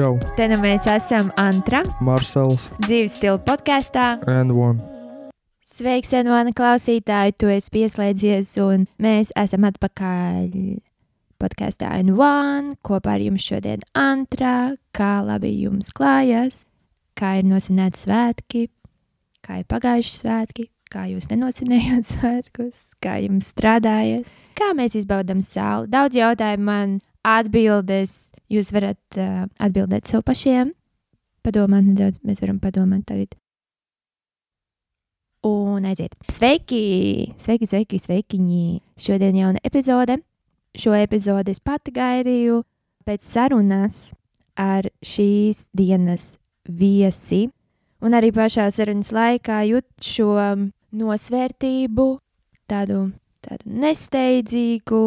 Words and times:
Čau! 0.00 0.14
Te 0.32 0.46
nu 0.48 0.56
mēs 0.62 0.86
esam 0.88 1.26
Antra, 1.36 1.82
Marsels 2.00 2.70
dzīves 2.86 3.18
stila 3.18 3.36
podkāstā. 3.44 4.14
and 4.32 4.54
One. 4.56 4.80
Sveiks, 5.68 6.14
Envāna 6.16 6.54
klausītāji! 6.56 7.34
Tu 7.36 7.50
esi 7.52 7.68
pieslēdzies, 7.74 8.54
un 8.64 8.86
mēs 8.96 9.28
esam 9.36 9.66
atpakaļ 9.68 10.46
podkāstā 11.36 11.90
N1. 11.98 12.78
Kopā 12.80 13.18
ar 13.18 13.26
jums 13.26 13.44
šodien 13.44 13.84
Antra. 13.92 14.72
Kā 14.96 15.20
labi 15.20 15.52
jums 15.66 15.92
klājas? 15.92 16.64
Kā 17.12 17.34
ir 17.42 17.44
nosvinēti 17.52 18.00
svētki? 18.06 18.64
Kā 19.44 19.60
ir 19.60 19.68
pagājuši 19.68 20.16
svētki? 20.22 20.70
Kā 20.88 21.04
jūs 21.12 21.28
nenosinējāt 21.28 22.08
svētkus? 22.14 22.86
Kā 23.04 23.20
jums 23.20 23.52
strādājat? 23.52 24.24
Kā 24.56 24.72
mēs 24.72 24.96
izbaudām 24.96 25.44
sauli? 25.44 25.92
Daudz 25.92 26.16
jautājumu 26.16 26.70
man 26.72 26.98
atbildes. 27.20 28.29
Jūs 28.50 28.72
varat 28.74 29.18
uh, 29.18 29.44
atbildēt 29.62 30.10
sev 30.10 30.24
pašiem. 30.26 30.72
Padomāt 31.46 31.86
nedaudz, 31.86 32.18
mēs 32.26 32.42
varam 32.42 32.58
padomāt 32.60 33.06
tagad. 33.08 33.36
Un 35.46 35.86
aiziet. 35.88 36.12
Sveiki, 36.28 37.32
sveiki, 37.40 37.68
sveiki, 37.70 38.00
sveikiņi. 38.02 38.64
Šodien 39.00 39.38
jauna 39.38 39.62
epizode. 39.64 40.18
Šo 40.76 40.92
epizodi 40.98 41.54
es 41.54 41.62
pati 41.64 41.94
gaidīju 41.94 42.60
pēc 43.08 43.24
sarunas 43.24 44.10
ar 44.60 44.90
šīs 45.00 45.70
dienas 45.72 46.34
viesi. 46.68 47.46
Un 48.04 48.16
arī 48.18 48.34
pašā 48.36 48.66
sarunas 48.74 49.10
laikā 49.14 49.62
jūt 49.70 49.88
šo 50.04 50.34
nosvērtību, 50.92 52.06
tādu, 52.70 53.00
tādu 53.44 53.80
nesteidzīgu, 53.80 55.02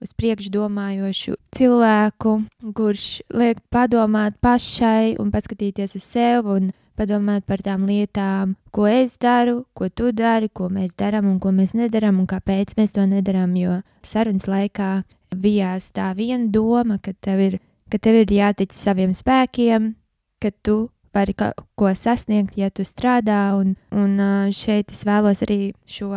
uz 0.00 0.12
priekšu 0.16 0.50
domājošu 0.54 1.36
cilvēku, 1.54 2.36
kurš 2.76 3.06
liek 3.36 3.60
padomāt 3.72 4.38
pašai 4.40 5.16
un 5.20 5.32
paskatīties 5.32 5.96
uz 5.98 6.06
sevi 6.06 6.56
un 6.56 6.70
padomāt 7.00 7.46
par 7.48 7.62
tām 7.64 7.86
lietām, 7.88 8.56
ko 8.74 8.86
es 8.88 9.16
daru, 9.20 9.64
ko 9.76 9.88
tu 9.88 10.10
dari, 10.12 10.50
ko 10.52 10.68
mēs 10.72 10.96
darām 10.98 11.30
un 11.30 11.38
ko 11.40 11.52
mēs 11.54 11.72
nedarām 11.76 12.20
un 12.20 12.28
kāpēc 12.28 12.76
mēs 12.76 12.96
to 12.96 13.06
nedarām. 13.08 13.56
Jo 13.56 13.80
sarunas 14.04 14.48
laikā 14.50 14.90
bijās 15.36 15.90
tā 15.96 16.10
viena 16.16 16.50
doma, 16.52 16.98
ka 17.00 17.14
tev 17.16 17.40
ir, 17.46 17.58
ka 17.88 17.98
tev 17.98 18.22
ir 18.24 18.34
jātic 18.40 18.76
saviem 18.76 19.14
spēkiem, 19.16 19.94
ka 20.40 20.52
tu 20.62 20.90
vari 21.14 21.34
ko 21.34 21.94
sasniegt, 21.96 22.56
ja 22.60 22.70
tu 22.70 22.84
strādā. 22.86 23.42
Un, 23.58 23.74
un 23.92 24.52
šeit 24.56 24.92
es 24.94 25.04
vēlos 25.08 25.44
arī 25.46 25.72
šo 25.88 26.12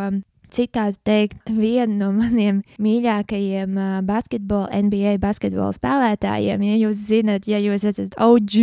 citātu 0.54 1.00
teikt, 1.06 1.38
vienu 1.50 1.98
no 1.98 2.10
maniem 2.14 2.62
mīļākajiem 2.82 3.78
basketbola, 4.06 4.70
NBA 4.86 5.16
basketbola 5.22 5.74
spēlētājiem. 5.76 6.64
Ja 6.68 6.76
jūs 6.86 7.06
zinat, 7.08 7.48
ja 7.50 7.60
jūs 7.62 7.86
esat 7.90 8.16
OG 8.22 8.56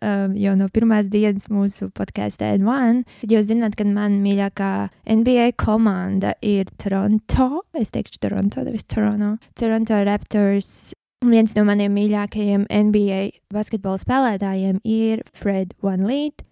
um, 0.00 0.36
jau 0.38 0.54
no 0.58 0.68
pirmās 0.72 1.10
dienas 1.12 1.48
mūsu 1.52 1.88
podkāstā 1.96 2.52
N1, 2.58 3.04
tad 3.22 3.34
jūs 3.36 3.48
zinat, 3.50 3.76
ka 3.78 3.86
man 3.88 4.20
mīļākā 4.24 4.72
NBA 5.16 5.52
komanda 5.60 6.34
ir 6.44 6.70
Toronto. 6.82 7.64
Es 7.76 7.94
teikšu 7.94 8.20
Toronto, 8.26 8.66
nevis 8.66 8.86
Toronto. 8.90 9.36
Toronto 9.58 10.02
Raptors. 10.06 10.92
Viens 11.26 11.54
no 11.56 11.64
maniem 11.66 11.94
mīļākajiem 11.96 12.66
NBA 12.68 13.20
basketbola 13.54 13.98
spēlētājiem 14.02 14.82
ir 14.84 15.24
Fred 15.34 15.72
Van 15.82 16.04
Leet. 16.06 16.44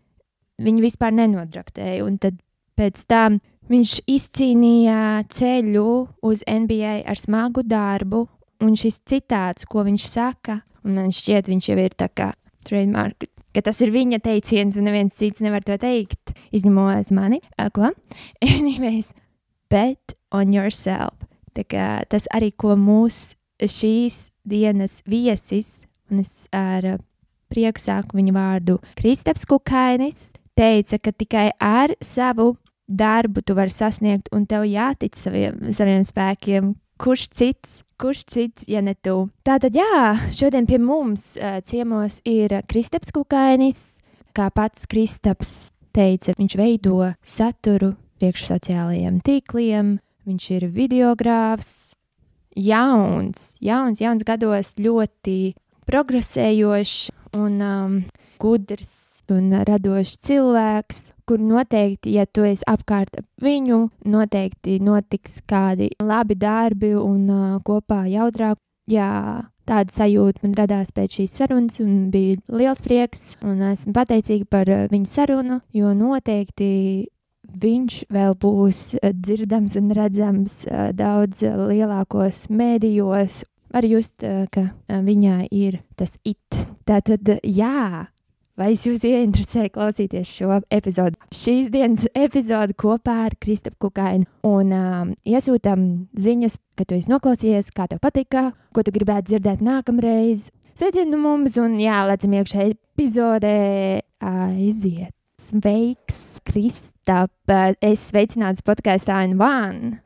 Viņu 0.64 0.84
vispār 0.86 1.12
nenodraktēja, 1.14 2.04
un 2.06 2.16
tad 2.22 2.38
pēc 2.78 3.02
tam 3.10 3.40
Viņš 3.64 3.92
izcīnīja 4.10 5.24
ceļu 5.32 5.90
uz 6.28 6.42
NBA 6.44 6.98
ar 7.08 7.16
smagu 7.16 7.62
darbu, 7.64 8.26
un 8.60 8.74
šis 8.76 8.98
citāts, 9.08 9.64
ko 9.64 9.86
viņš 9.86 10.08
saka, 10.08 10.58
man 10.84 11.12
šķiet, 11.14 11.48
viņš 11.48 11.68
jau 11.70 11.78
ir 11.80 11.94
tā 11.96 12.10
kā 12.12 12.32
trademark, 12.68 13.24
ka 13.56 13.62
tas 13.64 13.80
ir 13.84 13.92
viņa 13.94 14.20
teiciens, 14.24 14.76
un 14.76 14.88
neviens 14.88 15.16
cits 15.16 15.40
nevar 15.44 15.64
to 15.64 15.78
teikt, 15.80 16.34
izņemot 16.52 17.12
mani. 17.16 17.40
Uh, 17.56 17.70
ko? 17.72 17.92
Anyways, 18.44 19.12
bet 19.72 20.16
on 20.34 20.52
yourself. 20.52 21.24
Tā 21.54 21.64
kā 21.64 21.88
tas 22.10 22.28
arī, 22.34 22.50
ko 22.52 22.74
mūsu 22.76 23.38
šīs 23.64 24.28
dienas 24.44 24.98
viesis, 25.08 25.78
un 26.10 26.20
es 26.24 26.44
ar 26.52 26.98
prieku 27.48 27.80
sāku 27.80 28.18
viņu 28.18 28.34
vārdu 28.34 28.76
Kristaps 28.98 29.46
Kukainis, 29.48 30.32
teica, 30.58 30.98
ka 30.98 31.14
tikai 31.14 31.48
ar 31.62 31.94
savu 32.04 32.56
darbu 32.88 33.42
tu 33.42 33.56
vari 33.56 33.72
sasniegt, 33.72 34.30
un 34.34 34.46
tev 34.46 34.66
jātic 34.68 35.16
saviem, 35.18 35.72
saviem 35.72 36.04
spēkiem. 36.06 36.74
Kurš 37.00 37.26
cits, 37.34 37.80
kurš 37.98 38.22
cits, 38.30 38.68
ja 38.70 38.82
ne 38.84 38.94
tu? 38.94 39.28
Tātad, 39.46 39.74
jā, 39.74 40.14
šodien 40.34 40.68
pie 40.68 40.78
mums 40.78 41.34
uh, 41.36 41.58
ciemos 41.66 42.20
ir 42.28 42.54
Kristaps 42.70 43.10
Kukainis. 43.14 43.98
Kā 44.34 44.48
pats 44.54 44.86
Kristaps 44.90 45.72
teica, 45.94 46.34
viņš 46.38 46.56
veido 46.58 47.12
saturu 47.22 47.94
priekš 48.18 48.48
sociālajiem 48.48 49.20
tīkliem, 49.26 49.98
viņš 50.26 50.46
ir 50.56 50.68
videogrāfs, 50.74 51.94
jauns, 52.56 53.54
jauns, 53.62 54.02
jauns 54.02 54.26
gados, 54.26 54.74
ļoti 54.78 55.54
progresējošs 55.88 57.10
un 57.36 57.58
um, 57.62 57.98
gudrs 58.40 58.94
un 59.30 59.52
radošs 59.66 60.18
cilvēks, 60.26 61.13
kur 61.28 61.40
noteikti, 61.40 62.14
ja 62.18 62.26
tu 62.26 62.44
esi 62.46 62.64
apkārt 62.68 63.18
ap 63.20 63.26
viņu, 63.44 63.80
noteikti 64.10 64.78
notiks 64.84 65.40
kādi 65.48 65.90
labi 66.02 66.36
darbi 66.38 66.94
un 66.98 67.24
uh, 67.30 67.56
kopā 67.64 68.04
jaudrāk. 68.10 68.60
Jā, 68.90 69.40
tāda 69.64 69.92
sajūta 69.94 70.44
man 70.44 70.52
radās 70.58 70.92
pēc 70.92 71.18
šīs 71.18 71.38
sarunas, 71.38 71.80
un 71.80 72.10
bija 72.12 72.36
liels 72.52 72.82
prieks. 72.84 73.30
Un 73.44 73.62
esmu 73.70 73.94
pateicīga 73.96 74.48
par 74.52 74.68
viņa 74.92 75.08
sarunu, 75.08 75.62
jo 75.72 75.94
noteikti 75.96 76.68
viņš 77.64 77.98
vēl 78.12 78.36
būs 78.40 78.82
dzirdams 79.00 79.76
un 79.80 79.90
redzams 79.96 80.60
daudz 80.96 81.44
lielākos 81.44 82.44
mēdījos. 82.52 83.42
Var 83.74 83.86
just, 83.90 84.22
ka 84.54 84.68
viņai 84.88 85.48
ir 85.50 85.80
tas 85.98 86.18
it. 86.22 86.60
Tātad, 86.86 87.26
jā, 87.42 88.04
Vai 88.54 88.68
jūs 88.78 89.02
ieinteresēju 89.02 89.72
klausīties 89.74 90.30
šo 90.30 90.60
epizodi? 90.70 91.18
Šīs 91.34 91.72
dienas 91.74 92.04
epizode 92.14 92.76
kopā 92.78 93.24
ar 93.24 93.34
Kristapu 93.42 93.88
Kukainu. 93.88 94.28
Un 94.46 94.70
um, 94.70 95.10
iesūtām 95.26 95.82
ziņas, 96.14 96.54
ka 96.78 96.86
tu 96.86 96.94
esi 96.94 97.10
noklausījies, 97.10 97.72
kā 97.74 97.88
tev 97.90 97.98
patika, 98.04 98.52
ko 98.70 98.84
tu 98.86 98.94
gribētu 98.94 99.32
dzirdēt 99.32 99.64
nākamreiz. 99.64 100.52
Sveicienu 100.78 101.16
no 101.16 101.22
mums, 101.24 101.58
un 101.58 101.74
jā, 101.82 102.04
lecam 102.06 102.38
iekšā 102.38 102.68
epizodē. 102.76 103.58
Aiziet! 104.22 105.10
Sveiks, 105.50 106.22
Kristap! 106.46 107.34
Es 107.82 108.06
sveicināts 108.12 108.62
podkāstā 108.62 109.18
N1. 109.32 109.98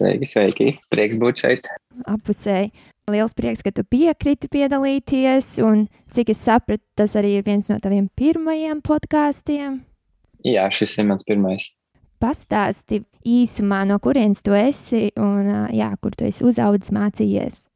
Sveiki, 0.00 0.26
sveiki. 0.26 0.72
Prieks 0.90 1.22
būt 1.22 1.46
šeit. 1.46 1.70
apusēji. 2.08 2.72
Liels 3.12 3.34
prieks, 3.36 3.62
ka 3.66 3.72
tu 3.74 3.84
piekriti 3.84 4.48
piedalīties, 4.52 5.56
un 5.64 5.86
cik 6.14 6.32
es 6.34 6.42
sapratu, 6.46 6.84
tas 6.98 7.16
arī 7.18 7.36
ir 7.38 7.46
viens 7.46 7.68
no 7.70 7.78
taviem 7.82 8.08
pirmajiem 8.18 8.82
podkāstiem. 8.86 9.80
Jā, 10.46 10.68
šis 10.72 10.98
ir 10.98 11.08
mans 11.10 11.26
pirmais. 11.26 11.68
Pastāsti 12.20 13.02
īsumā, 13.24 13.82
no 13.88 13.96
kurienes 14.02 14.42
tu 14.44 14.54
esi 14.56 15.08
un 15.20 15.48
jā, 15.72 15.90
kur 16.00 16.16
tu 16.16 16.26
esi 16.28 16.44
uzaugusi, 16.44 16.92
mācījies. 16.96 17.66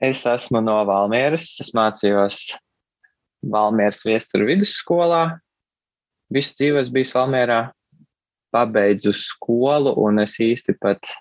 Es 0.00 0.24
esmu 0.24 0.62
no 0.64 0.78
Valmieras. 0.88 1.58
Es 1.60 1.74
mācījos 1.76 2.40
Valmieras 3.52 4.00
viesturu 4.08 4.48
vidusskolā. 4.48 5.24
Visu 6.32 6.56
dzīvi 6.56 6.80
es 6.80 6.88
biju 6.92 7.12
Valmierā. 7.18 7.60
Pabeidzu 8.50 9.12
skolu, 9.14 9.92
un 10.02 10.22
es 10.24 10.38
īsti 10.42 10.74
pat 10.80 11.12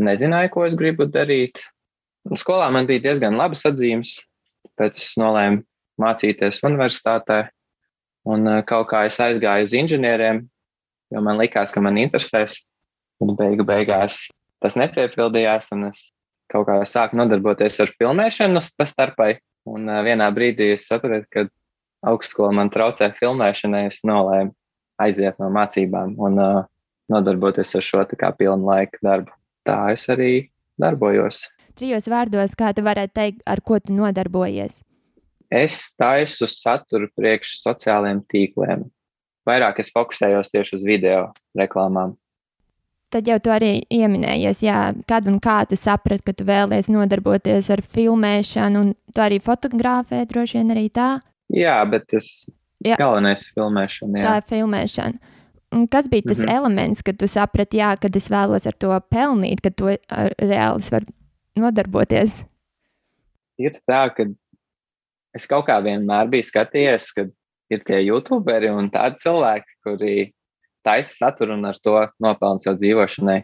nezināju, 0.00 0.52
ko 0.54 0.64
es 0.68 0.78
gribu 0.78 1.08
darīt. 1.10 1.60
Skolā 2.36 2.68
man 2.74 2.88
bija 2.88 3.06
diezgan 3.06 3.38
labas 3.38 3.64
atzīmes, 3.68 4.18
pēc 4.76 4.98
es 5.00 5.14
nolēmu 5.20 5.62
mācīties 6.02 6.60
universitātē. 6.66 7.46
Un 8.28 8.44
eh, 8.50 8.62
kaut 8.68 8.90
kā 8.90 9.06
es 9.08 9.18
aizgāju 9.22 9.68
uz 9.68 9.74
inženieriem, 9.76 10.42
jo 11.14 11.22
man 11.24 11.40
likās, 11.40 11.72
ka 11.72 11.82
man 11.84 12.00
interesēs. 12.00 12.60
Un 13.24 13.32
beigu 13.38 13.64
beigās 13.66 14.28
tas 14.62 14.76
nepiepildījās, 14.78 15.72
un 15.74 15.88
es 15.88 16.08
kaut 16.52 16.68
kā 16.68 16.76
sāku 16.86 17.18
nodarboties 17.18 17.80
ar 17.82 17.92
filmēšanu 17.96 18.62
pa 18.76 18.86
starpai. 18.88 19.32
Un 19.68 19.88
uh, 19.88 20.00
vienā 20.06 20.28
brīdī 20.34 20.72
es 20.76 20.86
sapratu, 20.88 21.26
ka 21.32 21.44
augstskola 22.08 22.54
man 22.60 22.70
traucē 22.72 23.10
filmēšanai. 23.18 23.86
Es 23.90 24.04
nolēmu 24.06 24.54
aiziet 25.02 25.40
no 25.42 25.50
mācībām 25.54 26.14
un 26.20 26.40
uh, 26.42 26.62
nodarboties 27.12 27.74
ar 27.78 27.84
šo 27.84 28.04
pilnu 28.38 28.68
laika 28.68 28.98
darbu. 29.02 29.34
Tā 29.66 29.80
es 29.92 30.08
arī 30.12 30.48
darbojos. 30.80 31.46
Trijos 31.78 32.08
vārdos, 32.10 32.56
kā 32.58 32.72
tu 32.74 32.82
varētu 32.82 33.14
teikt, 33.14 33.42
ar 33.46 33.60
ko 33.62 33.78
tu 33.78 33.94
nodarbojies. 33.94 34.80
Es 35.48 35.94
taisu 35.96 36.48
saturu 36.50 37.06
priekš 37.16 37.60
sociālajiem 37.62 38.24
tīkliem. 38.28 38.82
Vairāk 39.48 39.78
es 39.80 39.92
fokusējos 39.94 40.50
tieši 40.52 40.74
uz 40.76 40.82
video 40.84 41.28
reklāmām. 41.56 42.16
Tad 43.08 43.30
jau 43.30 43.38
tu 43.40 43.52
arī 43.54 43.70
ieminējies, 43.94 44.60
jā, 44.66 44.80
kad 45.08 45.24
un 45.30 45.38
kā 45.40 45.62
tu 45.70 45.78
saprati, 45.80 46.26
ka 46.26 46.34
tu 46.36 46.44
vēlies 46.48 46.90
nodarboties 46.92 47.70
ar 47.72 47.80
filmēšanu, 47.94 48.82
un 48.82 48.90
tu 49.14 49.22
arī 49.24 49.38
fotografē 49.40 50.26
droši 50.28 50.58
vien 50.58 50.74
arī 50.74 50.88
tā. 50.92 51.08
Jā, 51.54 51.78
bet 51.88 52.10
tas 52.12 52.26
Jā. 52.84 52.98
galvenais 53.00 53.46
ir 53.46 53.54
filmēšana. 53.56 54.18
Tā 54.18 54.34
Jā. 54.34 54.42
ir 54.42 54.48
filmēšana. 54.50 55.36
Un 55.78 55.86
kas 55.88 56.08
bija 56.08 56.26
tas 56.26 56.42
mm. 56.42 56.44
-hmm. 56.44 56.56
elements, 56.56 57.02
kad 57.02 57.16
tu 57.16 57.28
saprati, 57.28 57.78
jā, 57.80 57.94
kad 58.00 58.16
es 58.16 58.28
vēlos 58.28 58.66
ar 58.66 58.76
to 58.76 59.00
pelnīt, 59.08 59.62
ka 59.62 59.70
to 59.70 59.96
reāli 60.42 60.84
es 60.84 60.92
varu 60.92 61.06
nodarboties? 61.60 62.42
Ir 63.58 63.74
tā, 63.90 64.04
ka 64.14 64.26
es 65.36 65.46
kaut 65.50 65.66
kā 65.68 65.78
vienmēr 65.84 66.30
biju 66.30 66.46
skatījies, 66.46 67.10
ka 67.16 67.26
ir 67.72 67.84
tie 67.86 68.00
youtuberi 68.06 68.70
un 68.72 68.90
tādi 68.92 69.20
cilvēki, 69.24 69.78
kuri 69.86 70.14
taisa 70.86 71.26
saturu 71.26 71.56
un 71.58 71.68
ar 71.68 71.78
to 71.82 71.94
nopelna 72.22 72.62
sev 72.62 72.78
dzīvošanai. 72.80 73.40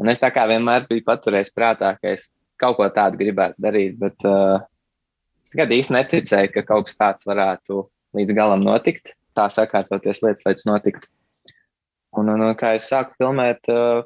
Un 0.00 0.08
es 0.12 0.22
tā 0.22 0.30
kā 0.32 0.46
vienmēr 0.48 0.86
biju 0.88 1.04
paturējis 1.08 1.52
prātā, 1.56 1.92
ka 2.00 2.14
es 2.14 2.30
kaut 2.60 2.78
ko 2.78 2.86
tādu 2.94 3.20
gribētu 3.20 3.60
darīt, 3.60 3.96
bet 4.00 4.28
uh, 4.28 4.60
es 5.44 5.54
nekad 5.56 5.74
īsti 5.76 5.96
neticēju, 5.96 6.52
ka 6.54 6.66
kaut 6.68 6.88
kas 6.88 6.98
tāds 7.00 7.28
varētu 7.28 7.82
līdz 8.16 8.36
galam 8.36 8.64
notikt. 8.64 9.14
Tā 9.36 9.46
sakārtoties 9.52 10.22
lietas, 10.24 10.44
lai 10.46 10.54
tas 10.56 10.66
notiktu. 10.66 11.06
Un, 12.18 12.30
un, 12.32 12.42
un 12.42 12.56
kā 12.58 12.74
es 12.78 12.88
sāku 12.90 13.14
filmēt, 13.20 13.68
uh, 13.70 14.02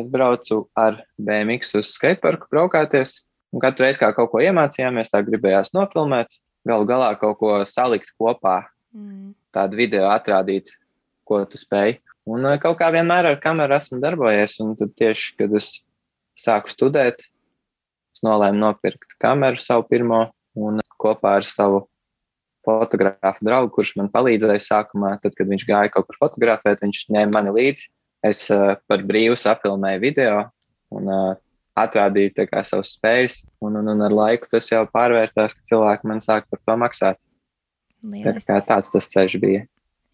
es 0.00 0.10
braucu 0.10 0.64
ar 0.78 1.02
BMX 1.20 1.76
uz 1.80 1.94
skateparku 1.94 2.50
braukāties. 2.52 3.20
Un 3.54 3.62
katru 3.62 3.86
reizi, 3.86 4.00
kā 4.02 4.12
kaut 4.14 4.30
ko 4.32 4.42
iemācījāmies, 4.42 5.10
tā 5.10 5.22
gribējās 5.26 5.72
nofilmēt, 5.74 6.30
galu 6.68 6.86
galā 6.86 7.14
kaut 7.18 7.40
ko 7.40 7.56
salikt 7.66 8.12
kopā, 8.20 8.60
Mm. 8.90 9.34
tādu 9.54 9.78
video 9.78 10.08
atrādīt, 10.10 10.72
ko 11.26 11.44
tu 11.46 11.58
spēj. 11.60 12.00
Un 12.30 12.46
uh, 12.46 12.56
kaut 12.58 12.78
kā 12.80 12.90
vienmēr 12.90 13.28
ar 13.30 13.38
kameru 13.42 13.76
esmu 13.76 14.00
darbojies, 14.02 14.56
un 14.64 14.74
tad 14.78 14.96
tieši, 14.98 15.36
kad 15.38 15.54
es 15.54 15.70
sāku 16.38 16.70
studēt, 16.72 17.22
es 18.10 18.24
nolēmu 18.26 18.58
nopirkt 18.58 19.14
kameru 19.22 19.62
savu 19.62 19.86
pirmo 19.86 20.24
un 20.58 20.82
kopā 21.00 21.36
ar 21.38 21.46
savu 21.46 21.84
fotografu 22.66 23.46
draugu, 23.46 23.70
kurš 23.76 23.94
man 23.96 24.10
palīdzēja 24.12 24.66
sākumā, 24.66 25.14
tad, 25.22 25.36
kad 25.38 25.48
viņš 25.48 25.64
gāja 25.68 25.92
kaut 25.94 26.10
kur 26.10 26.18
fotografēt, 26.26 26.82
viņš 26.82 27.06
ņēma 27.14 27.36
mani 27.38 27.54
līdzi. 27.56 27.88
Es 28.26 28.44
uh, 28.52 28.74
par 28.90 29.04
brīvu 29.08 29.38
safilmēju 29.40 30.02
video 30.02 30.34
un 30.92 31.08
uh, 31.08 31.38
atrādīju 31.78 32.34
tā 32.36 32.46
kā 32.50 32.62
savas 32.66 32.94
spējas, 32.96 33.40
un, 33.64 33.78
un, 33.80 33.88
un 33.94 34.04
ar 34.04 34.14
laiku 34.14 34.50
tas 34.50 34.68
jau 34.72 34.82
pārvērtās, 34.92 35.54
ka 35.56 35.68
cilvēki 35.70 36.10
man 36.10 36.22
sāk 36.24 36.48
par 36.50 36.60
to 36.60 36.76
maksāt. 36.80 37.20
Tā 38.00 38.14
Lieliski. 38.16 38.46
kā 38.48 38.56
tāds 38.64 38.88
tas 38.92 39.08
ceļš 39.12 39.36
bija. 39.40 39.66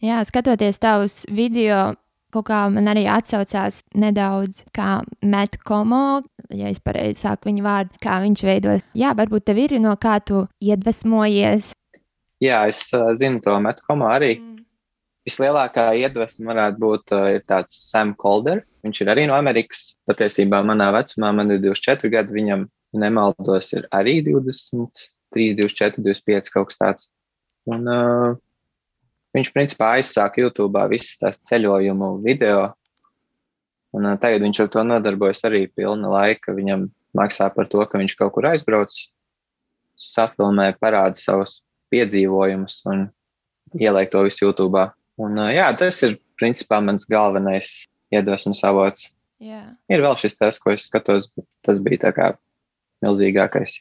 Jā, 0.03 0.21
skatoties 0.27 0.81
tavus 0.83 1.21
video, 1.33 1.95
kaut 2.35 2.49
kā 2.51 2.65
man 2.73 2.91
arī 2.91 3.07
atsaucās 3.09 3.81
nedaudz 3.97 4.65
kā 4.77 5.01
Meta 5.23 5.61
Komo, 5.65 6.21
ja 6.51 6.71
es 6.73 6.83
pareizi 6.83 7.23
saku 7.23 7.51
viņa 7.51 7.65
vārdu, 7.65 8.03
kā 8.03 8.19
viņš 8.25 8.45
veido. 8.47 8.77
Jā, 8.99 9.15
varbūt 9.17 9.47
tev 9.49 9.63
ir 9.63 9.79
no 9.83 9.95
kā 10.03 10.19
tu 10.21 10.45
iedvesmojies. 10.61 11.73
Jā, 12.43 12.67
es 12.69 12.83
uh, 12.93 13.15
zinu 13.17 13.41
to 13.41 13.55
metkomu 13.65 14.11
arī. 14.11 14.35
Vislielākā 15.27 15.89
iedvesma 15.99 16.53
varētu 16.53 16.79
būt 16.83 17.13
uh, 17.17 17.29
tāds 17.49 17.75
Sam 17.89 18.13
Calder. 18.21 18.61
Viņš 18.87 19.03
ir 19.03 19.11
arī 19.11 19.25
no 19.27 19.35
Amerikas. 19.35 19.97
Patiesībā 20.07 20.61
manā 20.63 20.93
vecumā 20.95 21.33
man 21.35 21.51
ir 21.51 21.59
24 21.65 22.11
gadi, 22.13 22.35
viņam, 22.37 22.67
nemaldos, 22.97 23.73
ir 23.75 23.89
arī 23.97 24.21
23, 24.25 25.57
24, 25.59 26.05
25 26.07 26.53
kaut 26.55 26.71
kas 26.71 26.79
tāds. 26.79 27.09
Un, 27.67 27.91
uh, 27.91 28.37
viņš 29.35 29.51
principā 29.57 29.97
aizsāka 29.97 30.45
YouTube 30.45 30.85
visas 30.93 31.19
tās 31.19 31.43
ceļojumu 31.51 32.13
video. 32.23 32.69
Un, 33.97 34.07
uh, 34.07 34.15
tagad 34.23 34.47
viņš 34.47 34.63
ar 34.63 34.71
to 34.77 34.85
nodarbojas 34.87 35.43
arī 35.49 35.65
pilna 35.75 36.13
laika. 36.13 36.55
Viņam 36.55 36.87
maksā 37.19 37.49
par 37.51 37.67
to, 37.73 37.83
ka 37.83 37.99
viņš 37.99 38.15
kaut 38.21 38.37
kur 38.37 38.47
aizbrauc, 38.53 38.95
safilmē, 39.99 40.71
parāda 40.79 41.19
savus 41.19 41.59
piedzīvojumus 41.91 42.79
un 42.93 43.09
ieliek 43.75 44.11
to 44.13 44.23
visu 44.27 44.47
YouTube. 44.47 44.87
Un, 45.23 45.39
jā, 45.53 45.67
tas 45.79 46.03
ir 46.05 46.19
principā 46.41 46.81
mans 46.85 47.07
galvenais 47.09 47.85
iedvesmas 48.13 48.63
avots. 48.67 49.11
Jā. 49.43 49.63
Ir 49.93 50.03
vēl 50.05 50.17
šis 50.17 50.37
tas, 50.39 50.59
ko 50.61 50.73
es 50.73 50.87
skatos, 50.89 51.31
bet 51.37 51.47
tas 51.67 51.81
bija 51.85 52.07
tā 52.07 52.13
kā 52.17 52.31
milzīgākais. 53.05 53.81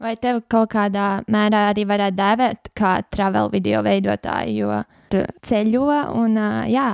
Vai 0.00 0.14
tev 0.16 0.40
kaut 0.48 0.70
kādā 0.72 1.20
mērā 1.28 1.66
arī 1.70 1.84
varētu 1.88 2.16
dēvēt 2.16 2.70
kā 2.76 2.94
travel 3.12 3.50
video 3.52 3.82
veidotāju, 3.84 4.54
jo 4.56 4.78
tu 5.12 5.24
ceļo 5.44 5.88
un 6.16 6.38
jā, 6.72 6.88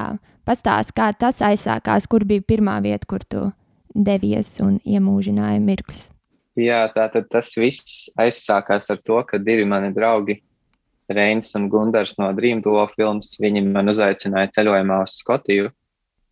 pastāst, 0.47 0.91
kā 0.97 1.13
tas 1.15 1.39
aizsākās, 1.45 2.09
kur 2.11 2.27
bija 2.27 2.43
pirmā 2.43 2.81
vieta, 2.83 3.07
kur 3.07 3.23
tu 3.23 3.45
devies 3.95 4.57
un 4.63 4.81
iemūžināji 4.83 5.63
mirkļus. 5.63 6.03
Jā, 6.59 6.87
tā 6.95 7.07
tad 7.13 7.29
tas 7.31 7.53
viss 7.61 8.07
aizsākās 8.19 8.91
ar 8.91 9.01
to, 9.05 9.21
ka 9.29 9.39
divi 9.39 9.67
mani 9.69 9.93
draugi, 9.95 10.41
Reinis 11.13 11.53
un 11.59 11.69
Gundars 11.71 12.17
no 12.19 12.33
Dream 12.37 12.63
Duo 12.65 12.87
filmas, 12.95 13.37
viņi 13.41 13.63
man 13.69 13.93
uzaicināja 13.93 14.53
ceļojumā 14.59 15.03
uz 15.05 15.19
Skotiju. 15.21 15.71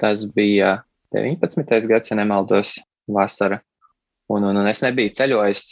Tas 0.01 0.25
bija 0.35 0.81
19. 1.15 1.87
gads, 1.91 2.11
ja 2.11 2.19
nemaldos, 2.19 2.75
vasara. 3.07 3.61
Un, 4.33 4.45
un, 4.49 4.57
un 4.57 4.67
es 4.67 4.83
nebiju 4.83 5.13
ceļojis 5.15 5.65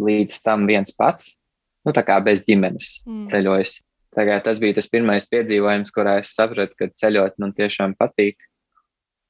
līdz 0.00 0.38
tam 0.42 0.66
viens 0.66 0.94
pats, 0.96 1.34
nu 1.86 1.92
tā 1.92 2.04
kā 2.06 2.18
bez 2.24 2.44
ģimenes 2.46 3.02
Mm. 3.06 3.26
ceļojis. 3.28 3.80
Tagad 4.12 4.42
tas 4.44 4.58
bija 4.60 4.76
tas 4.76 4.88
pirmais 4.92 5.24
piedzīvojums, 5.28 5.92
kurā 5.92 6.18
es 6.20 6.34
sapratu, 6.36 6.76
ka 6.76 6.88
ceļot 6.88 7.38
man 7.40 7.52
tiešām 7.56 7.94
patīk. 7.96 8.36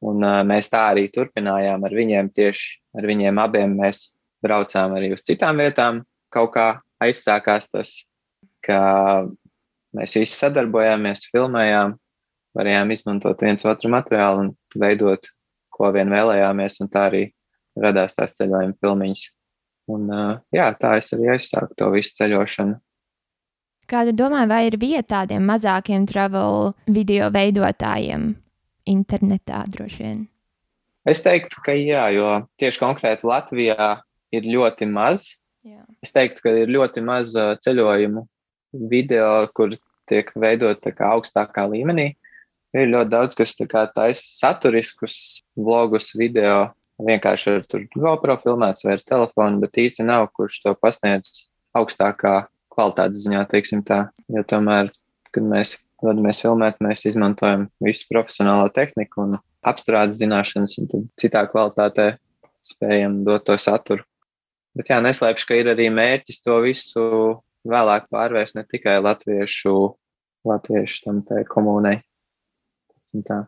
Un 0.02 0.24
uh, 0.26 0.40
mēs 0.42 0.70
tā 0.72 0.88
arī 0.90 1.06
turpinājām 1.14 1.84
ar 1.86 1.94
viņiem. 1.94 2.32
Tieši 2.34 2.80
ar 2.98 3.06
viņiem 3.06 3.38
abiem 3.38 3.76
mēs 3.78 4.08
braucām 4.42 4.96
arī 4.98 5.12
uz 5.14 5.22
citām 5.22 5.62
vietām. 5.62 6.02
Kaut 6.34 6.54
kā 6.56 6.66
aizsākās 7.02 7.70
tas, 7.70 7.92
ka 8.64 8.80
mēs 9.96 10.16
visi 10.18 10.34
sadarbojāmies, 10.36 11.28
filmējām, 11.32 11.96
varējām 12.58 12.94
izmantot 12.94 13.44
viens 13.44 13.64
otru 13.68 13.90
materiālu 13.92 14.46
un 14.46 14.50
veidot, 14.78 15.28
ko 15.72 15.92
vien 15.94 16.12
vēlējāmies. 16.12 16.80
Un 16.84 16.90
tā 16.92 17.06
arī 17.10 17.26
radās 17.80 18.16
tās 18.18 18.36
ceļojuma 18.38 18.76
filmiņas. 18.80 19.26
Un, 19.92 20.08
jā, 20.54 20.68
tā 20.78 20.96
es 21.00 21.10
arī 21.16 21.32
aizsāku 21.34 21.76
to 21.78 21.90
visu 21.94 22.14
ceļošanu. 22.20 22.78
Kā 23.90 24.04
tu 24.06 24.14
domā, 24.16 24.44
vai 24.48 24.66
ir 24.68 24.78
vieta 24.80 25.18
tādiem 25.18 25.44
mazākiem 25.44 26.06
travel 26.08 26.70
video 26.86 27.28
veidotājiem 27.34 28.30
internetā 28.88 29.64
droši 29.72 30.04
vien? 30.04 30.20
Es 31.08 31.24
teiktu, 31.24 31.58
ka 31.66 31.74
jā, 31.74 32.06
jo 32.14 32.28
tieši 32.62 32.78
konkrēti 32.78 33.26
Latvijā 33.26 33.88
ir 34.32 34.46
ļoti 34.46 34.86
maz. 34.86 35.32
Jā. 35.66 35.82
Es 36.02 36.14
teiktu, 36.14 36.44
ka 36.44 36.54
ir 36.62 36.70
ļoti 36.70 37.02
maz 37.04 37.34
ceļojumu 37.66 38.22
video, 38.72 39.46
kur 39.54 39.76
tiek 40.10 40.32
veidot 40.38 40.84
kā 40.96 41.12
augstākā 41.16 41.66
līmenī. 41.70 42.12
Ir 42.72 42.88
ļoti 42.88 43.12
daudz, 43.12 43.36
kas 43.36 43.56
taisa 43.58 44.22
saturiskus 44.22 45.42
vlogus, 45.56 46.12
video, 46.16 46.72
vienkārši 47.02 47.58
ar 47.58 47.86
GoPro 47.92 48.38
filmēts 48.40 48.86
vai 48.86 48.96
ar 48.96 49.04
telefonu, 49.04 49.60
bet 49.60 49.80
īsti 49.80 50.06
nav, 50.08 50.30
kurš 50.36 50.62
to 50.64 50.74
pasniedz 50.80 51.46
augstākā 51.76 52.46
kvalitātes 52.72 53.26
ziņā, 53.26 53.44
teiksim 53.50 53.82
tā. 53.84 54.06
Jo 54.32 54.44
tomēr, 54.48 54.90
kad 55.32 55.44
mēs 55.44 55.76
dodamies 56.02 56.42
filmēt, 56.42 56.80
mēs 56.84 57.04
izmantojam 57.08 57.68
visu 57.84 58.08
profesionālo 58.10 58.70
tehniku 58.74 59.26
un 59.26 59.36
apstrādes 59.68 60.18
zināšanas, 60.20 60.78
un 60.80 60.90
tad 60.90 61.06
citā 61.20 61.44
kvalitātē 61.50 62.14
spējam 62.64 63.22
dot 63.26 63.46
to 63.46 63.58
saturu. 63.60 64.04
Bet 64.76 64.88
jā, 64.88 64.98
neslēpšu, 65.04 65.46
ka 65.48 65.58
ir 65.60 65.68
arī 65.74 65.90
mērķis 65.92 66.40
to 66.46 66.58
visu 66.64 67.06
vēlāk 67.68 68.08
pārvērst 68.12 68.58
ne 68.58 68.64
tikai 68.68 68.98
latviešu, 69.02 69.74
latviešu 70.48 71.04
tam 71.06 71.22
tai 71.26 71.44
komunai. 71.48 72.00
Tā. 73.12 73.42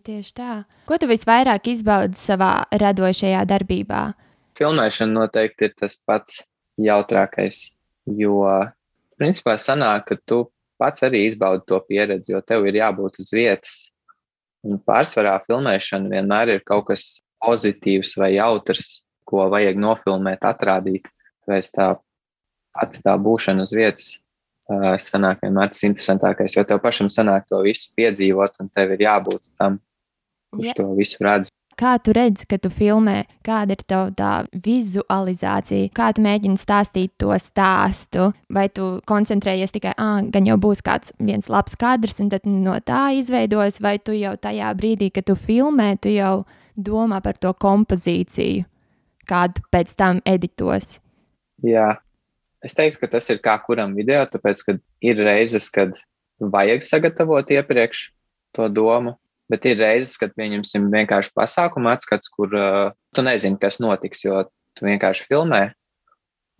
Tieši 0.00 0.32
tā. 0.32 0.52
Ko 0.88 0.96
tu 0.96 1.08
visvairāk 1.10 1.68
izbaudi 1.68 2.16
savā 2.16 2.64
radošajā 2.72 3.42
darbībā? 3.50 4.04
Filmēšana 4.56 5.12
noteikti 5.12 5.68
ir 5.68 5.74
tas 5.76 5.98
pats 6.08 6.40
jautrākais, 6.80 7.58
jo 8.16 8.40
principā 9.20 9.58
sanāk, 9.60 10.08
ka 10.08 10.16
tu 10.24 10.40
pats 10.80 11.04
arī 11.04 11.26
izbaudi 11.28 11.66
to 11.68 11.80
pieredzi, 11.84 12.32
jo 12.32 12.40
tev 12.40 12.64
ir 12.70 12.80
jābūt 12.80 13.20
uz 13.20 13.28
vietas. 13.36 13.74
Un 14.64 14.80
pārsvarā 14.84 15.38
filmēšana 15.44 16.08
vienmēr 16.12 16.56
ir 16.56 16.64
kaut 16.64 16.88
kas 16.88 17.20
pozitīvs 17.44 18.16
vai 18.20 18.34
jautrs, 18.38 19.02
ko 19.28 19.46
vajag 19.52 19.78
nofilmēt, 19.80 20.44
atrādīt. 20.44 21.08
Tāpēc 21.44 21.70
tā 21.76 21.90
pati 22.76 23.02
tā 23.04 23.16
būšana 23.18 23.66
uz 23.66 23.76
vietas 23.76 24.10
sanāk 24.70 25.40
vienmēr 25.42 25.70
tas 25.72 25.82
interesantākais, 25.82 26.54
jo 26.56 26.64
tev 26.64 26.80
pašam 26.82 27.08
sanāk 27.10 27.48
to 27.48 27.62
visu 27.62 27.90
piedzīvot, 27.96 28.60
un 28.60 28.68
tev 28.68 28.92
ir 28.92 29.00
jābūt 29.06 29.56
tam, 29.58 29.80
kurš 30.54 30.66
Ja. 30.66 30.74
to 30.74 30.94
visu 30.94 31.18
redz. 31.24 31.48
Kā 31.76 31.96
tu 32.02 32.12
redzi, 32.12 32.46
kad 32.46 32.60
tu 32.60 32.68
filmē, 32.68 33.24
kāda 33.42 33.70
ir 33.72 33.82
tava 33.86 34.10
tā 34.10 34.46
vizualizācija, 34.52 35.90
kā 35.90 36.12
tu 36.12 36.20
mēģini 36.20 36.58
stāstīt 36.58 37.10
to 37.16 37.28
stāstu, 37.28 38.34
vai 38.50 38.68
tu 38.68 39.00
koncentrējies 39.06 39.72
tikai, 39.72 39.94
ah, 39.96 40.20
gan 40.20 40.44
jau 40.44 40.58
būs 40.58 40.82
kāds 40.82 41.12
viens 41.18 41.48
labs 41.48 41.74
kadrs, 41.76 42.20
un 42.20 42.28
tad 42.28 42.44
no 42.44 42.78
tā 42.80 43.16
izveidojas, 43.16 43.80
vai 43.80 43.98
tu 43.98 44.12
jau 44.12 44.36
tajā 44.36 44.74
brīdī, 44.76 45.10
kad 45.10 45.24
tu 45.24 45.34
filmē, 45.34 45.98
tu 46.00 46.08
jau 46.10 46.44
domā 46.76 47.22
par 47.22 47.38
to 47.38 47.54
kompozīciju, 47.54 48.66
kādu 49.26 49.62
pēc 49.72 49.96
tam 49.96 50.20
editos. 50.26 51.00
Jā, 51.64 51.96
es 52.66 52.76
teiktu, 52.76 53.02
ka 53.02 53.14
tas 53.16 53.30
ir 53.32 53.40
kā 53.44 53.56
kuram 53.64 53.96
video, 53.98 54.22
tāpēc, 54.28 54.62
ka 54.66 54.76
ir 55.04 55.20
reizes, 55.24 55.70
kad 55.72 55.96
vajag 56.40 56.84
sagatavot 56.84 57.50
iepriekš 57.52 58.08
to 58.56 58.68
domu, 58.72 59.16
Bet 59.50 59.66
ir 59.66 59.80
reizes, 59.80 60.14
kad 60.20 60.30
pieņemsim 60.38 60.86
vienkārši 60.92 61.32
pasākumu 61.34 61.90
atskats, 61.90 62.30
kur 62.30 62.52
uh, 62.54 62.92
tu 63.16 63.22
nezini, 63.26 63.58
kas 63.58 63.80
notiks, 63.82 64.22
jo 64.22 64.44
tu 64.78 64.86
vienkārši 64.86 65.26
filmē. 65.26 65.62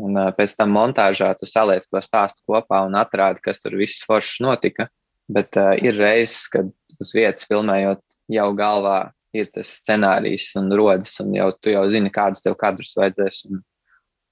Un 0.03 0.19
uh, 0.19 0.31
pēc 0.35 0.57
tam 0.59 0.73
montāžā 0.75 1.29
tu 1.39 1.47
saliec 1.47 1.87
to 1.87 2.03
stāstu 2.03 2.43
kopā 2.51 2.81
un 2.89 2.99
atrādi, 2.99 3.43
kas 3.45 3.63
tur 3.63 3.77
viss 3.79 4.03
foršs 4.09 4.41
notika. 4.43 4.89
Bet 5.31 5.55
uh, 5.61 5.77
ir 5.79 6.01
reizes, 6.03 6.49
kad 6.51 6.73
uz 6.99 7.15
vietas 7.15 7.47
filmējot, 7.47 8.03
jau 8.35 8.49
galvā 8.59 8.99
ir 9.39 9.47
tas 9.55 9.71
scenārijs 9.79 10.49
un 10.59 10.73
rodas, 10.75 11.15
un 11.23 11.31
jau 11.37 11.53
tu 11.63 11.71
jau 11.71 11.87
zini, 11.95 12.11
kādus 12.11 12.43
tev 12.43 12.59
kadrus 12.59 12.97
vajadzēs 12.99 13.45
un 13.53 13.63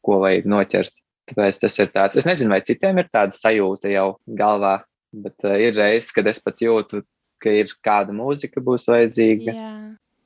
ko 0.02 0.18
vajag 0.24 0.50
noķert. 0.50 0.94
Tāpēc 1.28 1.60
tas 1.60 1.78
ir 1.78 1.92
tāds. 1.92 2.16
Es 2.16 2.26
nezinu, 2.28 2.54
vai 2.54 2.62
citiem 2.64 3.00
ir 3.02 3.08
tāda 3.12 3.36
sajūta 3.36 3.90
jau 3.92 4.08
galvā, 4.38 4.78
bet 5.24 5.44
uh, 5.44 5.56
ir 5.60 5.76
reizes, 5.76 6.12
kad 6.16 6.28
es 6.30 6.40
pat 6.40 6.62
jūtu 6.64 7.02
ka 7.42 7.52
ir 7.62 7.72
kāda 7.84 8.14
mūzika 8.14 8.62
būs 8.64 8.88
vajadzīga. 8.90 9.54
Jā. 9.54 9.72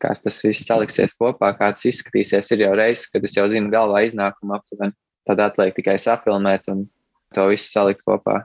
Kāds 0.03 0.25
tas 0.25 0.41
viss 0.43 0.67
saliksies 0.67 1.15
kopā, 1.15 1.53
kāds 1.59 1.85
izskatīsies. 1.87 2.51
Ir 2.55 2.65
jau 2.65 2.73
reizes, 2.79 3.07
kad 3.13 3.23
es 3.27 3.37
jau 3.37 3.47
zinu 3.53 3.71
galvā 3.73 4.03
iznākumu 4.09 4.57
aptuveni. 4.57 4.97
Tad 5.29 5.43
atliek 5.45 5.77
tikai 5.77 5.95
sapilnēt 6.03 6.67
un 6.73 6.89
to 7.37 7.47
visu 7.53 7.69
salikt 7.69 8.03
kopā. 8.09 8.41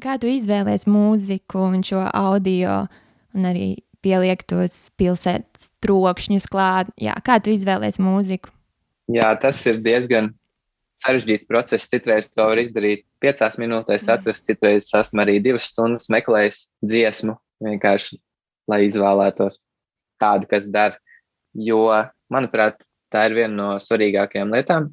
Kā 0.00 0.16
tu 0.20 0.30
izvēlējies 0.30 0.86
mūziku 0.88 1.66
un 1.66 1.84
šo 1.84 2.00
audio 2.06 2.86
un 3.36 3.48
arī 3.50 3.68
pieliek 4.04 4.40
tos 4.48 4.86
pilsētas 5.00 5.72
trokšņus 5.84 6.48
klāt? 6.48 6.92
Jā, 7.00 7.18
kā 7.24 7.36
tu 7.44 7.52
izvēlējies 7.52 8.00
mūziku? 8.00 8.52
Jā, 9.12 9.28
tas 9.40 9.60
ir 9.68 9.82
diezgan 9.84 10.32
sarežģīts 10.98 11.46
process. 11.48 11.88
Citreiz 11.90 12.30
to 12.32 12.46
var 12.50 12.60
izdarīt 12.60 13.04
piecās 13.22 13.58
minūtēs, 13.60 14.08
atrast, 14.12 14.48
citreiz 14.48 14.90
esmu 14.96 15.24
arī 15.24 15.38
divas 15.44 15.68
stundas 15.70 16.08
meklējis 16.12 16.64
dziesmu, 16.84 17.36
vienkārši, 17.64 18.18
lai 18.70 18.84
izvēlētos 18.86 19.60
tādu, 20.22 20.48
kas 20.50 20.68
der. 20.74 20.98
Jo, 21.58 21.86
manuprāt, 22.32 22.84
tā 23.12 23.28
ir 23.28 23.38
viena 23.38 23.54
no 23.54 23.68
svarīgākajām 23.82 24.52
lietām. 24.54 24.90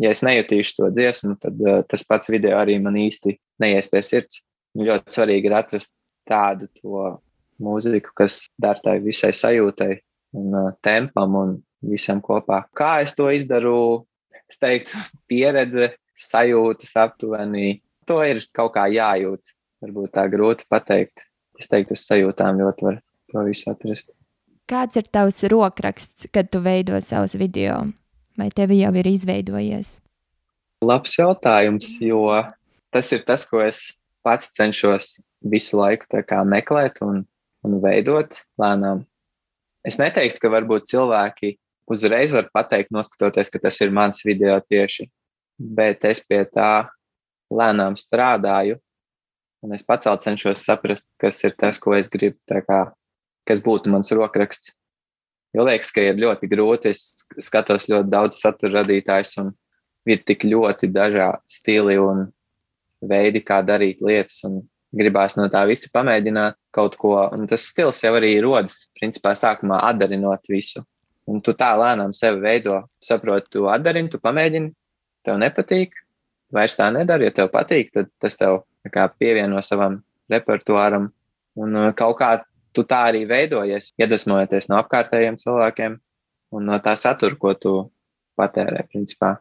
Ja 0.00 0.12
es 0.14 0.22
nejutīšu 0.24 0.78
to 0.78 0.92
dziesmu, 0.94 1.34
tad 1.42 1.58
uh, 1.66 1.82
tas 1.88 2.04
pats 2.08 2.30
video 2.32 2.56
arī 2.60 2.78
man 2.80 2.96
īsti 2.96 3.34
neies 3.60 3.90
pie 3.92 4.00
sirds. 4.06 4.40
Ļoti 4.78 5.12
svarīgi 5.12 5.50
ir 5.50 5.56
atrast 5.58 5.92
tādu 6.28 6.70
mūziku, 7.60 8.14
kas 8.16 8.46
der 8.62 8.80
tai 8.80 8.96
visai 9.04 9.34
sajūtai 9.36 9.90
un 10.38 10.56
uh, 10.56 10.70
tempam 10.86 11.36
un 11.36 11.58
visam 11.84 12.22
kopā. 12.24 12.62
Kā 12.78 13.02
es 13.04 13.12
to 13.18 13.28
izdaru? 13.34 14.06
Es 14.52 14.60
teiktu, 14.60 15.00
pieredze, 15.32 15.94
sajūtas 16.20 16.94
aptuveni. 17.00 17.80
To 18.10 18.20
ir 18.26 18.42
kaut 18.52 18.74
kā 18.76 18.86
jājūt. 18.92 19.56
Varbūt 19.82 20.12
tā 20.14 20.28
grūti 20.30 20.68
pateikt 20.70 21.24
es 21.62 21.70
teiktu, 21.70 21.96
uz 21.96 22.04
sajūtām 22.08 22.60
ļoti 22.60 22.86
var 22.86 23.00
to 23.30 23.44
visu 23.46 23.70
atrast. 23.72 24.10
Kāds 24.70 24.96
ir 24.98 25.08
tavs 25.12 25.42
rokraksts, 25.50 26.28
kad 26.32 26.50
tu 26.52 26.62
veido 26.64 26.98
savus 27.04 27.34
video? 27.38 27.82
Vai 28.38 28.48
tev 28.54 28.72
jau 28.74 28.92
ir 28.96 29.08
izveidojies? 29.10 29.98
Labs 30.82 31.16
jautājums, 31.18 31.96
jo 32.02 32.24
tas 32.94 33.10
ir 33.14 33.24
tas, 33.28 33.44
ko 33.46 33.60
es 33.62 33.92
pats 34.24 34.50
cenšos 34.56 35.18
visu 35.52 35.78
laiku 35.78 36.22
meklēt 36.46 37.02
un, 37.04 37.24
un 37.66 37.80
veidot 37.82 38.40
lēnām. 38.58 39.04
Es 39.84 39.98
neteiktu, 39.98 40.40
ka 40.40 40.48
varbūt 40.48 40.88
cilvēki 40.90 41.56
uzreiz 41.90 42.32
var 42.34 42.48
pateikt, 42.54 42.92
noskatoties, 42.94 43.50
ka 43.52 43.62
tas 43.62 43.80
ir 43.84 43.92
mans 43.94 44.22
video 44.24 44.58
tieši, 44.60 45.08
bet 45.58 46.04
es 46.08 46.22
pie 46.26 46.44
tā 46.48 46.88
lēnām 47.52 47.98
strādāju 47.98 48.78
Un 49.62 49.74
es 49.76 49.84
pats 49.86 50.08
cenšos 50.24 50.64
saprast, 50.66 51.06
kas 51.22 51.38
ir 51.46 51.54
tas, 51.54 51.78
ko 51.78 51.94
es 51.94 52.08
gribu, 52.10 52.38
kā, 52.50 52.80
kas 53.46 53.62
būtu 53.62 53.92
mans 53.94 54.10
rokraksts. 54.10 54.74
Jo 55.54 55.66
liekas, 55.68 55.92
ka 55.94 56.02
ir 56.02 56.18
ļoti 56.18 56.48
grūti. 56.50 56.90
Es 56.90 57.22
skatos 57.46 57.86
ļoti 57.92 58.10
daudz 58.10 58.40
satura 58.42 58.80
radītājus, 58.80 59.36
un 59.38 59.52
ir 60.08 60.24
tik 60.26 60.48
ļoti 60.48 60.90
dažādi 60.90 61.54
stili 61.58 61.98
un 62.00 62.26
veidi, 63.06 63.44
kā 63.44 63.60
darīt 63.62 64.02
lietas. 64.02 64.42
Gribās 64.92 65.38
no 65.38 65.46
tā 65.52 65.62
visa 65.70 65.88
pamēģināt 65.94 66.58
kaut 66.74 66.98
ko. 67.00 67.14
Un 67.32 67.46
tas 67.48 67.62
stils 67.70 68.02
jau 68.02 68.16
arī 68.18 68.34
rodas, 68.44 68.88
principā, 68.98 69.36
sākumā 69.38 69.78
atdarinot 69.92 70.50
visu. 70.50 70.82
Un 71.30 71.42
tu 71.44 71.54
tā 71.54 71.70
lēnām 71.78 72.14
sevi 72.16 72.40
veido. 72.42 72.80
Saproti, 73.02 73.52
tu 73.54 73.68
atdarini, 73.70 74.10
tu 74.10 74.18
pamēģini, 74.22 74.72
tev 75.26 75.38
nepatīk, 75.38 75.94
vairs 76.54 76.74
tā 76.78 76.88
nedara. 76.94 77.28
Ja 77.28 77.34
tev 77.36 77.52
patīk, 77.54 77.92
tad 77.94 78.10
tas 78.22 78.38
tev 78.40 78.62
kā, 78.90 79.06
pievieno 79.18 79.62
savam 79.62 80.00
repertuāram. 80.32 81.10
Un 81.62 81.78
uh, 81.78 81.92
kaut 81.94 82.18
kā 82.18 82.32
tu 82.72 82.84
tā 82.88 83.04
arī 83.10 83.22
veidojies, 83.28 83.92
iedvesmojoties 84.00 84.70
no 84.72 84.80
apkārtējiem 84.80 85.38
cilvēkiem 85.40 85.96
un 86.56 86.68
no 86.68 86.78
tā 86.84 86.96
satura, 86.98 87.36
ko 87.38 87.54
tu 87.54 87.74
patērē, 88.40 88.86
principā. 88.90 89.36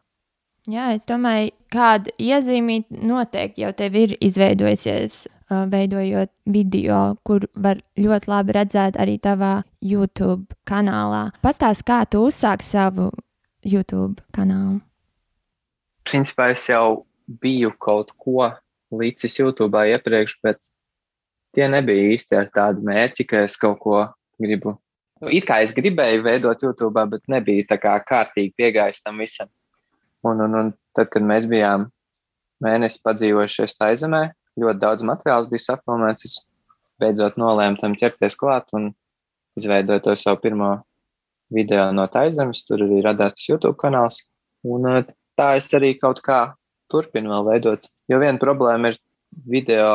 Jā, 0.70 0.92
es 0.94 1.08
domāju, 1.10 1.50
kāda 1.74 2.12
iezīme 2.22 2.84
noteikti 2.92 3.64
jau 3.64 3.72
tev 3.74 3.96
ir 3.98 4.14
izveidojusies, 4.22 5.24
veidojot 5.52 6.32
video, 6.54 7.02
kur 7.28 7.46
var 7.56 7.82
ļoti 8.00 8.32
labi 8.32 8.56
redzēt 8.56 9.00
arī 9.02 9.18
tavā 9.22 9.62
YouTube 9.84 10.56
kanālā. 10.70 11.30
Pastāst, 11.44 11.84
kā 11.88 12.02
tu 12.10 12.24
uzsāki 12.30 12.66
savu 12.68 13.10
YouTube 13.66 14.24
kanālu? 14.36 14.80
Principā 16.08 16.52
es 16.56 16.66
jau 16.70 17.06
biju 17.42 17.72
kaut 17.80 18.14
ko 18.18 18.50
licis 18.92 19.38
YouTube 19.40 19.78
iepriekš, 19.92 20.38
bet 20.44 20.72
tie 21.56 21.68
nebija 21.72 22.16
īsti 22.16 22.40
ar 22.40 22.50
tādu 22.56 22.84
mērķi, 22.88 23.28
ka 23.28 23.46
es 23.46 23.58
kaut 23.60 23.80
ko 23.84 24.06
gribu. 24.42 24.78
It 25.30 25.46
kā 25.46 25.60
es 25.62 25.76
gribēju 25.78 26.24
veidot 26.26 26.64
YouTube, 26.66 27.04
bet 27.12 27.28
nebija 27.30 27.68
tā 27.70 27.78
kā 27.82 27.94
kārtīgi 28.08 28.56
piegājis 28.58 29.04
tam 29.06 29.22
visam. 29.22 29.52
Un, 30.26 30.42
un, 30.42 30.56
un 30.58 30.72
tad, 30.98 31.12
kad 31.14 31.26
mēs 31.26 31.48
bijām 31.50 31.88
mēnesi 32.62 33.02
padzīvojušies 33.06 33.78
tā 33.78 33.92
zemē, 33.98 34.24
ļoti 34.60 34.82
daudz 34.82 35.06
materiālu 35.08 35.52
bija 35.52 35.68
sapilnēts. 35.68 36.28
Es 36.28 36.40
beidzot 37.02 37.38
nolēmu 37.40 37.80
tam 37.82 37.96
ķerties 37.98 38.38
klāt 38.40 38.70
un 38.78 38.92
izveidoju 39.60 40.06
to 40.06 40.16
savu 40.20 40.42
pirmo 40.44 40.74
video 41.52 41.90
no 41.96 42.08
taizemes. 42.12 42.66
Tur 42.68 42.84
arī 42.88 43.02
radās 43.06 43.38
tas 43.38 43.48
YouTube 43.50 43.78
kanāls. 43.80 44.24
Un 44.68 44.88
tā 45.40 45.56
es 45.58 45.72
arī 45.78 45.96
kaut 46.00 46.22
kā 46.26 46.44
turpinu 46.92 47.32
vēl 47.32 47.48
veidot 47.48 47.88
Jo 48.12 48.20
viena 48.20 48.40
problēma 48.42 48.92
ir 48.92 48.98
video 49.48 49.92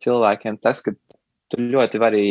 cilvēkiem 0.00 0.56
tas, 0.64 0.80
ka 0.80 0.94
tu 1.52 1.60
ļoti 1.60 2.00
vari 2.00 2.22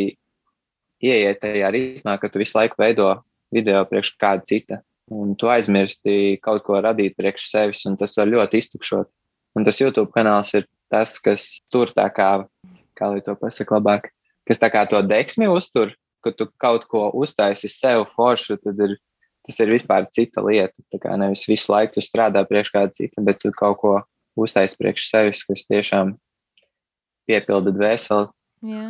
ieiet 1.06 1.42
tajā 1.44 1.70
ritmā, 1.76 2.16
ka 2.18 2.32
tu 2.32 2.42
visu 2.42 2.58
laiku 2.58 2.80
veido 2.82 3.12
video 3.54 3.84
priekš 3.86 4.16
kāda 4.22 4.48
cita. 4.50 4.80
Un 5.14 5.36
tu 5.38 5.50
aizmirsti 5.50 6.40
kaut 6.42 6.64
ko 6.66 6.80
radīt 6.82 7.18
priekš 7.18 7.46
sevis, 7.52 7.84
un 7.90 7.98
tas 7.98 8.16
var 8.18 8.30
ļoti 8.30 8.62
iztukšot. 8.62 9.10
Un 9.58 9.66
tas 9.66 9.80
YouTube 9.82 10.10
kanāls 10.16 10.54
ir 10.58 10.66
tas, 10.92 11.18
kas 11.22 11.60
tur 11.74 11.92
tā 11.96 12.08
kā, 12.14 12.30
kā 12.98 13.12
lai 13.14 13.22
to 13.26 13.36
pasaka 13.40 13.78
labāk, 13.78 14.10
kas 14.50 14.62
tā 14.62 14.72
kā 14.74 14.86
to 14.90 15.02
deksmi 15.06 15.50
uztur, 15.52 15.94
ka 16.26 16.34
tu 16.36 16.50
kaut 16.62 16.88
ko 16.90 17.08
uztaisi 17.16 17.70
sev 17.72 18.06
foršu, 18.16 18.58
tad 18.64 18.80
ir, 18.84 18.98
tas 19.48 19.60
ir 19.64 19.72
vispār 19.72 20.08
cita 20.12 20.44
lieta. 20.44 20.84
Tā 20.92 21.00
kā 21.02 21.16
nevis 21.20 21.48
visu 21.50 21.72
laiku 21.72 21.98
tu 21.98 22.04
strādā 22.04 22.44
priekš 22.48 22.74
kāda 22.76 22.96
cita, 22.98 23.24
bet 23.24 23.40
tu 23.44 23.54
kaut 23.56 23.80
ko 23.84 23.94
uztaisīt 24.40 24.82
priekš 24.82 25.08
sevis, 25.12 25.46
kas 25.48 25.66
tiešām 25.70 26.16
piepilda 27.30 27.74
dvēseli. 27.76 28.30
Jā. 28.70 28.86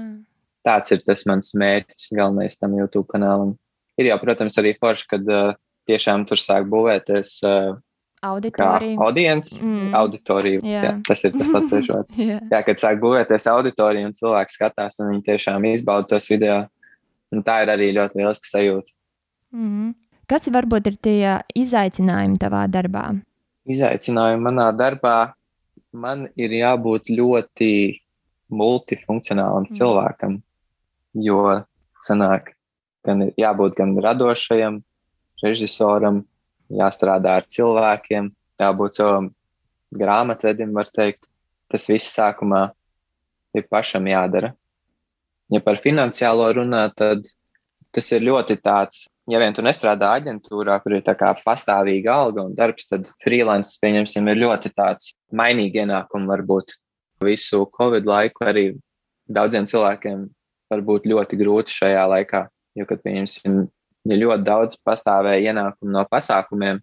Tāds 0.65 0.91
ir 0.93 1.03
tas 1.05 1.25
mans 1.29 1.53
mērķis, 1.57 2.09
galvenais 2.17 2.57
tam 2.59 2.75
YouTube 2.77 3.07
kanālam. 3.11 3.55
Ir 3.99 4.09
jau, 4.09 4.17
protams, 4.21 4.57
arī 4.59 4.73
forši, 4.79 5.05
kad 5.11 5.29
uh, 5.31 5.53
tiešām 5.89 6.25
tur 6.27 6.39
sāk 6.39 6.67
būvēties. 6.71 7.31
Uh, 7.43 7.77
Auditorija. 8.21 8.97
Audience, 8.99 9.61
mm. 9.63 9.93
auditorija. 9.95 10.59
Jā. 10.67 10.81
Jā, 10.83 10.91
tas 11.07 11.23
ir 11.23 11.31
tas 11.37 11.53
latviešu 11.55 11.93
vārds. 11.93 12.17
jā. 12.19 12.39
jā, 12.51 12.59
kad 12.67 12.81
sāk 12.81 12.99
būvēties 13.03 13.47
auditorija 13.47 14.09
un 14.09 14.15
cilvēki 14.17 14.55
skatās 14.57 14.99
un 14.99 15.13
viņi 15.13 15.25
tiešām 15.29 15.67
izbauda 15.71 16.09
tos 16.15 16.27
video. 16.31 16.65
Un 17.31 17.45
tā 17.45 17.61
ir 17.63 17.71
arī 17.71 17.91
ļoti 17.95 18.19
lieliska 18.19 18.49
sajūta. 18.49 18.91
Mm. 19.55 19.93
Kas 20.29 20.49
varbūt 20.51 20.91
ir 20.91 20.97
tie 21.01 21.33
izaicinājumi 21.57 22.37
tavā 22.41 22.65
darbā? 22.69 23.05
Izaicinājumi 23.69 24.45
manā 24.49 24.67
darbā 24.75 25.31
man 25.95 26.27
ir 26.37 26.53
jābūt 26.53 27.09
ļoti 27.13 27.71
multifunkcionālam 28.49 29.67
mm. 29.69 29.77
cilvēkam, 29.77 30.39
jo 31.23 31.41
sanāk, 32.05 32.53
gan 33.05 33.29
ir 33.29 33.33
jābūt 33.39 33.77
gan 33.79 33.95
radošajam, 34.03 34.81
režisoram, 35.43 36.23
jāstrādā 36.69 37.39
ar 37.39 37.47
cilvēkiem, 37.49 38.29
jābūt 38.61 38.99
savam 38.99 39.31
grāmatvedim, 39.95 40.73
var 40.75 40.89
teikt. 40.93 41.25
Tas 41.69 41.85
viss 41.89 42.15
sākumā 42.15 42.69
ir 43.57 43.67
pašam 43.69 44.07
jādara. 44.09 44.53
Ja 45.53 45.61
par 45.65 45.77
finansiālo 45.81 46.47
runā, 46.57 46.87
tad 46.97 47.25
tas 47.93 48.09
ir 48.13 48.25
ļoti 48.25 48.59
tāds, 48.61 49.07
ja 49.29 49.39
vien 49.41 49.53
tu 49.53 49.63
nestrādā 49.65 50.11
aģentūrā, 50.19 50.77
kur 50.83 50.97
ir 50.97 51.05
tā 51.05 51.15
kā 51.17 51.31
pastāvīga 51.41 52.13
alga 52.13 52.45
un 52.45 52.53
darbs, 52.57 52.89
tad 52.89 53.09
freelance, 53.23 53.77
pieņemsim, 53.81 54.29
ir 54.29 54.43
ļoti 54.43 54.73
tāds 54.77 55.13
mainīgi 55.33 55.83
ienākumi 55.83 56.29
varbūt. 56.29 56.75
Visu 57.25 57.65
Covid 57.75 58.05
laiku 58.07 58.45
arī 58.47 58.65
daudziem 59.27 59.65
cilvēkiem 59.69 60.27
var 60.69 60.85
būt 60.85 61.09
ļoti 61.09 61.39
grūti 61.41 61.73
šajā 61.75 62.05
laikā, 62.13 62.45
jo, 62.77 62.85
kad, 62.89 63.01
pieņemsim, 63.03 63.65
ja 64.09 64.17
ļoti 64.17 64.45
daudz 64.47 64.77
pastāvēja 64.85 65.53
ienākumu 65.53 65.93
no 65.93 66.03
pasākumiem, 66.09 66.81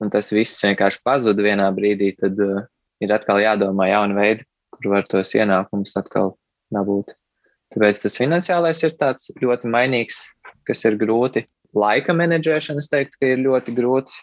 un 0.00 0.12
tas 0.12 0.30
viss 0.32 0.62
vienkārši 0.64 1.02
pazuda 1.04 1.44
vienā 1.44 1.68
brīdī, 1.76 2.14
tad 2.18 2.38
uh, 2.40 2.62
ir 3.04 3.12
atkal 3.14 3.40
jādomā 3.42 3.90
jauni 3.90 4.16
veidi, 4.16 4.46
kur 4.74 4.94
var 4.94 5.08
tos 5.08 5.34
ienākumus 5.36 5.96
atkal 6.00 6.34
dabūt. 6.74 7.14
Tāpēc 7.70 8.02
tas 8.02 8.18
finansiālais 8.18 8.82
ir 8.86 8.96
tāds 8.98 9.30
ļoti 9.38 9.70
mainīgs, 9.70 10.24
kas 10.66 10.82
ir 10.88 10.96
grūti. 10.98 11.44
Laika 11.76 12.14
menedžēšana, 12.16 12.82
es 12.82 12.90
teiktu, 12.90 13.20
ka 13.20 13.30
ir 13.30 13.44
ļoti 13.44 13.74
grūti. 13.76 14.16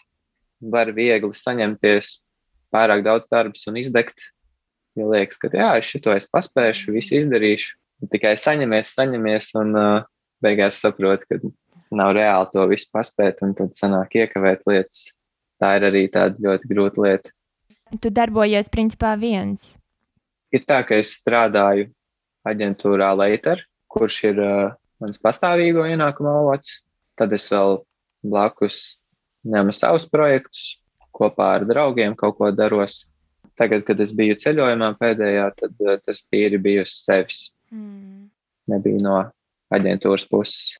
Var 0.68 0.90
viegli 0.92 1.32
saņemties 1.38 2.18
pārāk 2.74 3.04
daudz 3.06 3.28
darbus 3.30 3.64
un 3.70 3.78
izdegt. 3.80 4.20
Ja 4.98 5.06
liekas, 5.08 5.38
ka 5.40 5.48
jā, 5.54 5.70
es 5.78 5.88
šito 5.88 6.12
es 6.12 6.26
paspēšu, 6.28 6.92
visu 6.96 7.14
izdarīšu, 7.20 7.76
tikai 8.12 8.34
saņemies, 8.36 8.92
saņemies 8.98 9.52
un 9.62 9.76
uh, 9.78 10.06
beigās 10.44 10.80
saproti, 10.82 11.28
ka 11.30 11.38
nav 11.94 12.14
reāli 12.16 12.50
to 12.52 12.64
visu 12.70 12.88
paspēt, 12.94 13.42
un 13.46 13.54
tad 13.58 13.76
sanāk 13.76 14.16
iekavēt 14.18 14.64
lietas. 14.68 15.12
Tā 15.58 15.74
ir 15.78 15.88
arī 15.88 16.04
tāda 16.12 16.38
ļoti 16.42 16.70
grūta 16.70 17.02
lieta. 17.02 17.32
Tu 18.02 18.10
darbojies 18.14 18.68
principā 18.70 19.14
viens. 19.18 19.72
Ir 20.52 20.64
tā, 20.68 20.82
ka 20.86 20.98
es 21.00 21.16
strādāju 21.18 21.88
aģentūrā 22.48 23.10
Leiter, 23.16 23.64
kurš 23.92 24.18
ir 24.30 24.40
uh, 24.44 24.76
mans 25.02 25.20
pastāvīgo 25.20 25.84
ienākumu 25.88 26.30
avots. 26.30 26.78
Tad 27.18 27.32
es 27.34 27.48
vēl 27.52 27.80
blakus 28.22 28.98
ņemu 29.48 29.74
savus 29.74 30.06
projektus, 30.10 30.78
kopā 31.16 31.54
ar 31.58 31.66
draugiem 31.68 32.16
kaut 32.18 32.38
ko 32.38 32.50
daros. 32.54 33.02
Tagad, 33.58 33.82
kad 33.88 33.98
es 34.00 34.12
biju 34.14 34.36
ceļojumā 34.38 34.92
pēdējā, 35.00 35.48
tad 35.58 35.84
uh, 35.84 35.96
tas 36.04 36.22
tīri 36.30 36.60
bija 36.62 36.84
uz 36.86 36.94
sevis. 37.02 37.48
Mm. 37.74 38.28
Nebija 38.70 39.02
no 39.02 39.16
aģentūras 39.74 40.28
puses. 40.30 40.76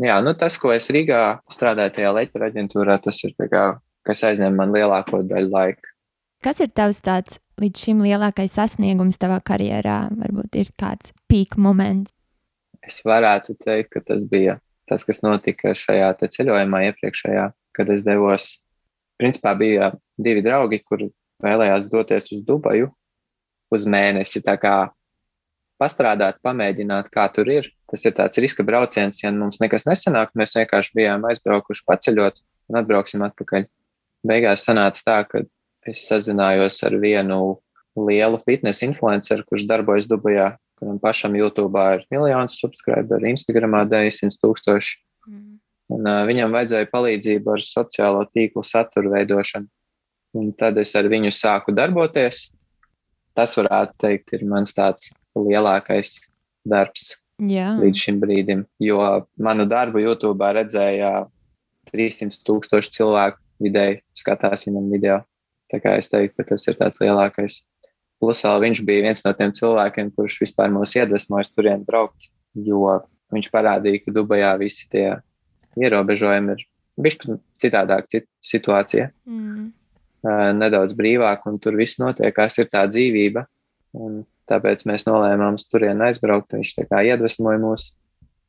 Jā, 0.00 0.16
nu 0.24 0.32
tas, 0.38 0.56
ko 0.56 0.70
es 0.72 0.88
Rīgā 0.92 1.42
strādāju 1.52 1.92
tajā 1.98 2.12
Leiter 2.16 2.46
aģentūrā, 2.46 2.96
tas 3.04 3.18
ir 3.26 3.34
kā, 3.36 3.64
kas 4.08 4.22
aizņem 4.24 4.56
man 4.56 4.72
lielāko 4.72 5.20
daļu 5.28 5.52
laika. 5.52 5.92
Kas 6.42 6.62
ir 6.64 6.72
tavs 6.74 7.02
tāds 7.04 7.38
līdz 7.60 7.84
šim 7.84 8.00
lielākais 8.02 8.56
sasniegums 8.56 9.20
tavā 9.20 9.38
karjerā? 9.44 10.08
Varbūt 10.16 10.56
ir 10.58 10.72
kāds 10.80 11.12
pīka 11.30 11.60
moments. 11.60 12.14
Es 12.82 13.02
varētu 13.06 13.54
teikt, 13.62 13.92
ka 13.92 14.02
tas 14.08 14.24
bija 14.30 14.56
tas, 14.90 15.04
kas 15.06 15.22
notika 15.22 15.74
šajā 15.76 16.08
ceļojumā 16.24 16.86
iepriekšējā, 16.88 17.46
kad 17.76 17.92
es 17.92 18.06
devos. 18.06 18.56
Principā 19.20 19.52
bija 19.54 19.92
divi 20.18 20.42
draugi, 20.42 20.80
kuri 20.88 21.12
vēlējās 21.44 21.86
doties 21.92 22.32
uz 22.34 22.40
Dubaju 22.48 22.88
uz 23.70 23.86
mēnesi. 23.86 24.42
Tā 24.42 24.56
kā 24.58 24.74
pastrādāt, 25.82 26.38
pamēģināt, 26.46 27.10
kā 27.12 27.26
tur 27.34 27.50
ir. 27.50 27.68
Tas 27.90 28.06
ir 28.06 28.14
tāds 28.16 28.38
riska 28.40 28.64
brauciens, 28.64 29.18
ja 29.24 29.32
mums 29.34 29.60
nekas 29.60 29.84
nesanāk. 29.88 30.32
Mēs 30.38 30.54
vienkārši 30.56 30.94
bijām 30.96 31.26
aizbraukuši 31.28 31.84
paceļot 31.90 32.38
un 32.70 32.78
atbrauksim 32.80 33.24
atpakaļ. 33.26 33.66
Beigās 34.28 34.64
sanāca 34.68 35.02
tā, 35.08 35.18
ka 35.28 35.42
es 35.90 36.06
sazinājos 36.08 36.78
ar 36.86 36.96
vienu 37.02 37.58
lielu 37.98 38.38
fitnesa 38.46 38.86
influenceru, 38.86 39.44
kurš 39.48 39.66
darbojas 39.68 40.08
Dubajā, 40.08 40.52
kuram 40.80 40.98
pašam 41.02 41.36
YouTube 41.36 41.82
ir 41.96 42.06
miljons 42.14 42.56
subscriberu, 42.62 43.28
Instagramā 43.34 43.84
900 43.90 44.40
tūkstoši. 44.42 44.96
Mm. 45.28 45.58
Un, 45.92 46.06
uh, 46.06 46.22
viņam 46.28 46.54
vajadzēja 46.54 46.88
palīdzību 46.94 47.52
ar 47.52 47.64
sociālo 47.66 48.24
tīklu 48.32 48.64
saturu 48.64 49.12
veidošanu. 49.12 49.68
Un 50.38 50.52
tad 50.56 50.78
es 50.80 50.94
ar 50.96 51.10
viņu 51.12 51.32
sāku 51.36 51.74
darboties. 51.76 52.46
Tas, 53.36 53.52
varētu 53.58 53.98
teikt, 54.00 54.32
ir 54.36 54.46
mans 54.48 54.72
tāds 54.76 55.10
lielākais 55.38 56.18
darbs 56.68 57.14
Jā. 57.42 57.72
līdz 57.80 58.04
šim 58.06 58.20
brīdim. 58.22 58.64
Jo 58.82 59.24
manu 59.42 59.66
darbu 59.70 60.02
YouTube 60.02 60.52
redzēja 60.54 61.26
300 61.90 62.44
tūkstoši 62.46 62.96
cilvēku 62.98 63.40
vidēji 63.62 64.00
skatās 64.18 64.66
viņam 64.68 64.90
video. 64.92 65.20
Tā 65.72 65.80
kā 65.82 65.96
es 65.98 66.10
teiktu, 66.12 66.36
ka 66.38 66.52
tas 66.52 66.66
ir 66.68 66.76
tāds 66.78 67.00
lielākais. 67.02 67.62
Plus 68.22 68.44
vēl 68.44 68.60
viņš 68.66 68.82
bija 68.86 69.06
viens 69.08 69.24
no 69.26 69.32
tiem 69.34 69.54
cilvēkiem, 69.56 70.12
kurš 70.14 70.42
vispār 70.44 70.70
mūs 70.70 70.94
iedvesmoja 70.94 71.48
turien 71.56 71.82
braukt, 71.86 72.28
jo 72.54 73.00
viņš 73.34 73.48
parādīja, 73.50 74.04
ka 74.04 74.14
Dubajā 74.14 74.52
visi 74.60 74.86
tie 74.92 75.06
ierobežojumi 75.80 76.54
ir 76.54 76.66
bišķi 77.02 77.38
citādāk 77.62 78.10
cita 78.12 78.28
situācija. 78.44 79.08
Mm. 79.26 79.72
Nedaudz 80.60 80.94
brīvāk, 80.94 81.48
un 81.50 81.58
tur 81.58 81.74
viss 81.80 81.98
notiekās, 81.98 82.60
ir 82.60 82.68
tā 82.70 82.84
dzīvība. 82.86 83.42
Un 83.98 84.22
tāpēc 84.50 84.86
mēs 84.88 85.06
nolēmām 85.08 85.58
uz 85.58 85.66
turieni 85.70 86.08
aizbraukt. 86.08 86.54
Viņš 86.56 86.72
tā 86.78 86.86
kā 86.90 87.02
iedvesmoja 87.10 87.60
mūs, 87.62 87.90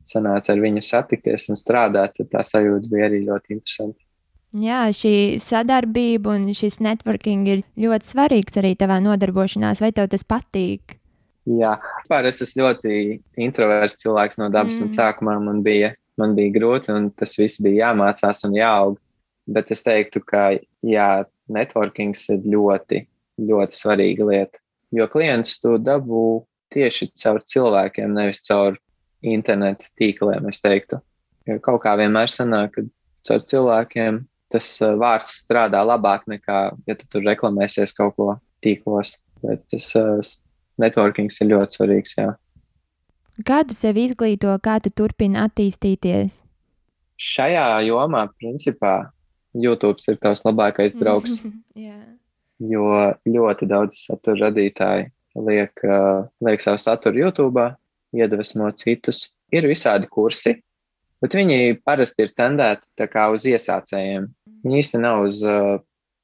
sanāca 0.07 0.53
ar 0.53 0.63
viņu 0.63 0.83
satikties 0.85 1.49
un 1.53 1.59
strādāt. 1.59 2.19
Tā 2.31 2.43
sajūta 2.45 2.89
bija 2.91 3.09
arī 3.09 3.23
ļoti 3.27 3.57
interesanta. 3.57 3.99
Jā, 4.53 4.83
šī 4.93 5.41
sadarbība 5.41 6.35
un 6.35 6.51
šis 6.53 6.77
networking 6.83 7.47
ir 7.49 7.63
ļoti 7.79 8.11
svarīgs 8.11 8.59
arī 8.61 8.75
tavā 8.77 8.99
nodarbošanās. 9.01 9.81
Vai 9.81 9.89
tev 9.97 10.11
tas 10.11 10.25
patīk? 10.29 10.99
Jā, 11.49 11.73
pār 12.07 12.29
es 12.29 12.43
esmu 12.45 12.67
ļoti 12.67 12.99
introverts 13.41 13.97
cilvēks 14.03 14.37
no 14.39 14.47
dabas, 14.53 14.77
mm. 14.77 14.85
un 14.85 14.93
sākumā 14.95 15.39
man 15.43 15.63
bija, 15.65 15.91
man 16.21 16.37
bija 16.37 16.53
grūti, 16.55 16.93
un 16.93 17.09
tas 17.17 17.33
viss 17.39 17.59
bija 17.65 17.89
jāmācās 17.89 18.45
un 18.47 18.53
jāaug. 18.55 18.99
Bet 19.51 19.73
es 19.75 19.83
teiktu, 19.83 20.21
ka 20.23 20.53
jā, 20.85 21.09
networkings 21.51 22.29
ir 22.31 22.45
ļoti, 22.53 23.01
ļoti 23.43 23.79
svarīga 23.79 24.29
lieta. 24.29 24.62
Jo 24.93 25.07
klientus 25.09 25.57
tu 25.61 25.77
dabū 25.81 26.43
tieši 26.73 27.09
caur 27.21 27.41
cilvēkiem, 27.49 28.13
nevis 28.13 28.43
caur 28.45 28.77
internetu 29.23 29.89
tīkliem, 29.99 30.45
es 30.49 30.61
teiktu. 30.61 30.99
Jo 31.49 31.57
kaut 31.63 31.81
kā 31.85 31.95
vienmēr 31.99 32.29
sanāk, 32.31 32.75
ka 32.75 32.85
caur 33.27 33.43
cilvēkiem 33.43 34.21
tas 34.53 34.67
uh, 34.83 34.93
vārds 34.99 35.33
strādā 35.41 35.81
labāk 35.85 36.27
nekā, 36.29 36.59
ja 36.87 36.95
tu 36.97 37.09
tur 37.09 37.25
reklamēsies 37.25 37.95
kaut 37.97 38.15
ko 38.19 38.29
tīklos. 38.65 39.17
Tāpēc 39.41 39.65
tas 39.73 39.89
uh, 39.99 40.31
networkings 40.81 41.41
ir 41.41 41.51
ļoti 41.51 41.79
svarīgs. 41.79 42.15
Jā. 42.19 42.29
Kā 43.47 43.63
tu 43.65 43.73
sevi 43.73 44.05
izglīto, 44.07 44.53
kā 44.61 44.77
tu 44.83 44.93
turpini 44.93 45.39
attīstīties? 45.41 46.43
Šajā 47.17 47.65
jomā, 47.87 48.27
principā, 48.37 49.09
YouTube 49.53 50.01
ir 50.09 50.19
tavs 50.21 50.45
labākais 50.45 50.97
draugs. 50.99 51.41
yeah. 51.77 52.05
Jo 52.61 53.13
ļoti 53.27 53.67
daudz 53.67 54.05
satura 54.07 54.47
radītāji 54.47 55.07
liek, 55.41 55.73
uh, 55.87 56.25
liek 56.45 56.61
savu 56.61 56.79
saturu 56.81 57.25
YouTube, 57.25 57.65
iedvesmo 58.13 58.69
citus. 58.77 59.31
Ir 59.53 59.67
visādi 59.69 60.07
kursi, 60.09 60.55
bet 61.21 61.35
viņi 61.37 61.79
parasti 61.85 62.25
ir 62.25 62.33
tendēti 62.37 63.09
uz 63.33 63.45
iesācējiem. 63.49 64.29
Viņi 64.63 64.79
īstenībā 64.79 65.07
nav 65.07 65.25
uz 65.27 65.41
uh, 65.45 65.81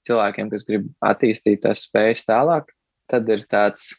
cilvēkiem, 0.07 0.49
kas 0.49 0.65
grib 0.65 0.87
attīstīt 1.05 1.63
tās 1.65 1.85
spējas 1.89 2.25
tālāk. 2.29 2.71
Tad 3.09 3.29
ir 3.29 3.43
tāds, 3.49 3.91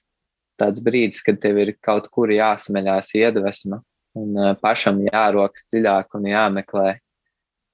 tāds 0.58 0.82
brīdis, 0.82 1.22
kad 1.26 1.40
tev 1.42 1.58
ir 1.58 1.74
kaut 1.82 2.08
kur 2.14 2.30
jāsmeļās 2.30 3.14
iedvesma 3.18 3.82
un 4.18 4.34
uh, 4.38 4.54
pašam 4.58 5.02
jārokas 5.06 5.68
dziļāk 5.70 6.18
un 6.18 6.28
jāmeklē 6.30 6.98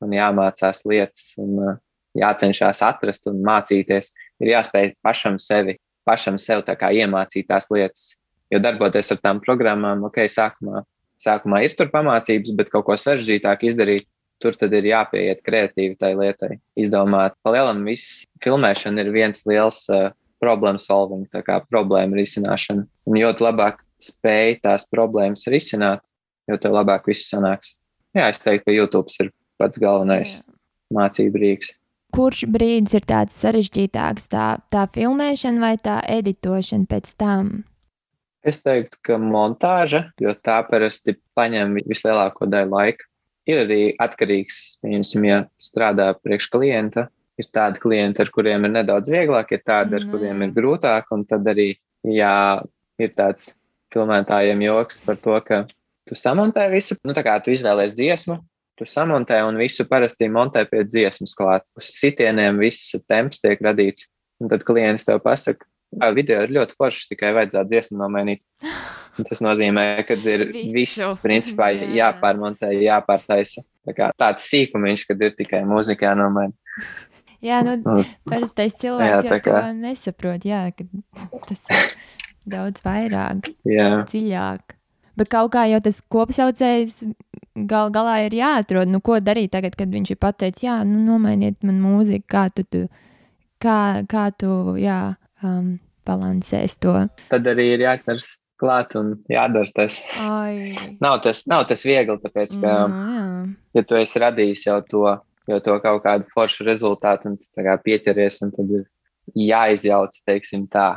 un 0.04 0.12
jāmācās 0.12 0.84
lietas 0.88 1.34
un 1.40 1.60
uh, 1.62 1.76
jācenšas 2.20 2.82
atrast 2.86 3.28
un 3.30 3.42
mācīties. 3.46 4.12
Ir 4.42 4.52
jāspēj 4.52 4.94
pašam 5.04 5.38
sevi, 5.40 5.76
pašam 6.06 6.38
sev 6.40 6.64
iemācīt 6.66 7.48
tās 7.48 7.70
lietas. 7.72 8.14
Jo 8.52 8.60
darboties 8.62 9.10
ar 9.10 9.22
tām 9.22 9.40
programmām, 9.42 10.04
ok, 10.06 10.22
sākumā, 10.30 10.84
sākumā 11.18 11.64
ir 11.66 11.74
tur 11.74 11.90
pamācības, 11.90 12.52
bet 12.54 12.70
kaut 12.70 12.86
ko 12.86 12.94
sarežģītāk 12.94 13.64
izdarīt, 13.66 14.06
tur 14.42 14.54
tad 14.54 14.74
ir 14.76 14.86
jāpieiet 14.86 15.42
kreatīvi 15.46 15.96
tai 15.98 16.12
lietai. 16.14 16.58
Izdomāt, 16.78 17.34
palielam, 17.42 17.82
viss 17.88 18.26
filmēšana 18.44 19.02
ir 19.02 19.10
viens 19.14 19.42
liels 19.48 19.80
uh, 19.90 20.12
problēmu 20.42 20.80
solving, 20.80 21.24
tā 21.32 21.42
kā 21.46 21.58
problēma 21.70 22.18
risināšana. 22.20 22.84
Un 23.08 23.18
jo 23.18 23.32
labāk 23.40 23.82
spēj 24.02 24.60
tās 24.64 24.86
problēmas 24.92 25.46
risināt, 25.52 26.04
jo 26.50 26.58
tev 26.60 26.76
labāk 26.76 27.08
viss 27.10 27.30
sanāks. 27.32 27.74
Jā, 28.16 28.28
es 28.30 28.40
teiktu, 28.40 28.68
ka 28.68 28.76
YouTube 28.76 29.12
ir 29.22 29.32
pats 29.60 29.80
galvenais 29.80 30.38
Jā. 30.38 30.56
mācību 30.96 31.40
rīks. 31.42 31.74
Kurš 32.14 32.44
brīdis 32.52 32.94
ir 32.96 33.06
tāds 33.08 33.34
sarežģītāks, 33.42 34.28
tā, 34.32 34.46
tā 34.72 34.86
filmēšana 34.94 35.60
vai 35.60 35.74
tā 35.82 35.98
editošana 36.06 36.86
pēc 36.90 37.16
tam? 37.18 37.64
Es 38.46 38.62
teiktu, 38.62 39.00
ka 39.02 39.18
montāža, 39.18 40.06
jo 40.22 40.30
tā 40.38 40.60
parasti 40.68 41.16
paņem 41.34 41.80
vislielāko 41.88 42.46
daļu 42.46 42.70
laika 42.76 43.08
ir 43.50 43.62
arī 43.62 43.80
atkarīgs, 44.02 44.78
piemēram, 44.82 45.26
ja 45.26 45.38
strādā 45.62 46.10
priekš 46.18 46.50
klienta. 46.54 47.08
Ir 47.36 47.50
tādi 47.52 47.82
klienti, 47.82 48.22
ar 48.24 48.30
kuriem 48.32 48.64
ir 48.64 48.72
nedaudz 48.72 49.10
vieglāk, 49.12 49.50
ir 49.52 49.60
tādi, 49.60 49.98
ar 49.98 50.06
Nu, 50.06 50.12
kuriem 50.14 50.40
ir 50.46 50.54
grūtāk. 50.56 51.10
Un 51.12 51.26
tad 51.28 51.44
arī, 51.52 51.74
jā, 52.08 52.62
ir 52.96 53.10
tāds 53.12 53.50
filmētājiem 53.92 54.62
joks 54.64 55.02
par 55.04 55.18
to, 55.20 55.36
ka 55.44 55.58
tu 56.08 56.16
samontē 56.16 56.64
visu, 56.72 56.96
nu, 57.04 57.12
tā 57.12 57.20
kā 57.26 57.36
tu 57.44 57.52
izvēlējies 57.52 57.92
dziesmu, 57.98 58.38
tu 58.76 58.84
samontē 58.88 59.40
un 59.48 59.56
visu 59.60 59.86
parasti 59.88 60.28
montē 60.32 60.66
pie 60.70 60.82
dziesmas 60.84 61.32
klāt. 61.38 61.64
Uz 61.78 61.88
sitieniem 62.00 62.58
viss 62.60 62.92
temps 63.08 63.40
tiek 63.40 63.60
radīts. 63.64 64.08
Un 64.40 64.50
tad 64.52 64.64
klients 64.68 65.06
tev 65.08 65.22
pasaka, 65.24 65.64
ka 66.00 66.10
video 66.12 66.42
ir 66.44 66.52
ļoti 66.52 66.76
foršs, 66.76 67.06
tikai 67.08 67.30
vajadzētu 67.38 67.70
dziesmu 67.72 67.98
nomainīt. 68.02 68.42
Tas 69.16 69.40
nozīmē, 69.40 70.04
ka 70.04 70.12
ir 70.20 70.44
Visu. 70.52 70.74
viss, 70.76 71.20
principā, 71.24 71.70
Jā. 71.72 71.88
jāpārmontē, 72.02 72.68
jāpārtaisa. 72.76 73.64
Tā 73.86 73.94
kā 73.96 74.10
tāds 74.20 74.44
sīkumiņš, 74.50 75.06
kad 75.08 75.22
ir 75.24 75.32
tikai 75.38 75.62
mūzika 75.64 76.10
jānomaina. 76.10 76.52
Jā, 77.44 77.62
nu, 77.64 77.78
parastais 78.28 78.74
cilvēks 78.80 79.08
Jā, 79.08 79.18
jau 79.24 79.32
tā 79.32 79.40
to 79.40 79.50
kā- 79.54 79.72
nesaprot, 79.76 80.44
jā, 80.48 80.60
ka 80.76 80.84
tas 81.48 81.64
ir 81.70 81.96
daudz 82.48 82.82
vairāk, 82.84 83.48
Jā, 83.68 83.88
dziļāk. 84.10 84.74
Bet 85.16 85.30
kaut 85.32 85.52
kā 85.54 85.62
jau 85.70 85.78
tas 85.80 86.02
kopsaucējs 86.12 86.98
gal, 87.56 87.90
galā 87.94 88.20
ir 88.26 88.36
jāatrod, 88.36 88.90
nu, 88.92 89.00
ko 89.04 89.18
darīt 89.24 89.54
tagad, 89.56 89.76
kad 89.78 89.92
viņš 89.92 90.12
ir 90.12 90.20
pateicis, 90.20 90.66
jā, 90.66 90.78
nu, 90.88 91.00
nomainiet 91.06 91.62
man 91.66 91.80
mūziku, 91.82 92.26
kā 92.36 92.46
tu, 92.52 92.66
tu 92.68 92.86
kā, 93.62 94.04
kā 94.10 94.28
tu, 94.36 94.76
jā, 94.80 95.16
um, 95.42 95.76
balansēs 96.06 96.76
to. 96.82 96.96
tad 97.32 97.48
arī 97.50 97.72
ir 97.74 97.86
jāķers 97.86 98.36
klāt 98.60 98.94
un 98.96 99.14
jādara 99.30 99.68
tas. 99.76 100.00
Ai, 100.20 100.76
Nav 101.02 101.20
tas, 101.24 101.44
nav 101.50 101.66
tas 101.70 101.84
viegli, 101.86 102.18
tāpēc, 102.22 102.58
ka, 102.62 102.74
nu, 102.92 103.00
jā. 103.16 103.24
ja 103.80 103.86
tu 103.88 103.98
esi 103.98 104.22
radījis 104.22 104.66
jau 104.68 104.78
to, 104.90 105.06
jau 105.50 105.58
to 105.64 105.78
kaut 105.84 106.04
kādu 106.04 106.28
foršu 106.34 106.68
rezultātu, 106.68 107.32
un 107.32 107.40
tu 107.40 107.66
pieķeries, 107.88 108.40
un 108.46 108.54
tad 108.56 108.72
ir 108.80 108.86
jāizjauc, 109.36 110.16
teiksim 110.28 110.68
tā, 110.72 110.94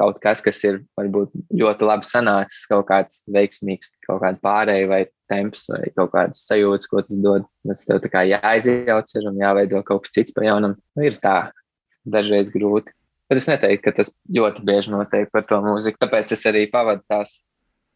kaut 0.00 0.20
kas, 0.22 0.40
kas 0.44 0.60
ir 0.64 0.80
varbūt 0.98 1.32
ļoti 1.60 1.88
labi 1.88 2.08
sanācis, 2.08 2.64
kaut 2.70 2.86
kāds 2.88 3.22
veiksmīgs, 3.32 3.92
kaut 4.06 4.22
kāda 4.24 4.40
pārēja 4.44 4.88
vai 4.90 5.00
temps, 5.30 5.66
vai 5.70 5.90
kaut 5.96 6.14
kādas 6.14 6.44
sajūtas, 6.48 6.88
ko 6.90 7.02
tas 7.06 7.20
dod. 7.20 7.48
Tas 7.68 7.88
tev 7.88 8.00
tā 8.04 8.12
kā 8.12 8.24
jāizjauc 8.28 9.12
ir 9.16 9.28
un 9.30 9.42
jāveido 9.42 9.82
kaut 9.86 10.06
kas 10.06 10.16
cits 10.16 10.36
pa 10.36 10.46
jaunam. 10.46 10.78
Nu, 10.96 11.04
ir 11.06 11.18
tā, 11.20 11.36
dažreiz 12.08 12.52
grūti. 12.54 12.94
Bet 13.30 13.38
es 13.38 13.46
neteiktu, 13.46 13.84
ka 13.84 13.94
tas 14.00 14.16
ļoti 14.34 14.64
bieži 14.66 14.90
notiek 14.90 15.28
par 15.30 15.44
to 15.46 15.60
mūziku. 15.62 16.00
Tāpēc 16.02 16.32
es 16.34 16.48
arī 16.50 16.64
pavadu 16.72 17.04
tās 17.10 17.42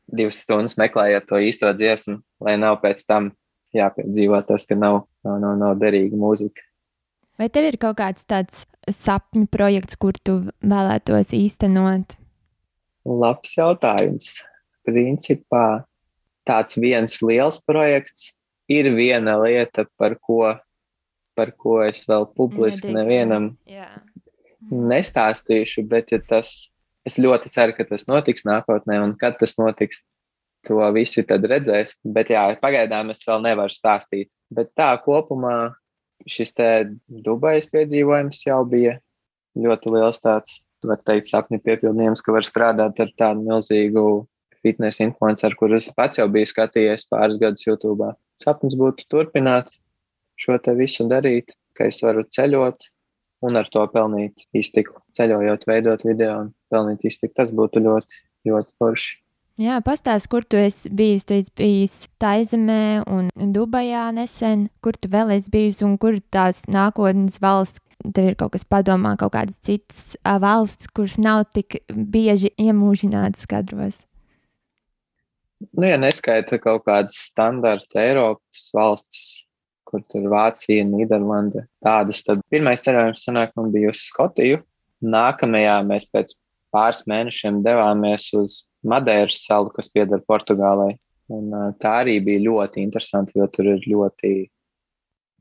divas 0.07 0.39
stundas 0.45 0.77
meklējot 0.79 1.27
to 1.31 1.41
īsto 1.43 1.73
dziesmu, 1.75 2.21
lai 2.45 2.55
nav 2.61 2.79
pēc 2.85 3.03
tam 3.09 3.33
jāpiedzīvo 3.75 4.39
tas, 4.47 4.69
ka 4.69 4.77
nav, 4.79 5.03
nav, 5.27 5.41
nav, 5.43 5.57
nav 5.59 5.75
derīga 5.81 6.19
mūzika. 6.21 6.63
Vai 7.39 7.49
tev 7.51 7.67
ir 7.67 7.79
kaut 7.83 7.97
kāds 7.99 8.27
tāds 8.31 8.63
sapņu 8.87 9.49
projekts, 9.51 9.99
kur 9.99 10.15
tu 10.23 10.37
vēlētos 10.63 11.33
īstenot? 11.35 12.15
Labs 13.05 13.57
jautājums. 13.59 14.37
Principā 14.87 15.83
tāds 16.47 16.79
viens 16.79 17.19
liels 17.25 17.59
projekts 17.67 18.31
ir 18.71 18.91
viena 18.95 19.37
lieta, 19.41 19.87
par 19.99 20.17
ko, 20.21 20.55
par 21.35 21.53
ko 21.59 21.81
es 21.85 22.05
vēl 22.09 22.29
publiski 22.37 22.93
Nedrīkst, 22.93 22.99
nevienam 23.01 23.51
Jā. 23.69 23.89
nestāstīšu, 24.71 25.87
bet 25.89 26.13
ja 26.15 26.21
tas, 26.23 26.53
es 27.09 27.19
ļoti 27.21 27.51
ceru, 27.53 27.75
ka 27.77 27.89
tas 27.89 28.07
notiks 28.09 28.47
nākotnē, 28.49 29.01
un 29.03 29.17
kad 29.21 29.41
tas 29.41 29.57
notiks, 29.61 30.05
to 30.65 30.79
visi 30.97 31.25
tad 31.29 31.45
redzēs. 31.49 31.99
Bet 32.05 32.31
jā, 32.33 32.47
pagaidām 32.63 33.11
es 33.13 33.25
vēl 33.29 33.43
nevaru 33.45 33.73
stāstīt. 33.73 34.31
Bet 34.55 34.71
tā 34.79 34.95
kopumā 35.05 35.75
šis 36.31 36.55
te 36.57 36.69
Dubajas 37.25 37.69
piedzīvojums 37.73 38.45
jau 38.47 38.61
bija 38.69 38.99
ļoti 39.59 39.93
liels 39.95 40.23
tāds, 40.25 40.61
var 40.85 41.01
teikt, 41.09 41.31
sapņu 41.31 41.61
piepildījums, 41.65 42.23
ka 42.25 42.35
var 42.35 42.45
strādāt 42.45 43.01
ar 43.01 43.13
tādu 43.21 43.45
milzīgu 43.47 44.05
fitness 44.65 45.01
influenceru, 45.05 45.57
kurus 45.61 45.91
pats 45.97 46.21
jau 46.21 46.27
biju 46.33 46.49
skatījies 46.51 47.07
pāris 47.11 47.41
gadus 47.41 47.67
YouTube. 47.67 48.11
Sapnis 48.43 48.77
būtu 48.77 49.07
turpināt 49.13 49.73
šo 50.41 50.59
te 50.61 50.75
visu 50.77 51.07
darīt, 51.09 51.55
ka 51.77 51.89
es 51.89 52.01
varu 52.05 52.25
ceļot, 52.37 52.89
un 53.45 53.61
ar 53.61 53.69
to 53.73 53.85
pelnīt 53.93 54.47
iztiku. 54.57 55.01
Ceļojot, 55.17 55.67
veidot 55.69 56.05
video 56.07 56.39
un 56.45 56.55
pelnīt 56.73 57.05
iztiku. 57.05 57.35
Tas 57.37 57.53
būtu 57.53 57.83
ļoti, 57.85 58.23
ļoti 58.49 58.73
forši. 58.81 59.19
Jā, 59.55 59.77
pastāst, 59.87 60.27
kur 60.33 60.43
tu 60.43 60.59
esi 60.59 60.91
bijis. 60.91 61.23
Tu 61.29 61.37
esi 61.39 61.53
bijis 61.55 61.93
Taizemē 62.19 63.05
un 63.07 63.29
Dubajā 63.55 64.09
nesen. 64.17 64.67
Kur 64.83 64.99
tu 64.99 65.11
vēl 65.13 65.31
esi 65.37 65.53
bijis 65.53 65.79
un 65.87 65.95
kur 66.03 66.19
tās 66.35 66.65
nākotnes 66.67 67.39
valsts? 67.43 67.79
Tev 68.05 68.33
ir 68.33 68.35
kaut 68.37 68.53
kas 68.57 68.67
padomā, 68.67 69.15
kaut 69.17 69.33
kādas 69.37 69.61
citas 69.65 70.17
valsts, 70.43 70.91
kuras 70.93 71.15
nav 71.23 71.45
tik 71.55 71.79
bieži 71.89 72.51
iemūžinātas 72.61 73.47
kadros. 73.49 74.03
Nu, 75.71 75.87
ja 75.87 75.97
neskaita 76.03 76.59
kaut 76.61 76.83
kādas 76.89 77.15
standarta 77.31 78.03
Eiropas 78.03 78.67
valstis, 78.75 79.23
kur 79.87 80.03
tur 80.11 80.27
Vācija, 80.35 80.85
Nīderlanda, 80.85 81.63
tādas, 81.85 82.27
tad 82.27 82.43
pirmais 82.53 82.83
ceļojums 82.85 83.25
sanāk 83.31 83.55
man 83.57 83.71
bija 83.73 83.95
uz 83.95 84.03
Skotiju. 84.11 84.61
Nākamajā 85.15 85.79
mēs 85.87 86.11
pēc 86.11 86.35
pāris 86.75 87.07
mēnešiem 87.09 87.63
devāmies 87.65 88.29
uz 88.37 88.65
Madeiras 88.85 89.45
salu, 89.47 89.73
kas 89.75 89.91
pieder 89.93 90.23
Portugālei. 90.29 90.97
Un, 91.33 91.49
tā 91.81 92.01
arī 92.03 92.19
bija 92.25 92.43
ļoti 92.45 92.83
interesanti, 92.85 93.39
jo 93.41 93.49
tur 93.53 93.71
ir 93.75 93.87
ļoti. 93.89 94.35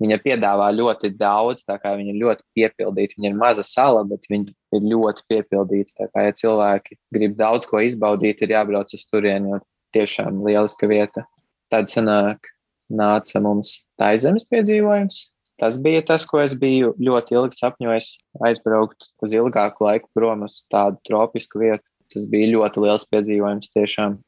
Viņa 0.01 0.17
piedāvā 0.23 0.71
ļoti 0.73 1.11
daudz, 1.15 1.61
tā 1.67 1.75
kā 1.79 1.93
viņa 1.95 2.11
ir 2.15 2.21
ļoti 2.23 2.43
piepildīta. 2.57 3.15
Viņa 3.19 3.29
ir 3.29 3.35
maza 3.39 3.63
sala, 3.67 4.01
bet 4.07 4.25
viņa 4.31 4.55
ir 4.75 4.87
ļoti 4.89 5.27
piepildīta. 5.29 5.93
Tā 5.99 6.07
kā, 6.09 6.23
ja 6.27 6.33
cilvēki 6.39 6.97
grib 7.13 7.37
daudz 7.39 7.69
ko 7.69 7.83
izbaudīt, 7.83 8.41
ir 8.41 8.55
jābrauc 8.55 8.95
uz 8.97 9.05
turieni, 9.07 9.53
jo 9.53 9.61
tiešām 9.95 10.41
lieliska 10.47 10.89
vieta. 10.89 11.27
Tad 11.71 11.91
sanāk, 11.91 12.49
nāca 12.89 13.41
mums 13.43 13.83
taizemes 14.01 14.47
piedzīvojums. 14.49 15.27
Tas 15.61 15.77
bija 15.79 16.01
tas, 16.01 16.25
ko 16.25 16.41
es 16.41 16.55
biju 16.57 16.95
ļoti 16.97 17.37
ilgi 17.37 17.59
sapņojis, 17.59 18.07
aizbraukt 18.47 19.11
uz 19.23 19.35
ilgāku 19.37 19.85
laiku 19.85 20.09
prom 20.17 20.47
uz 20.47 20.63
tādu 20.73 20.97
tropisku 21.07 21.61
vietu. 21.61 21.85
Tas 22.13 22.25
bija 22.29 22.51
ļoti 22.53 22.83
liels 22.85 23.05
piedzīvojums 23.11 23.71
tiešām. 23.73 24.19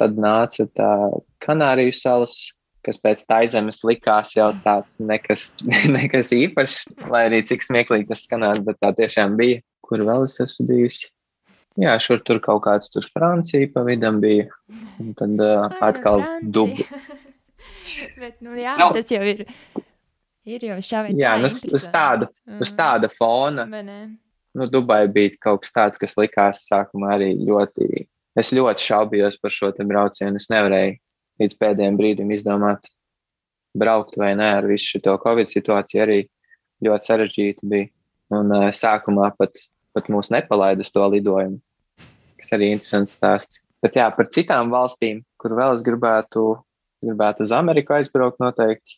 Tad 0.00 0.16
nāca 0.18 0.66
tā 0.74 0.90
Kanāriju 1.44 1.94
salas, 1.94 2.36
kas 2.84 2.98
pēc 3.00 3.22
taizemes 3.30 3.82
likās 3.86 4.34
jau 4.36 4.50
tāds 4.64 4.98
nekas, 5.00 5.52
nekas 5.96 6.32
īpašs, 6.36 6.80
lai 7.10 7.26
arī 7.28 7.42
cik 7.46 7.62
smieklīgi 7.66 8.08
tas 8.10 8.24
skanētu, 8.26 8.64
bet 8.66 8.80
tā 8.82 8.92
tiešām 8.98 9.36
bija. 9.40 9.62
Kur 9.84 10.00
vēl 10.06 10.24
es 10.26 10.38
esmu 10.40 10.66
bijusi? 10.70 11.10
Jā, 11.80 11.96
šur 11.98 12.20
tur 12.22 12.38
kaut 12.40 12.62
kāds 12.68 12.88
tur 12.94 13.04
Francija 13.10 13.66
pa 13.74 13.82
vidam 13.84 14.20
bija. 14.22 14.46
Un 15.02 15.10
tad 15.18 15.40
uh, 15.42 15.66
atkal 15.82 16.22
dubu. 16.42 16.86
Bet, 18.20 18.38
nu, 18.44 18.54
jā, 18.56 18.76
Nav- 18.80 18.92
tas 18.96 19.10
jau 19.12 19.20
ir. 19.26 19.42
Ir 20.48 20.64
jau 20.68 20.76
šādi. 20.84 21.14
Jā, 21.20 21.34
nu, 21.40 21.48
uz- 21.48 21.64
uz 21.74 21.86
tādu- 21.92 22.28
Uz 22.60 22.72
tāda 22.76 23.08
fona, 23.12 23.64
Manē. 23.68 23.98
Nu, 24.58 24.68
Dubai 24.70 25.06
bija 25.10 25.34
kaut 25.42 25.64
kas 25.64 25.74
tāds, 25.74 26.00
kas 26.00 26.16
likās 26.20 26.64
sākumā 26.68 27.14
arī 27.16 27.32
ļoti. 27.42 28.06
Es 28.38 28.50
ļoti 28.54 28.82
šaubījos 28.82 29.38
par 29.42 29.52
šo 29.54 29.70
braucienu. 29.86 30.40
Es 30.40 30.50
nevarēju 30.50 30.96
līdz 31.42 31.58
pēdējiem 31.58 31.98
brīdim 31.98 32.32
izdomāt, 32.34 32.88
braukt 33.78 34.16
vai 34.18 34.32
nē 34.38 34.50
ar 34.60 34.66
visu 34.70 34.96
šo 34.98 35.18
Covid 35.22 35.50
situāciju. 35.50 36.02
Arī 36.02 36.18
ļoti 36.84 37.10
sarežģīti 37.10 37.70
bija. 37.70 37.90
Un 38.34 38.50
uh, 38.54 38.70
sākumā 38.72 39.28
pat, 39.38 39.66
pat 39.94 40.08
mūs 40.10 40.30
nepalaida 40.32 40.82
uz 40.82 40.90
to 40.90 41.04
lidojumu, 41.12 41.60
kas 42.40 42.54
arī 42.56 42.70
interesants 42.72 43.18
stāsts. 43.18 43.60
Bet 43.84 43.98
jā, 44.00 44.06
par 44.16 44.30
citām 44.32 44.72
valstīm, 44.72 45.20
kur 45.36 45.52
vēl 45.58 45.76
es 45.76 45.84
gribētu, 45.84 46.54
gribētu 47.04 47.44
uz 47.44 47.52
Ameriku 47.52 47.98
aizbraukt, 47.98 48.40
noteikti. 48.40 48.96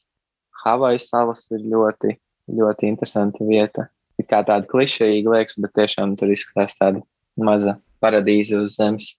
Havaju 0.62 1.02
salas 1.02 1.42
ir 1.50 1.66
ļoti, 1.66 2.14
ļoti 2.54 2.88
interesanta 2.88 3.44
vieta. 3.44 3.88
It 4.26 4.32
kā 4.32 4.40
tāda 4.42 4.66
klišejīga 4.66 5.36
liekas, 5.36 5.58
bet 5.62 5.74
tiešām 5.78 6.16
tur 6.18 6.32
izskatās 6.34 6.74
tāda 6.80 7.02
maza 7.38 7.76
paradīze 8.02 8.58
uz 8.58 8.74
zemes. 8.74 9.12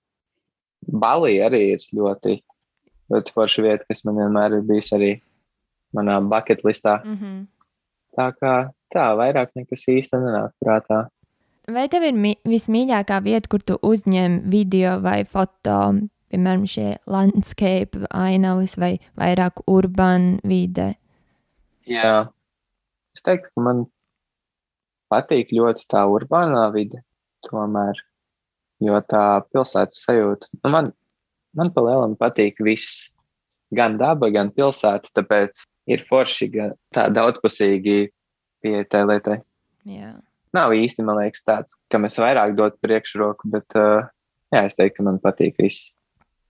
Balija 0.88 1.48
arī 1.48 1.62
ir 1.78 1.86
ļoti, 1.96 2.36
ļoti 3.14 3.36
forša 3.36 3.64
vieta, 3.64 3.88
kas 3.88 4.04
man 4.04 4.20
vienmēr 4.20 4.58
ir 4.60 4.68
bijusi 4.68 4.96
arī 4.98 5.12
manā 5.96 6.20
bucket 6.28 6.64
listā. 6.68 7.00
Mm 7.06 7.16
-hmm. 7.16 7.40
Tā 8.18 8.28
kā 8.42 8.54
tā, 8.94 9.08
vairāk 9.16 9.56
nekas 9.56 9.88
īsti 9.88 10.20
nenāk 10.20 10.52
prātā. 10.60 11.08
Vai 11.72 11.88
tev 11.88 12.04
ir 12.04 12.14
vismīļākā 12.48 13.24
vieta, 13.24 13.48
kur 13.48 13.62
tu 13.62 13.80
uzņem 13.82 14.42
video 14.52 15.00
vai 15.00 15.26
foto, 15.26 15.94
piemēram, 16.32 16.66
šie 16.66 16.98
landscape 17.06 18.08
ainavas 18.10 18.78
vai 18.78 19.00
vairāk 19.16 19.64
urbāna 19.68 20.40
vide? 20.44 20.96
Jā, 21.86 22.32
es 23.16 23.22
teiktu, 23.22 23.52
ka 23.56 23.62
man 23.62 23.88
patīk 25.12 25.54
ļoti 25.56 25.88
tā 25.92 26.04
urbānā 26.12 26.68
vide, 26.74 27.02
tomēr, 27.48 28.00
jo 28.84 29.02
tā 29.10 29.26
pilsētas 29.52 30.04
sajūta, 30.08 30.50
nu 30.64 30.74
man, 30.74 30.92
man 31.58 31.72
pa 31.74 31.86
lielam 31.86 32.18
patīk 32.20 32.62
viss. 32.64 33.14
gan 33.76 33.98
daba, 34.00 34.30
gan 34.32 34.52
pilsēta. 34.56 35.12
Tāpēc 35.18 35.66
ir 35.92 36.04
forši 36.08 36.50
gan 36.54 36.74
tā 36.96 37.08
daudzpusīgi 37.12 37.98
pieeja 38.64 38.88
tai 38.92 39.04
lietai. 39.08 39.38
Jā. 39.88 40.14
Nav 40.56 40.74
īsti, 40.76 41.04
man 41.06 41.20
liekas, 41.20 41.44
tāds, 41.44 41.78
kam 41.92 42.08
es 42.08 42.18
vairāk 42.20 42.56
dotu 42.58 42.80
priekšroku, 42.84 43.50
bet 43.52 43.78
uh, 43.78 44.08
jā, 44.56 44.64
es 44.64 44.78
teiktu, 44.80 45.02
ka 45.02 45.08
man 45.10 45.20
patīk 45.24 45.60
viss. 45.62 45.92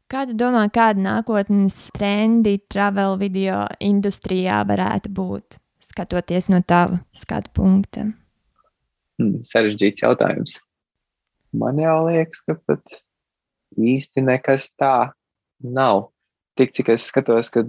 Kādu 0.07 0.37
domā, 0.39 0.67
kāda 0.71 1.01
nākotnes 1.03 1.87
trendi 1.97 2.59
travel 2.71 3.17
video 3.19 3.65
industrijā 3.83 4.61
varētu 4.69 5.11
būt, 5.11 5.57
skatoties 5.89 6.47
no 6.53 6.61
tava 6.63 7.01
skatu 7.17 7.51
punkta? 7.57 8.05
Hmm, 9.17 9.41
sarežģīts 9.47 10.03
jautājums. 10.05 10.57
Man 11.57 11.79
jau 11.81 11.95
liekas, 12.05 12.43
ka 12.45 12.57
pat 12.67 12.99
īsti 13.77 14.23
nekas 14.25 14.69
tā 14.77 15.11
nav. 15.63 16.09
Tik 16.57 16.73
cik 16.73 16.91
es 16.93 17.07
skatos, 17.09 17.49
ka 17.53 17.65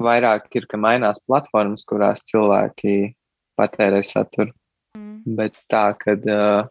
vairāk 0.00 0.48
ir, 0.56 0.66
ka 0.68 0.80
mainās 0.80 1.22
platformas, 1.24 1.84
kurās 1.88 2.24
cilvēki 2.28 3.14
patērē 3.60 4.02
saturu. 4.04 4.52
Mm. 4.96 5.36
Bet 5.38 5.60
tā, 5.72 5.90
ka 6.00 6.16
uh, 6.16 6.68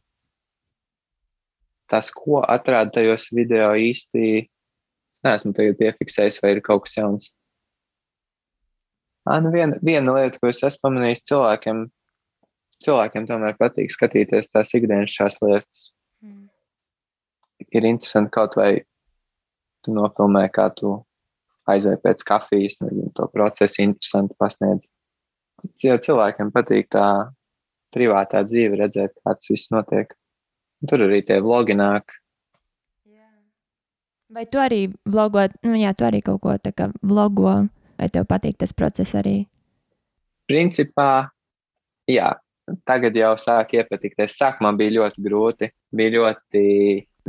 tas, 1.89 2.09
ko 2.13 2.43
atrāda 2.45 2.99
tajos 2.99 3.29
video 3.33 3.71
īsti, 3.77 4.25
es 4.45 5.23
neesmu 5.25 5.53
tagad 5.57 5.77
piefiksējis, 5.81 6.41
vai 6.43 6.55
ir 6.55 6.63
kaut 6.65 6.85
kas 6.85 6.97
jauns. 6.99 7.31
Anu, 9.29 9.51
viena, 9.53 9.77
viena 9.85 10.15
lieta, 10.15 10.39
ko 10.41 10.49
es 10.49 10.63
esmu 10.65 10.87
pamanījis 10.87 11.25
cilvēkiem, 11.29 11.83
cilvēkiem 12.83 13.27
tomēr 13.29 13.57
patīk 13.59 13.91
skatīties 13.93 14.51
tās 14.53 14.73
ikdienas 14.77 15.13
šās 15.13 15.39
lietas. 15.43 15.81
Mm. 16.23 16.47
Ir 17.75 17.87
interesanti 17.89 18.33
kaut 18.33 18.55
vai 18.59 18.71
tu 19.83 19.95
nofilmē, 19.95 20.45
kā 20.53 20.69
tu 20.75 20.95
aizēji 21.69 22.01
pēc 22.03 22.23
kafijas, 22.27 22.79
nezinu, 22.83 23.11
to 23.15 23.27
procesu 23.33 23.83
interesanti 23.85 24.37
pasniedz. 24.39 24.89
Jo 25.83 25.97
cilvēkiem 25.99 26.53
patīk 26.55 26.87
tā 26.95 27.05
privātā 27.93 28.45
dzīve, 28.47 28.79
redzēt, 28.79 29.15
kā 29.19 29.35
tas 29.35 29.51
viss 29.51 29.71
notiek. 29.73 30.13
Tur 30.87 31.03
arī 31.09 31.19
tie 31.27 31.39
vlogi 31.43 31.75
nāk. 31.75 32.15
Vai 34.29 34.45
tu 34.45 34.59
arī 34.61 34.83
vlogot, 35.09 35.55
nu 35.65 35.73
jā, 35.79 35.89
tu 35.97 36.05
arī 36.05 36.21
kaut 36.21 36.43
ko 36.43 36.53
tā 36.61 36.69
kā 36.77 36.91
vlogo, 37.01 37.65
vai 37.97 38.09
tev 38.13 38.27
patīk 38.29 38.59
tas 38.61 38.75
process 38.77 39.15
arī? 39.17 39.47
Principā, 40.49 41.31
jā, 42.05 42.29
tagad 42.89 43.17
jau 43.17 43.33
sāk 43.39 43.75
iepatikties. 43.77 44.37
Sākumā 44.39 44.73
bija 44.77 44.97
ļoti 44.99 45.23
grūti, 45.25 45.69
bija 45.95 46.15
ļoti 46.17 46.63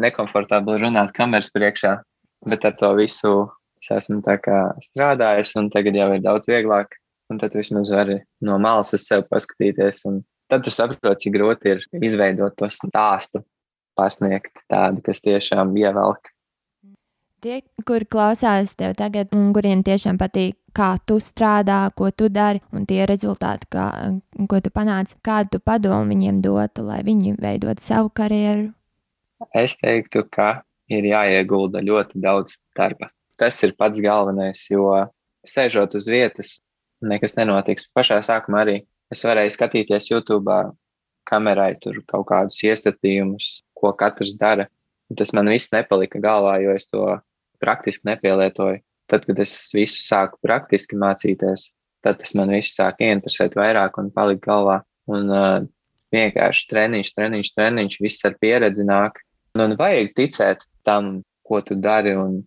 nekomfortabli 0.01 0.79
runāt 0.81 1.13
kameras 1.17 1.53
priekšā, 1.55 1.97
bet 2.49 2.65
ar 2.69 2.77
to 2.81 2.93
visu 2.99 3.35
es 3.81 3.93
esmu 3.97 4.21
strādājis, 4.85 5.55
un 5.57 5.71
tagad 5.73 5.97
jau 5.97 6.11
ir 6.15 6.25
daudz 6.25 6.51
vieglāk. 6.51 6.99
Un 7.31 7.39
tad 7.39 7.55
vismaz 7.55 7.93
vari 7.95 8.17
no 8.43 8.57
malas 8.59 8.91
uz 8.97 9.05
sevi 9.07 9.23
paskatīties. 9.31 10.03
Tad 10.51 10.65
tu 10.67 10.73
saproti, 10.75 11.29
cik 11.29 11.37
grūti 11.37 11.77
ir 11.77 11.85
izveidot 12.03 12.57
to 12.59 12.67
stāstu, 12.67 13.45
pasniegt 13.95 14.65
tādu, 14.67 14.99
kas 15.07 15.23
tiešām 15.23 15.71
ievelk. 15.79 16.33
Tie, 17.41 17.63
kur 17.89 18.05
klausās 18.05 18.75
tev 18.77 18.93
tagad, 18.99 19.31
un 19.33 19.55
kuriem 19.57 19.81
tiešām 19.81 20.19
patīk, 20.21 20.59
kā 20.77 20.91
tu 21.09 21.17
strādā, 21.25 21.79
ko 21.97 22.11
tu 22.13 22.29
dari, 22.29 22.61
un 22.77 22.85
tie 22.85 23.07
rezultāti, 23.09 23.65
kā, 23.73 23.87
ko 24.51 24.59
tu 24.61 24.73
panāc, 24.75 25.15
kādu 25.25 25.55
tu 25.55 25.61
padomu 25.65 26.13
viņiem 26.13 26.43
dotu, 26.45 26.85
lai 26.85 26.99
viņi 27.07 27.39
veidotu 27.41 27.81
savu 27.81 28.11
karjeru? 28.13 28.67
Es 29.57 29.73
teiktu, 29.81 30.27
ka 30.29 30.51
ir 30.93 31.09
jāiegulda 31.09 31.81
ļoti 31.87 32.21
daudz 32.21 32.59
darba. 32.77 33.09
Tas 33.41 33.57
ir 33.65 33.73
pats 33.79 34.03
galvenais, 34.05 34.67
jo 34.69 34.91
sēžot 35.49 35.97
uz 35.97 36.11
vietas, 36.13 36.59
nekas 37.01 37.39
nenotiks. 37.39 37.89
Pašā 37.97 38.21
sākumā 38.27 38.67
arī 38.67 38.77
es 39.09 39.25
varēju 39.25 39.57
skatīties 39.57 40.11
YouTube, 40.13 40.59
kamerai 41.25 41.73
tur 41.81 42.03
kaut 42.11 42.29
kādus 42.29 42.61
iestatījumus, 42.69 43.63
ko 43.73 43.95
katrs 43.97 44.37
dara. 44.37 44.69
Tas 45.17 45.33
man 45.33 45.49
viss 45.51 45.73
nepalika 45.73 46.21
galvā, 46.23 46.59
jo 46.61 46.77
es 46.77 46.85
to 46.87 47.09
praktiski 47.63 48.09
nepielietoju. 48.09 48.81
Tad, 49.11 49.27
kad 49.27 49.41
es 49.43 49.55
visu 49.75 50.03
sāku 50.05 50.39
praktiski 50.45 50.99
mācīties, 50.99 51.71
tad 52.05 52.21
tas 52.21 52.35
man 52.39 52.53
viss 52.55 52.77
sāk 52.79 53.01
ieinteresēt 53.03 53.57
vairāk 53.59 53.99
un 54.01 54.11
palika 54.15 54.45
galvā. 54.47 54.77
Un 55.11 55.33
uh, 55.35 55.65
vienkārši 56.15 56.69
treniņš, 56.71 57.11
treniņš, 57.17 57.51
treniņš, 57.57 57.99
viss 58.05 58.27
ar 58.29 58.37
pieredzi 58.43 58.87
nāk. 58.87 59.19
Un, 59.57 59.65
un 59.67 59.77
vajag 59.79 60.13
ticēt 60.15 60.63
tam, 60.87 61.19
ko 61.47 61.59
tu 61.67 61.75
dari, 61.75 62.15
un 62.15 62.39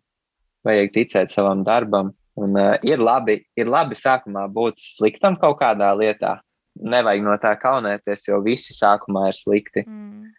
vajag 0.64 0.94
ticēt 0.96 1.34
savam 1.34 1.66
darbam. 1.68 2.14
Un, 2.40 2.56
uh, 2.56 2.78
ir, 2.88 3.02
labi, 3.04 3.42
ir 3.60 3.70
labi 3.70 3.98
sākumā 4.00 4.48
būt 4.54 4.80
sliktam 4.82 5.36
kaut 5.42 5.60
kādā 5.60 5.92
lietā. 6.00 6.38
Nevajag 6.80 7.28
no 7.28 7.36
tā 7.38 7.52
kaunēties, 7.60 8.24
jo 8.32 8.40
visi 8.46 8.74
sākumā 8.74 9.28
ir 9.30 9.38
slikti 9.38 9.84
mm. 9.84 10.32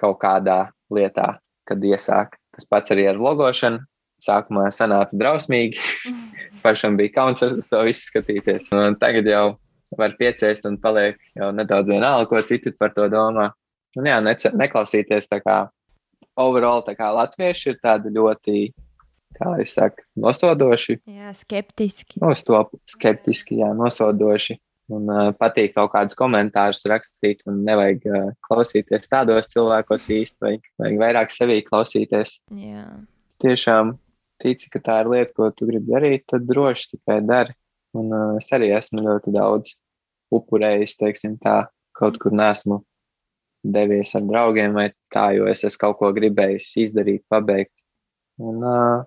kaut 0.00 0.18
kādā 0.24 0.64
lietā, 0.90 1.36
kad 1.68 1.84
iesāk. 1.84 2.34
Tas 2.56 2.66
pats 2.66 2.90
arī 2.94 3.04
ar 3.12 3.20
vlogošanu. 3.20 3.84
Sākumā 4.22 4.68
sanāca 4.72 5.18
drausmīgi. 5.18 5.80
Pašam 6.64 6.96
bija 6.98 7.14
kauns 7.18 7.44
ar 7.44 7.54
to 7.56 7.82
visu 7.86 8.08
skatīties. 8.10 8.72
Un 8.74 8.96
tagad 9.00 9.28
jau 9.30 9.44
var 9.96 10.16
pieciest 10.18 10.66
un 10.66 10.78
paliek 10.80 11.20
jau 11.36 11.52
nedaudz 11.54 11.92
vienalga, 11.92 12.28
ko 12.30 12.42
citi 12.42 12.72
par 12.74 12.94
to 12.96 13.06
domā. 13.12 13.50
Un 13.96 14.08
jā, 14.08 14.16
nece, 14.24 14.50
neklausīties 14.56 15.30
tā 15.30 15.40
kā 15.44 15.60
overall 16.36 16.82
tā 16.84 16.96
kā 16.98 17.12
latvieši 17.16 17.72
ir 17.72 17.78
tādi 17.84 18.12
ļoti 18.16 18.66
kā 19.36 19.50
lai 19.52 19.66
saka, 19.68 20.04
nosodoši. 20.20 21.00
Jā, 21.10 21.32
skeptiski. 21.36 22.20
Uz 22.24 22.44
to 22.46 22.62
skeptiski, 22.88 23.60
jā, 23.60 23.72
nosodoši. 23.76 24.58
Un 24.96 25.08
uh, 25.10 25.32
patīk 25.34 25.74
kaut 25.74 25.90
kādus 25.96 26.14
komentārus 26.18 26.84
rakstīt, 26.86 27.42
un 27.50 27.64
nevajag 27.66 28.04
uh, 28.06 28.28
klausīties 28.46 29.10
tādos 29.10 29.50
cilvēkos 29.50 30.06
īsti, 30.14 30.38
vajag, 30.44 30.68
vajag 30.78 31.00
vairāk 31.00 31.34
sevī 31.34 31.58
klausīties. 31.66 32.36
Jā. 32.54 32.84
Tiešām 33.42 33.96
tici, 34.42 34.70
ka 34.72 34.82
tā 34.82 35.00
ir 35.02 35.10
lieta, 35.12 35.34
ko 35.36 35.50
tu 35.54 35.68
gribi 35.68 35.92
darīt, 35.92 36.26
tad 36.32 36.46
droši 36.48 36.92
tikai 36.94 37.20
dari. 37.26 37.56
Un 37.96 38.12
uh, 38.12 38.36
es 38.40 38.50
arī 38.52 38.72
esmu 38.76 39.04
ļoti 39.06 39.32
daudz 39.34 39.76
upurējis, 40.34 40.98
teiksim 41.00 41.36
tā, 41.42 41.64
kaut 41.96 42.18
kur 42.22 42.34
nesmu 42.36 42.82
devies 43.66 44.12
ar 44.14 44.24
draugiem 44.26 44.76
vai 44.76 44.90
tā, 45.14 45.30
jo 45.36 45.46
es 45.50 45.64
esmu 45.66 45.82
kaut 45.82 46.00
ko 46.00 46.12
gribējis 46.16 46.72
izdarīt, 46.84 47.24
pabeigt. 47.32 47.72
Un, 48.42 48.60
uh, 48.60 49.06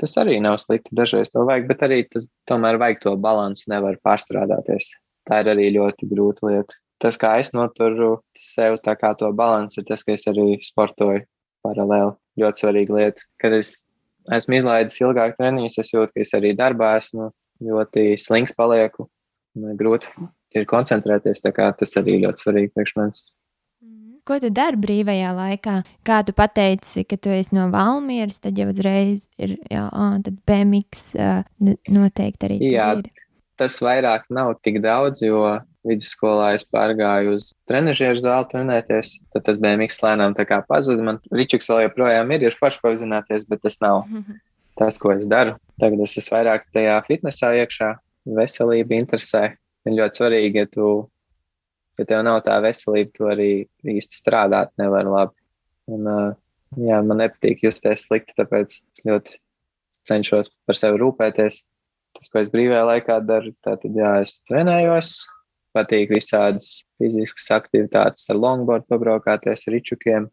tas 0.00 0.16
arī 0.20 0.38
nav 0.44 0.58
slikti. 0.62 0.94
Dažreiz 0.96 1.32
to 1.32 1.44
vajag, 1.48 1.68
bet 1.70 1.84
arī 1.86 2.02
tas 2.10 2.28
tomēr 2.48 2.80
vajag 2.80 3.02
to 3.04 3.14
balansu, 3.20 3.68
nevar 3.72 3.98
pārstrādāties. 4.04 4.92
Tā 5.26 5.42
ir 5.42 5.52
arī 5.52 5.70
ļoti 5.76 6.08
grūta 6.10 6.50
lieta. 6.50 6.76
Tas, 7.02 7.18
kā 7.20 7.34
es 7.40 7.52
noturu 7.52 8.14
sev 8.38 8.78
tā 8.84 8.94
kā 8.96 9.12
to 9.20 9.28
balansu, 9.36 9.82
ir 9.82 9.88
tas, 9.90 10.04
ka 10.06 10.14
es 10.16 10.24
arī 10.30 10.56
sportoju 10.64 11.24
paralēli. 11.66 12.14
Ļoti 12.40 12.62
svarīga 12.62 12.96
lieta. 12.96 13.26
Kad 13.42 13.56
es 13.58 13.72
esmu 14.34 14.58
izlaidis 14.58 15.00
ilgāk 15.02 15.36
treniņus, 15.38 15.78
es 15.82 15.92
jūtu, 15.92 16.12
ka 16.14 16.24
es 16.24 16.34
arī 16.36 16.54
darbā 16.58 16.96
esmu 17.00 17.30
ļoti 17.66 18.16
slings 18.20 18.54
palieku. 18.56 19.08
Grūti 19.56 20.10
ir 20.56 20.66
koncentrēties, 20.68 21.40
tā 21.44 21.52
kā 21.56 21.70
tas 21.78 21.96
arī 22.00 22.18
ļoti 22.24 22.44
svarīgi 22.44 22.72
priekš 22.74 22.96
manis. 22.98 23.24
Ko 24.26 24.40
tu 24.42 24.50
dari 24.50 24.78
brīvajā 24.82 25.30
laikā? 25.36 25.76
Kā 26.06 26.18
tu 26.26 26.34
pateici, 26.34 27.04
ka 27.06 27.14
tu 27.22 27.30
esi 27.30 27.54
no 27.54 27.68
Valmieras, 27.70 28.40
tad 28.42 28.58
jau 28.58 28.66
uzreiz 28.72 29.28
ir 29.38 29.54
BMX 30.50 31.04
noteikti 31.94 32.48
arī 32.48 32.58
jā, 32.72 32.88
ir. 32.98 33.26
Tas 33.56 33.78
vairāk 33.80 34.26
nav 34.34 34.56
tik 34.66 34.82
daudz, 34.84 35.22
jo 35.22 35.44
vidusskolā 35.86 36.52
es 36.56 36.66
pārgāju 36.72 37.36
uz 37.36 37.50
trenižieru 37.70 38.20
zāli 38.22 38.50
trenēties, 38.52 39.16
tad 39.34 39.46
tas 39.48 39.60
BMX 39.62 40.02
lēnām 40.04 40.36
tā 40.38 40.46
kā 40.48 40.60
pazuda. 40.68 41.04
Man 41.06 41.20
Ričuks 41.34 41.70
vēl 41.70 41.86
joprojām 41.86 42.32
ir, 42.34 42.48
ir 42.48 42.58
forši 42.58 42.82
pavizināties, 42.82 43.48
bet 43.50 43.62
tas 43.66 43.80
nav 43.84 44.04
tas, 44.80 45.00
ko 45.02 45.14
es 45.16 45.26
daru. 45.30 45.56
Tagad 45.82 46.02
es 46.06 46.16
esmu 46.20 46.38
vairāk 46.38 46.66
tajā 46.76 46.96
fitnesā 47.08 47.52
iekšā, 47.62 47.92
veselība 48.36 48.98
interesē. 48.98 49.48
Ir 49.86 50.00
ļoti 50.00 50.18
svarīgi, 50.18 50.64
ja 50.64 50.70
tu 50.70 50.88
ja 51.98 52.06
tev 52.08 52.24
nav 52.26 52.42
tā 52.46 52.58
veselība, 52.64 53.12
tu 53.16 53.30
arī 53.30 53.50
īsti 53.88 54.20
strādāt 54.20 54.72
nevar 54.80 55.08
labi. 55.08 55.36
Un, 55.92 56.10
uh, 56.10 56.34
jā, 56.82 57.00
man 57.06 57.22
nepatīk 57.22 57.62
justies 57.64 58.08
slikti, 58.08 58.34
tāpēc 58.38 58.78
es 58.80 59.06
ļoti 59.06 59.38
cenšos 60.08 60.52
par 60.66 60.78
sevi 60.78 61.00
rūpēties. 61.02 61.62
Tas, 62.16 62.32
ko 62.32 62.40
es 62.40 62.52
brīvajā 62.52 62.84
laikā 62.90 63.20
daru, 63.28 63.52
tad, 63.64 63.84
jā, 63.84 64.16
es 64.24 64.38
trenējos, 64.48 65.14
patīk 65.76 66.10
visādas 66.14 66.80
fiziskas 67.00 67.50
aktivitātes 67.58 68.26
ar 68.32 68.40
longboard, 68.40 68.86
pabraukāties 68.90 69.68
ar 69.68 69.76
ričukiem. 69.76 70.28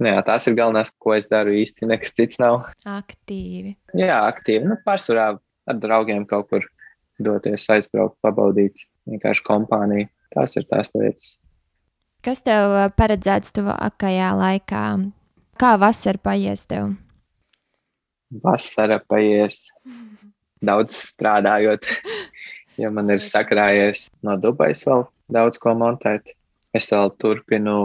Nu, 0.00 0.10
jā, 0.10 0.20
tās 0.26 0.48
ir 0.48 0.56
galvenās, 0.58 0.92
ko 1.00 1.14
es 1.16 1.28
daru 1.32 1.54
īsti, 1.56 1.88
nekas 1.88 2.12
cits 2.16 2.40
nav. 2.42 2.66
Aktīvi. 2.88 3.76
Jā, 3.96 4.18
aktīvi. 4.28 4.66
Nu, 4.68 4.76
pārsvarā 4.84 5.30
ar 5.40 5.80
draugiem 5.80 6.26
kaut 6.28 6.50
kur 6.50 6.66
doties, 7.22 7.64
aizbraukt, 7.72 8.18
pabaudīt 8.24 8.84
vienkārši 9.08 9.44
kompāniju. 9.46 10.10
Tās 10.34 10.56
ir 10.58 10.66
tās 10.68 10.92
lietas. 10.96 11.36
Kas 12.26 12.42
tev 12.44 12.74
uh, 12.74 12.88
paredzēts 12.96 13.54
tuvākajā 13.56 14.32
laikā? 14.36 14.84
Kā 15.56 15.72
vasara 15.80 16.20
paies 16.20 16.66
tev? 16.68 16.90
Vasara 18.42 18.98
paies. 19.08 19.68
daudz 20.66 20.96
strādājot, 21.12 21.86
jo 22.80 22.90
man 22.92 23.10
ir 23.12 23.22
sakrājies 23.24 24.06
no 24.26 24.36
Dubajas 24.40 24.84
vēl 24.86 25.06
daudz 25.32 25.60
ko 25.62 25.74
montēt. 25.78 26.32
Es 26.76 26.90
vēl 26.92 27.12
turpinu 27.20 27.78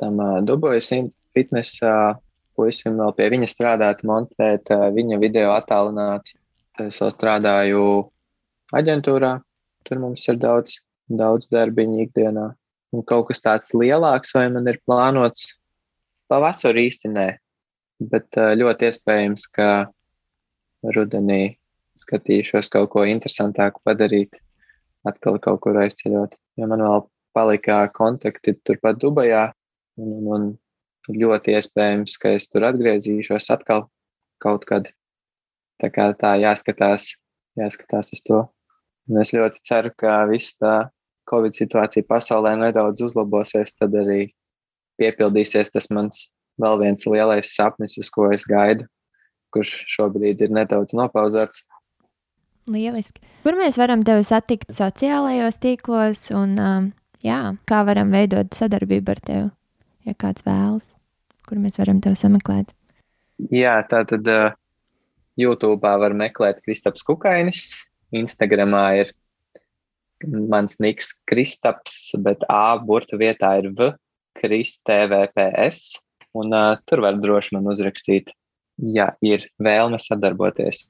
tam 0.00 0.20
uh, 0.22 0.40
Dubajas 0.46 0.92
fitnesa 1.34 2.16
puisim 2.54 2.98
vēl 3.00 3.14
pie 3.18 3.28
viņa 3.34 3.48
strādāt, 3.50 4.04
montēt 4.06 4.70
uh, 4.74 4.88
viņa 4.94 5.20
video 5.22 5.54
attālināti. 5.56 6.36
Tad 6.74 6.90
es 6.90 7.00
vēl 7.02 7.14
strādāju 7.14 7.84
aģentūrā. 8.74 9.36
Tur 9.84 10.00
mums 10.00 10.24
ir 10.30 10.38
daudz, 10.42 10.78
daudz 11.10 11.50
darbiņu 11.52 12.06
ikdienā. 12.06 12.52
Un 12.94 13.02
kaut 13.06 13.28
kas 13.28 13.42
tāds 13.42 13.74
lielāks, 13.74 14.32
vai 14.36 14.46
man 14.54 14.70
ir 14.70 14.78
plānots 14.86 15.50
pavasarī 16.30 16.86
īsti 16.88 17.10
nē. 17.10 17.28
Bet 18.10 18.38
uh, 18.38 18.54
ļoti 18.58 18.90
iespējams, 18.90 19.48
ka 19.54 19.68
rudenī 20.94 21.56
skatīšos 22.00 22.70
kaut 22.72 22.90
ko 22.94 23.04
interesantāku 23.08 23.82
padarīt, 23.86 24.40
atkal 25.06 25.38
kaut 25.42 25.62
kur 25.64 25.78
aizceļot. 25.82 26.36
Jo 26.58 26.68
man 26.70 26.82
vēl 26.84 27.06
palika 27.34 27.82
kontakti 27.94 28.54
turpat 28.66 29.00
Dubajā, 29.02 29.48
un, 30.00 30.28
un 30.34 30.48
ļoti 31.10 31.56
iespējams, 31.58 32.16
ka 32.20 32.34
es 32.38 32.48
tur 32.50 32.66
atgriezīšos 32.70 33.50
atkal 33.54 33.88
kaut 34.42 34.66
kad. 34.68 34.90
Tā 35.82 35.90
kā 35.90 36.12
tā 36.14 36.36
jāskatās, 36.38 37.16
jāskatās 37.58 38.12
uz 38.14 38.20
to. 38.24 38.44
Un 39.10 39.18
es 39.20 39.34
ļoti 39.34 39.58
ceru, 39.66 39.90
ka 39.98 40.22
viss 40.30 40.54
tā 40.56 40.88
Covid 41.28 41.56
situācija 41.56 42.06
pasaulē 42.08 42.54
nedaudz 42.60 43.02
uzlabosies, 43.04 43.74
tad 43.74 43.96
arī 43.98 44.28
piepildīsies 45.00 45.72
tas 45.74 45.90
mans 45.90 46.28
vēl 46.62 46.78
viens 46.82 47.06
lielais 47.10 47.50
sapnis, 47.56 47.96
uz 47.98 48.10
ko 48.14 48.28
es 48.32 48.46
gaidu, 48.48 48.86
kurš 49.54 49.74
šobrīd 49.96 50.44
ir 50.44 50.54
nedaudz 50.54 50.94
nopauzēts. 50.96 51.64
Lieliski. 52.70 53.20
Kur 53.44 53.56
mēs 53.58 53.76
varam 53.80 54.02
tevi 54.04 54.24
satikt 54.24 54.72
sociālajos 54.72 55.58
tīklos 55.60 56.26
un 56.34 56.54
um, 56.60 56.90
jā, 57.24 57.40
kā 57.68 57.82
varam 57.84 58.12
veidot 58.14 58.56
sadarbību 58.56 59.14
ar 59.14 59.20
tevi, 59.24 59.48
ja 60.08 60.14
kāds 60.16 60.46
vēlas, 60.46 60.94
kur 61.48 61.60
mēs 61.60 61.76
varam 61.80 62.00
tevi 62.04 62.16
sameklēt? 62.20 62.72
Jā, 63.52 63.76
tā 63.90 64.04
tad 64.08 64.30
uh, 64.30 64.54
YouTube 65.40 65.82
var 65.82 66.14
meklēt 66.16 66.62
Kristaps 66.64 67.04
Kukainis, 67.04 67.74
Instagramā 68.14 68.86
ir 69.02 69.12
mans 70.24 70.78
niks 70.80 71.12
Kristaps, 71.28 72.14
bet 72.24 72.46
A 72.48 72.78
burta 72.80 73.18
vietā 73.20 73.58
ir 73.60 73.72
V, 73.76 73.92
Kristvps, 74.38 75.82
un 76.34 76.54
uh, 76.54 76.78
tur 76.88 77.04
var 77.04 77.18
droši 77.20 77.58
man 77.58 77.68
uzrakstīt, 77.74 78.32
ja 78.94 79.12
ir 79.22 79.44
vēlme 79.62 80.00
sadarboties. 80.02 80.86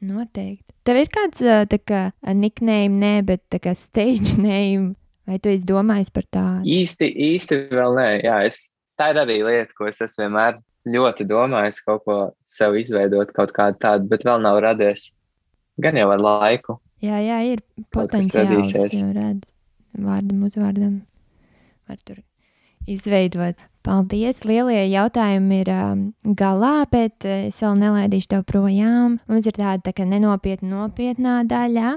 Noteikti. 0.00 0.64
Tev 0.88 0.96
ir 0.96 1.10
kāds 1.12 1.42
kā 1.86 2.00
nickname, 2.32 2.96
nē, 2.96 3.12
bet 3.28 3.42
tā 3.52 3.60
kā 3.62 3.74
stage 3.76 4.38
name, 4.40 4.94
vai 5.28 5.38
tu 5.42 5.52
esi 5.52 5.68
domājis 5.68 6.12
par 6.14 6.26
tādu? 6.32 6.64
Īsti, 6.64 7.10
īsti 7.30 7.60
vēl 7.74 7.96
nē, 7.98 8.08
jā, 8.24 8.38
es, 8.48 8.70
tā 9.00 9.10
ir 9.12 9.20
arī 9.22 9.40
lieta, 9.44 9.76
ko 9.76 9.90
es 9.90 10.00
esmu 10.00 10.24
vienmēr 10.26 10.60
ļoti 10.88 11.26
domājis 11.28 11.82
kaut 11.84 12.04
ko 12.06 12.18
sev 12.46 12.78
izveidot, 12.80 13.32
kaut 13.36 13.52
kādu 13.56 13.76
tādu, 13.82 14.08
bet 14.10 14.24
vēl 14.24 14.40
nav 14.44 14.62
radies. 14.64 15.10
Gan 15.80 15.96
jau 15.96 16.08
ar 16.12 16.20
laiku. 16.20 16.80
Jā, 17.04 17.20
jā, 17.24 17.38
ir 17.54 17.62
potenciāls, 17.94 18.74
jau 18.92 19.12
redz, 19.16 19.54
vārdam, 19.96 20.42
uzvārdam. 20.48 20.98
Var 21.88 22.00
tur 22.04 22.20
izveidot. 22.88 23.60
Paldies! 23.80 24.42
Lielie 24.44 24.82
jautājumi 24.90 25.62
ir 25.62 25.70
um, 25.72 26.00
galā, 26.36 26.84
bet 26.92 27.24
uh, 27.24 27.46
es 27.48 27.62
vēl 27.64 27.78
nelaidīšu 27.80 28.28
tev 28.34 28.44
projām. 28.48 29.16
Mums 29.30 29.48
ir 29.48 29.56
tāda 29.56 29.88
tā 29.88 30.04
nenopietna, 30.04 30.68
nopietnā 30.74 31.38
daļa. 31.48 31.94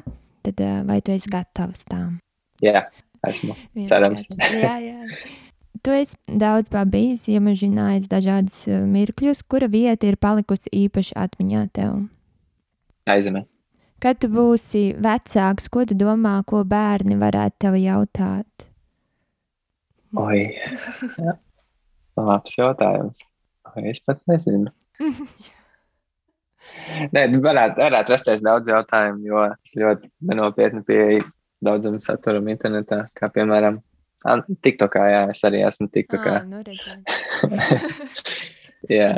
Tad 0.47 0.63
uh, 0.63 0.77
vai 0.87 1.01
tu 1.03 1.11
esi 1.11 1.31
gatavs 1.31 1.83
tām? 1.91 2.21
Jā, 2.63 2.85
esmu. 3.27 3.57
Cerams. 3.89 4.29
jā, 4.63 4.77
jā. 4.79 5.19
Tu 5.83 5.91
esi 5.97 6.39
daudz 6.39 6.71
bijis, 6.87 7.27
iemažinājis 7.27 8.07
dažādas 8.07 8.63
uh, 8.71 8.85
mirkļus, 8.87 9.43
kura 9.43 9.67
vieta 9.67 10.07
ir 10.07 10.15
palikusi 10.15 10.71
īpaši 10.85 11.17
atmiņā 11.19 11.67
tev. 11.75 12.05
Aizemē. 13.11 13.43
Kad 13.99 14.23
tu 14.23 14.31
būsi 14.31 14.93
vecāks, 14.99 15.67
ko 15.71 15.83
tu 15.87 15.95
domā, 15.99 16.37
ko 16.47 16.63
bērni 16.67 17.19
varētu 17.19 17.59
tev 17.59 17.75
jautāt? 17.79 18.67
Oi, 20.19 20.45
labs 22.17 22.57
jautājums. 22.57 23.23
Es 23.89 24.01
pat 24.05 24.21
nezinu. 24.29 24.71
Nē, 27.13 27.25
varētu, 27.43 27.79
varētu 27.81 28.13
rasties 28.13 28.43
daudz 28.45 28.69
jautājumu, 28.69 29.23
jo 29.27 29.45
es 29.51 29.73
ļoti 29.79 30.09
nenopietni 30.29 30.83
pieeju 30.87 31.25
daudzam 31.63 31.99
saturam 32.03 32.47
internetā, 32.51 33.05
kā 33.17 33.29
piemēram, 33.33 33.79
TikTokā, 34.63 35.03
jā, 35.11 35.21
es 35.33 35.43
arī 35.47 35.63
esmu 35.67 35.89
TikTokā. 35.91 36.35
Ah, 36.39 36.45
nu 36.47 36.61
jā. 38.99 39.13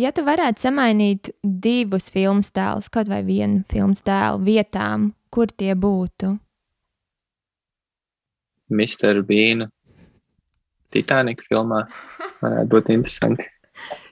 Ja 0.00 0.12
tu 0.16 0.24
varētu 0.24 0.62
samainīt 0.62 1.32
divus 1.42 2.08
filmu 2.12 2.44
tēlus, 2.54 2.88
kaut 2.92 3.10
vai 3.10 3.20
vienu 3.26 3.64
filmu 3.68 3.98
tēlu 4.04 4.40
vietām, 4.46 5.10
kur 5.32 5.52
tie 5.52 5.74
būtu? 5.74 6.36
Mr. 8.70 9.20
Bean 9.26 9.66
Titanic 10.94 11.42
filmā. 11.46 11.84
Varētu 12.40 12.70
būt 12.74 12.92
interesanti. 12.94 13.46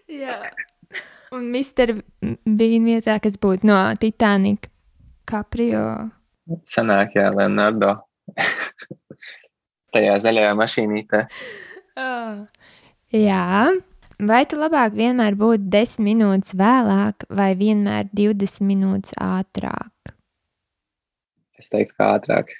Jā. 0.09 0.41
Un 1.35 1.51
Mister 1.53 1.93
bija 2.23 2.81
vietā, 2.85 3.19
kas 3.21 3.37
būtu 3.41 3.69
no 3.69 3.81
Titanic. 4.01 4.71
Caprio. 5.29 5.83
Sanāk, 6.65 7.19
jā, 7.19 7.29
Leonardo. 7.37 7.99
Tajā 9.93 10.15
zaļajā 10.25 10.55
mašīnītē. 10.57 11.21
Oh. 12.01 12.47
Jā. 13.13 13.45
Vai 14.19 14.41
tu 14.51 14.59
labāk 14.59 14.97
vienmēr 14.99 15.37
būtu 15.39 15.69
10 15.73 16.03
minūtes 16.07 16.57
vēlāk 16.59 17.29
vai 17.31 17.53
vienmēr 17.59 18.09
20 18.17 18.65
minūtes 18.67 19.15
ātrāk? 19.23 20.15
Es 21.59 21.71
teiktu, 21.71 21.95
kā 21.99 22.09
ātrāk. 22.17 22.51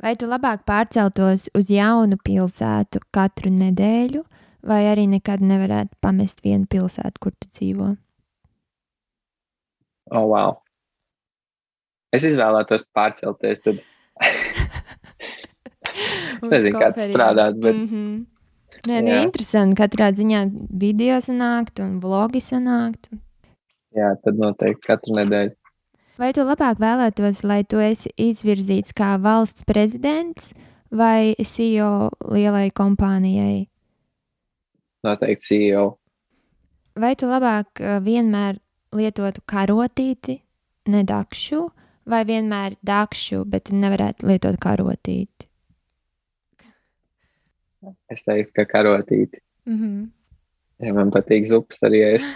Vai 0.00 0.14
tu 0.16 0.24
labāk 0.28 0.62
pārceltos 0.68 1.50
uz 1.56 1.68
jaunu 1.68 2.16
pilsētu 2.24 3.02
katru 3.12 3.52
nedēļu, 3.52 4.22
vai 4.64 4.80
arī 4.88 5.04
nekad 5.10 5.42
nevarētu 5.44 5.98
pamest 6.00 6.40
vienu 6.44 6.64
pilsētu, 6.70 7.20
kur 7.20 7.34
tu 7.36 7.50
dzīvo? 7.52 7.90
Oh, 10.10 10.26
wow. 10.32 10.56
Es 12.16 12.24
izvēlētos 12.26 12.86
pārcelties. 12.96 13.60
Tad. 13.66 13.84
es 16.40 16.48
nezinu, 16.48 16.80
kā 16.80 16.90
tas 16.96 17.10
strādāt, 17.12 17.60
bet. 17.60 17.76
Mm 17.76 17.88
-hmm. 17.92 18.18
Nē, 18.88 19.02
nē, 19.04 19.22
interesanti. 19.26 19.76
Katrā 19.82 20.08
ziņā 20.16 20.46
video 20.80 21.20
sanākt 21.20 21.84
un 21.84 22.00
vlogi 22.00 22.40
sanākt. 22.40 23.12
Jā, 23.92 24.14
tad 24.24 24.40
noteikti 24.40 24.86
katru 24.86 25.20
nedēļu. 25.20 25.59
Vai 26.20 26.34
tu 26.36 26.42
labāk 26.44 26.76
vēlētos, 26.82 27.38
lai 27.48 27.62
tu 27.64 27.78
esi 27.80 28.10
izvirzīts 28.20 28.92
kā 28.92 29.14
valsts 29.24 29.64
prezidents 29.64 30.50
vai 30.92 31.32
CEO 31.40 32.10
lielai 32.28 32.66
kompānijai? 32.76 33.62
Noteikti 35.06 35.46
CEO. 35.46 35.84
Vai 37.00 37.14
tu 37.16 37.30
labāk 37.30 37.80
eh, 37.80 37.96
vienmēr 38.04 38.58
lietotu 38.92 39.40
karotīti, 39.48 40.36
nedakšu, 40.92 41.62
vai 42.12 42.20
vienmēr 42.28 42.76
dakšu, 42.84 43.46
bet 43.48 43.72
nevarētu 43.72 44.28
lietot 44.28 44.60
karotīti? 44.60 45.48
Es 48.12 48.28
teiktu, 48.28 48.52
ka 48.60 48.68
karotīti. 48.68 49.40
Mm 49.64 49.80
-hmm. 49.80 50.06
Ja 50.84 50.92
man 51.00 51.16
patīk 51.16 51.48
zupas 51.48 51.80
arī 51.80 52.04
ēst. 52.12 52.28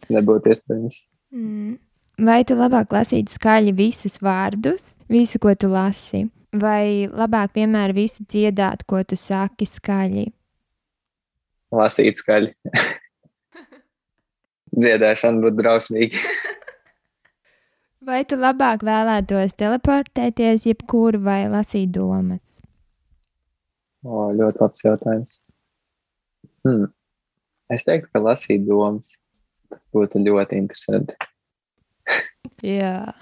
Tas 0.00 0.10
nebūtu 0.16 0.56
iespējams. 0.56 1.04
Mm. 1.34 1.78
Vai 2.20 2.42
tu 2.44 2.56
labāk 2.58 2.92
lasītu 2.92 3.32
skaļi 3.32 3.72
visus 3.76 4.18
vārdus, 4.20 4.92
visu, 5.08 5.40
ko 5.40 5.54
tu 5.56 5.70
lasi, 5.72 6.26
vai 6.52 7.08
labāk 7.08 7.54
vienmēr 7.56 7.94
visu 7.96 8.26
dziedāt, 8.28 8.84
ko 8.84 9.00
tu 9.06 9.16
saki 9.16 9.68
skaļi? 9.68 10.26
Lasīt 11.72 12.20
skaļi. 12.20 12.52
Dziedāšana 14.80 15.42
būtu 15.42 15.62
drausmīga. 15.62 16.20
vai 18.10 18.22
tu 18.26 18.38
labāk 18.40 18.82
vēlētos 18.86 19.54
teleportēties, 19.60 20.66
jebkur 20.66 21.20
vai 21.22 21.44
lasīt 21.52 21.92
domas? 21.94 22.42
O, 24.02 24.30
ļoti 24.34 24.62
labs 24.62 24.84
jautājums. 24.84 25.36
Hmm. 26.66 26.88
Es 27.70 27.86
teiktu, 27.86 28.10
ka 28.12 28.22
lasīt 28.24 28.64
domas. 28.66 29.14
Tas 29.70 29.86
būtu 29.94 30.22
ļoti 30.24 30.58
interesanti. 30.58 31.14
Jā. 32.66 33.12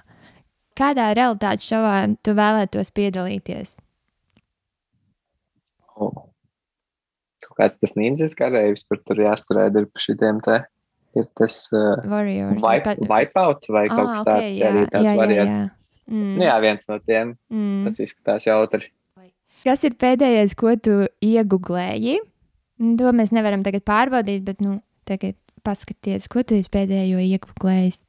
Kādā 0.79 1.11
realitātes 1.19 1.69
šovā 1.69 2.01
tu 2.23 2.35
vēlētos 2.39 2.93
piedalīties? 2.95 3.77
Oh. 5.99 6.25
Kāds 7.59 7.81
tas 7.83 7.97
nīdzes 7.99 8.37
karavīrs, 8.39 8.85
kur 8.87 9.01
tur 9.03 9.19
jāskrēja 9.19 9.73
ar 9.81 9.87
šitiem 9.99 10.39
te 10.47 10.61
ir 11.19 11.27
tas 11.39 11.57
uh, 11.75 11.97
vai 12.07 12.23
wipe, 12.63 12.95
wipeout 13.09 13.67
vai 13.73 13.87
Ah, 13.89 13.97
kaut 13.97 14.13
kas 14.13 14.21
ok, 14.21 14.29
tāds 14.29 14.63
arī 14.69 14.85
tāds 14.93 15.19
variants. 15.19 15.75
Mm, 16.09 16.37
Nu, 16.39 16.45
jā, 16.47 16.55
viens 16.65 16.87
no 16.89 16.97
tiem, 17.05 17.35
mm. 17.53 17.83
tas 17.85 17.99
izskatās 18.01 18.47
jautri. 18.49 18.89
Kas 19.67 19.83
ir 19.85 19.99
pēdējais, 20.01 20.55
ko 20.57 20.73
tu 20.81 21.03
iegūlēji? 21.25 22.15
To 22.97 23.13
mēs 23.13 23.35
nevaram 23.35 23.65
tagad 23.67 23.85
pārbaudīt, 23.85 24.45
bet 24.47 24.63
nu, 24.65 24.79
tagad 25.09 25.37
paskaties, 25.69 26.29
ko 26.33 26.43
tu 26.43 26.57
esi 26.59 26.73
pēdējo 26.73 27.21
iegūlējis. 27.21 28.03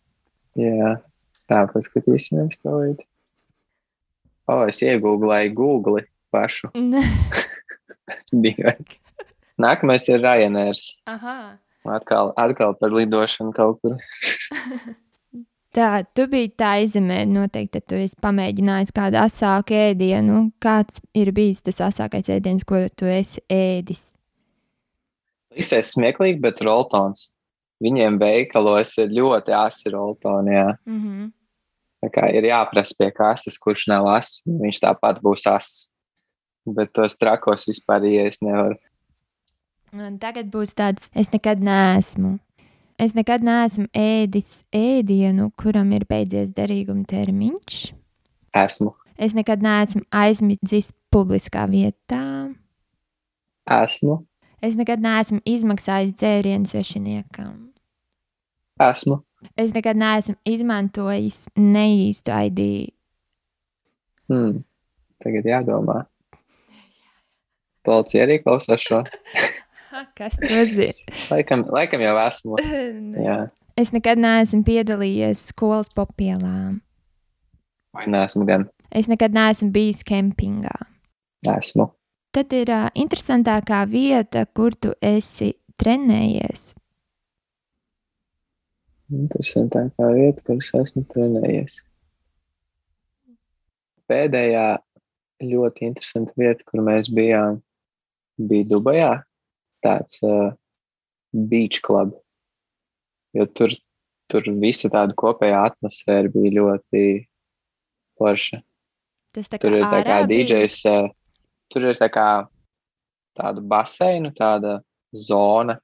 Jā, 0.60 0.95
tā 1.51 1.64
paskatīsimies 1.74 2.64
to 2.64 2.78
līdzi. 2.80 3.07
O, 4.49 4.64
es 4.72 4.80
iegūlēju 4.82 5.53
Google 5.57 6.05
pašu. 6.34 6.72
Dīvaini. 8.43 8.97
Nākamais 9.60 10.07
ir 10.10 10.24
Ryanairs. 10.24 10.88
Aha. 11.10 11.60
Atkal, 11.89 12.34
atkal 12.39 12.74
par 12.80 12.95
lidošanu 12.95 13.53
kaut 13.55 13.84
kur. 13.84 13.99
Tā, 15.70 16.01
tu 16.18 16.26
biji 16.26 16.49
tā 16.57 16.80
izemē, 16.82 17.20
noteikti 17.30 17.80
tu 17.86 17.97
esi 18.01 18.18
pamēģinājis 18.26 18.89
kādu 18.95 19.20
asāku 19.22 19.76
ēdienu. 19.78 20.47
Kāds 20.57 20.97
ir 21.14 21.30
bijis 21.36 21.62
tas 21.62 21.78
asākais 21.91 22.32
ēdiens, 22.34 22.66
ko 22.66 22.82
tu 22.97 23.05
esi 23.05 23.43
ēdis? 23.53 24.07
Visais 25.53 25.91
smieklīgi, 25.93 26.39
bet 26.41 26.64
roltons. 26.66 27.28
Viņiem 27.80 28.18
veikalos 28.20 28.98
ir 29.00 29.14
ļoti 29.16 29.54
asi 29.56 29.90
roltoni. 29.94 30.52
Jā. 30.52 30.76
Mm 30.86 31.00
-hmm. 31.00 31.32
Tā 32.04 32.10
kā 32.16 32.28
ir 32.36 32.44
jāprasa 32.44 32.96
pie 33.00 33.12
kases, 33.12 33.58
kurš 33.60 33.88
nav 33.88 34.08
ass, 34.08 34.44
viņš 34.46 34.80
tāpat 34.84 35.22
būs 35.22 35.48
ass. 35.48 35.94
Bet 36.66 36.94
tos 36.94 37.18
trakos 37.18 37.68
vispār 37.68 38.04
ies 38.04 38.42
nevar. 38.42 38.78
Un 39.94 40.20
tagad 40.20 40.52
būs 40.52 40.76
tāds, 40.76 41.10
es 41.16 41.32
nekad 41.32 41.60
neesmu. 41.60 42.40
Es 43.00 43.16
nekad 43.16 43.42
neesmu 43.42 43.88
ēdis 43.96 44.64
ēdienu, 44.76 45.52
kuram 45.56 45.92
ir 45.92 46.06
beidzies 46.06 46.52
derīguma 46.52 47.06
termiņš. 47.08 47.94
Esmu, 48.54 48.94
Es 49.20 49.34
nekad 49.36 49.60
neesmu 49.60 50.06
aizmidzis 50.16 50.94
publiskā 51.12 51.66
vietā. 51.68 52.56
esmu, 53.68 54.26
Es 54.62 54.76
nekad 54.76 55.00
neesmu 55.00 55.40
izmaksājis 55.46 56.14
dzērienu 56.14 56.68
svešiniekam. 56.68 57.68
Esmu. 58.84 59.20
Es 59.60 59.72
nekad 59.76 60.00
neesmu 60.00 60.36
izmantojis 60.48 61.46
neīstu 61.56 62.34
ID. 62.48 62.62
Hmm. 64.30 64.64
Tagad 65.24 65.48
jādomā. 65.48 66.04
Policija 67.88 68.26
arī 68.28 68.40
klausās 68.44 68.84
šo. 68.84 69.02
Kas 70.20 70.36
tas 70.40 70.74
ir? 70.78 70.94
Laikam, 71.32 71.66
laikam 71.74 72.04
jau 72.04 72.14
esmu. 72.22 72.60
Jā, 73.28 73.40
es 73.80 73.94
nekad 73.96 74.22
neesmu 74.22 74.62
piedalījies 74.68 75.50
skolas 75.54 75.90
popielām. 75.96 76.82
vai 77.96 78.06
neesmu 78.08 78.46
gan. 78.46 78.68
Es 78.94 79.10
nekad 79.10 79.34
neesmu 79.34 79.72
bijis 79.74 80.04
kempingā. 80.06 80.76
Esmu. 81.48 81.90
Tad 82.36 82.54
ir 82.54 82.70
uh, 82.70 82.90
interesantākā 82.94 83.82
vieta, 83.90 84.46
kur 84.54 84.76
tu 84.78 84.94
esi 85.02 85.56
trenējies. 85.82 86.76
Interesantākā 89.10 90.12
vieta, 90.14 90.43
kuras 90.45 90.70
esmu 90.78 91.03
trenējies. 91.10 91.80
Pēdējā 94.10 94.68
ļoti 95.49 95.88
interesanta 95.88 96.36
vieta, 96.38 96.66
kur 96.68 96.84
mēs 96.86 97.10
bijām, 97.14 97.60
bija 98.49 98.68
Dubajā. 98.70 99.12
Tāds 99.86 100.20
uh, 100.28 100.51
beach 101.34 101.82
club. 101.86 102.14
Jo 103.34 103.45
tur, 103.55 103.74
tur 104.30 104.49
visa 104.62 104.89
tāda 104.91 105.16
kopējā 105.18 105.62
atmosfēra 105.72 106.32
bija 106.34 106.55
ļoti 106.60 107.03
forša. 108.20 108.62
Tas 109.36 109.49
tā 109.49 109.60
Tur 109.62 109.78
ir 109.78 109.86
tā 109.86 110.01
kā? 110.05 110.22
DJs, 110.30 110.80
uh, 110.89 111.10
tur 111.72 111.89
ir 111.91 111.99
tā 111.99 112.10
kā 112.12 112.30
tāda 113.38 113.64
baseina, 113.64 114.34
tāda 114.36 114.80
zona, 115.16 115.78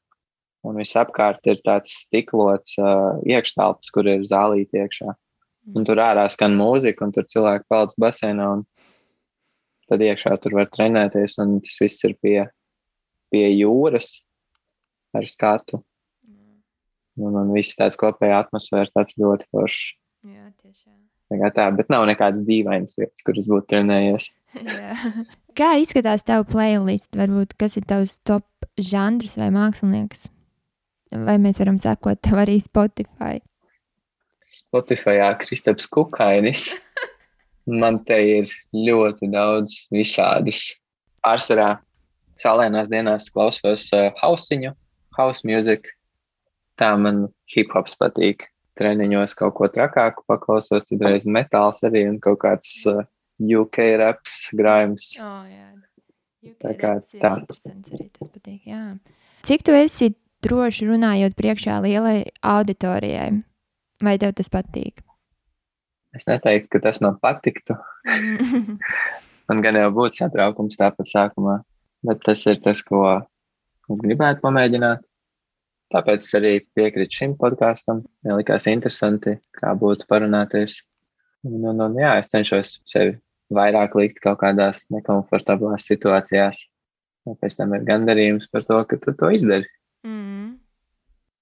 un 0.66 0.80
visapkārt 0.82 1.45
ir 1.49 1.61
tāds 1.66 1.93
stiklots 2.05 2.78
uh, 2.82 3.22
iekštelps, 3.28 3.91
kur 3.93 4.09
ir 4.09 4.26
zālīti 4.28 4.82
iekšā. 4.82 5.13
Un 5.74 5.86
tur 5.88 5.97
ārā 6.01 6.28
skan 6.30 6.53
mūzika, 6.57 7.07
un 7.07 7.13
tur 7.16 7.26
cilvēki 7.30 7.66
paliec 7.72 7.95
baseinā, 8.01 8.51
un 8.59 8.66
tad 9.89 10.03
iekšā 10.05 10.36
tur 10.41 10.57
var 10.59 10.70
trenēties, 10.74 11.39
un 11.41 11.57
tas 11.66 11.80
viss 11.82 12.05
ir 12.05 12.13
pie, 12.22 12.38
pie 13.34 13.47
jūras 13.49 14.20
ar 15.18 15.26
skatu. 15.30 15.82
Un, 17.16 17.32
un 17.32 17.53
viss 17.55 17.78
tāds 17.80 17.95
kopējā 17.97 18.43
atmosfēra 18.43 18.91
tāds 18.91 19.16
ļoti 19.18 19.47
foršs. 19.53 19.95
Jā, 20.28 20.49
tiešām. 20.59 20.97
Tā 21.32 21.49
tā, 21.55 21.66
bet 21.74 21.89
nav 21.89 22.03
nekādas 22.09 22.43
dīvainas 22.45 22.97
lietas, 22.99 23.24
kuras 23.26 23.47
būtu 23.49 23.72
trenējies. 23.72 24.30
Kā 25.57 25.72
izskatās 25.82 26.26
tavs 26.28 26.51
playlist? 26.51 27.16
Varbūt 27.18 27.55
kas 27.57 27.80
ir 27.80 27.88
tavs 27.89 28.20
top 28.28 28.45
žanrs 28.78 29.38
vai 29.39 29.49
mākslinieks? 29.55 30.28
Vai 31.24 31.38
mēs 31.41 31.59
varam 31.61 31.78
sekot 31.82 32.20
tev 32.26 32.41
arī 32.43 32.57
Spotify? 32.63 33.39
Spotify 34.45 35.22
Kristaps 35.39 35.88
Kukainis. 35.89 36.74
Man 37.82 38.03
te 38.05 38.18
ir 38.22 38.51
ļoti 38.74 39.32
daudz 39.34 39.86
visādas. 39.93 40.76
Pārsvarā 41.26 41.72
saulēnās 42.41 42.91
dienās 42.91 43.32
klausos 43.34 43.88
uh, 43.95 44.11
hausiņu, 44.20 44.76
house 45.18 45.47
music. 45.47 45.89
Tā 46.78 46.91
man 46.99 47.26
hip 47.55 47.74
hops 47.74 47.95
patīk. 47.97 48.45
Treniņos 48.76 49.34
kaut 49.39 49.55
ko 49.55 49.70
trakāku 49.72 50.26
paklausos, 50.28 50.86
citreiz 50.89 51.24
metāls 51.26 51.80
arī 51.88 52.03
un 52.09 52.20
kaut 52.22 52.41
kāds 52.43 52.82
uh, 52.91 53.05
UK 53.39 53.80
raps, 54.01 54.49
grājums. 54.53 55.13
Oh, 55.24 55.47
jā. 55.47 55.72
Tā 56.61 56.76
kā 56.78 56.93
tā. 57.16 57.32
Arī 57.39 58.09
tas 58.11 58.30
patīk, 58.30 58.61
jā. 58.68 58.84
Cik 59.47 59.66
tu 59.66 59.74
esi 59.78 60.11
droši 60.46 60.88
runājot 60.89 61.36
priekšā 61.38 61.82
lielai 61.84 62.18
auditorijai? 62.46 63.32
Vai 64.04 64.16
tev 64.22 64.36
tas 64.38 64.52
patīk? 64.52 65.02
Es 66.16 66.28
neteiktu, 66.30 66.70
ka 66.76 66.84
tas 66.88 67.02
man 67.04 67.20
patiktu. 67.22 67.76
Man 69.46 69.62
gan 69.62 69.78
jau 69.78 69.91
būtu 69.93 70.18
satraukums 70.18 70.80
tāpat 70.80 71.06
sākumā, 71.06 71.60
bet 72.08 72.24
tas 72.26 72.41
ir 72.50 72.56
tas, 72.64 72.80
ko 72.82 73.04
es 73.93 74.00
gribētu 74.02 74.41
pamēģināt. 74.41 75.04
Tāpēc 75.93 76.24
es 76.24 76.32
arī 76.39 76.54
piekrītu 76.74 77.20
šim 77.20 77.36
podkāstam. 77.38 78.02
Man 78.26 78.39
likās 78.39 78.66
interesanti, 78.72 79.36
kā 79.60 79.76
būtu 79.78 80.08
parunāties. 80.10 80.80
Un, 81.46 81.60
un, 81.62 81.84
un, 81.86 82.00
jā, 82.02 82.16
es 82.24 82.32
cenšos 82.34 82.80
sevi 82.89 83.20
vairāk 83.54 83.93
likt 84.00 84.18
kaut 84.24 84.39
kādās 84.41 84.88
nekomfortablās 84.89 85.86
situācijās. 85.91 86.66
Pēc 87.41 87.60
tam 87.60 87.78
ir 87.78 87.86
gandarījums 87.86 88.50
par 88.50 88.66
to, 88.66 88.82
ka 88.89 88.98
tu 89.02 89.14
to 89.20 89.30
izdari. 89.38 89.70
Mm. 90.06 90.53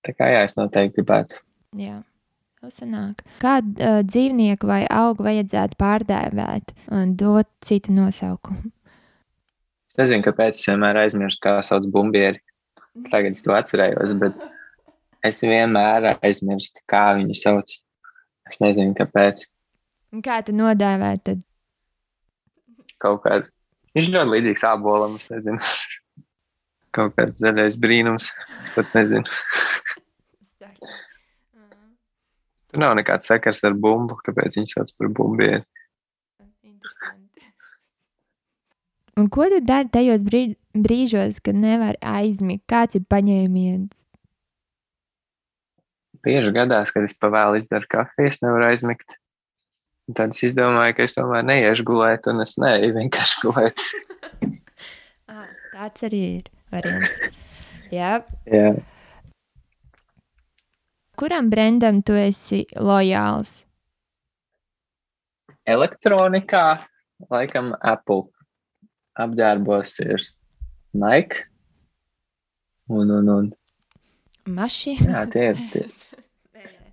Tā 0.03 0.15
kā 0.17 0.27
jā, 0.33 0.41
es 0.47 0.57
noteikti 0.59 0.99
gribētu. 0.99 1.39
Jā, 1.79 2.01
tas 2.59 2.79
sanāk. 2.81 3.23
Kādu 3.43 3.75
uh, 3.79 4.01
dzīvnieku 4.07 4.67
vai 4.67 4.81
augu 4.91 5.25
vajadzētu 5.27 5.79
pārdēvēt 5.79 6.73
un 6.91 7.13
dot 7.19 7.49
citu 7.63 7.95
nosaukumu? 7.95 8.71
Es 9.93 9.99
nezinu, 9.99 10.25
kāpēc 10.25 10.57
es 10.57 10.67
vienmēr 10.67 10.97
aizmirstu, 11.03 11.43
kā 11.45 11.55
sauc 11.65 11.85
bumbieri. 11.93 12.41
Tagad 13.11 13.37
es 13.37 13.43
to 13.45 13.53
atcerējos, 13.53 14.15
bet 14.21 14.43
es 15.25 15.41
vienmēr 15.45 16.11
aizmirstu, 16.15 16.83
kā 16.89 17.05
viņu 17.19 17.37
sauc. 17.37 17.75
Es 18.49 18.59
nezinu, 18.61 18.95
kāpēc. 18.97 19.45
Un 20.13 20.21
Kā 20.25 20.41
tu 20.45 20.53
nodēvēt? 20.53 21.23
Tad? 21.29 21.43
Kaut 23.01 23.23
kāds. 23.23 23.59
Viņš 23.93 24.09
ļoti 24.13 24.33
līdzīgs 24.33 24.65
ābolam, 24.67 25.15
es 25.21 25.29
nezinu. 25.31 25.61
Kaut 26.93 27.15
kāds 27.17 27.41
zaļais 27.41 27.77
brīnums. 27.81 28.29
Es 28.63 28.75
pat 28.75 28.91
nezinu. 28.97 29.25
Tur 32.73 32.81
nav 32.81 32.95
nekāds 32.97 33.29
sakars 33.29 33.63
ar 33.67 33.75
bumbu, 33.77 34.17
kāpēc 34.25 34.57
viņi 34.57 34.71
sauc 34.71 34.93
par 34.97 35.09
bumbieri. 35.13 35.61
Interesanti. 36.65 37.49
Un 39.17 39.29
ko 39.33 39.45
tu 39.49 39.59
dari 39.61 39.91
tajos 39.93 40.25
brīž 40.25 40.55
brīžos, 40.73 41.37
kad 41.45 41.57
nevari 41.57 41.99
aizmigt? 42.01 42.65
Kāds 42.69 42.97
ir 42.97 43.05
paņēmiens? 43.13 43.93
Bieži 46.25 46.53
gadās, 46.55 46.93
kad 46.95 47.05
es 47.05 47.13
pavēlu 47.19 47.59
izdaru 47.59 47.89
kafiju, 47.91 48.31
es 48.31 48.41
nevaru 48.41 48.71
aizmigt. 48.71 49.19
Un 50.09 50.17
tad 50.17 50.33
es 50.33 50.41
izdomāju, 50.49 50.97
ka 50.97 51.05
es 51.05 51.13
tomēr 51.17 51.45
neiešu 51.45 51.85
gulēt, 51.87 52.25
un 52.31 52.41
es 52.41 52.57
neeju 52.61 52.93
vienkārši 52.97 53.45
gulēt. 53.45 53.85
Ah, 55.33 55.47
tāds 55.71 56.03
arī 56.03 56.19
ir 56.35 56.49
variants. 56.73 57.21
Jā. 57.93 58.17
Jā. 58.49 58.73
Kuram 61.19 61.49
brendam 61.53 62.01
tu 62.05 62.17
esi 62.17 62.63
lojāls? 62.73 63.61
Elektronikā, 65.69 66.83
laikam, 67.29 67.71
Apple 67.79 68.25
apģērbos 69.21 69.93
ir 70.03 70.25
Nike. 70.97 71.45
Un, 72.91 73.13
un, 73.13 73.29
un 73.31 73.51
Mašīna. 74.43 75.07
Jā, 75.07 75.21
tie 75.31 75.45
ir. 75.53 75.61
Tie. 75.71 75.85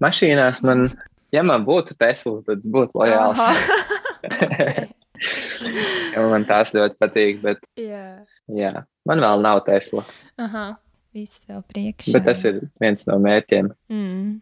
Mašīnās 0.01 0.63
man, 0.65 0.87
ja 1.35 1.43
man 1.43 1.65
būtu 1.67 1.97
Tesla, 1.99 2.39
tad 2.47 2.63
būtu 2.71 3.01
lojāls. 3.01 3.43
man 6.33 6.47
tās 6.49 6.75
ļoti 6.77 6.97
patīk, 7.01 7.41
bet 7.45 7.65
Jā. 7.79 8.23
jā, 8.49 8.73
man 9.09 9.25
vēl 9.25 9.43
nav 9.45 9.65
Tesla. 9.67 10.05
Aha. 10.41 10.69
Viss 11.17 11.43
vēl 11.49 11.65
priekšā. 11.67 12.15
Bet 12.15 12.29
tas 12.29 12.45
ir 12.47 12.61
viens 12.81 13.03
no 13.09 13.17
mērķiem. 13.23 13.73
Mm. 13.91 14.39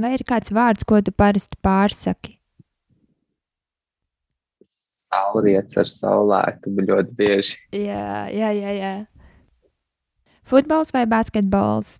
Vai 0.00 0.14
ir 0.16 0.24
kāds 0.26 0.50
vārds, 0.54 0.86
ko 0.88 0.98
tu 1.04 1.12
parasti 1.14 1.58
pārsaki? 1.62 2.36
Saulrietis 4.66 5.78
ar 5.78 5.88
saulēktu 5.90 6.74
ļoti 6.74 7.16
bieži. 7.18 7.56
Jā, 7.74 8.26
jā, 8.34 8.50
jā. 8.56 8.74
jā. 8.78 8.92
Futbols 10.50 10.90
vai 10.94 11.04
basketbols? 11.10 11.98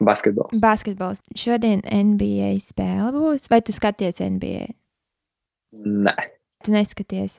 Basketbols. 0.00 0.60
Basketbols. 0.60 1.20
Šodien 1.34 1.80
NBA 1.88 2.56
spēle 2.60 3.12
būs, 3.14 3.48
vai 3.50 3.60
tu 3.64 3.72
skaties 3.72 4.20
NBA? 4.20 4.66
Nē, 5.84 6.14
Tu 6.64 6.72
neskaties. 6.72 7.38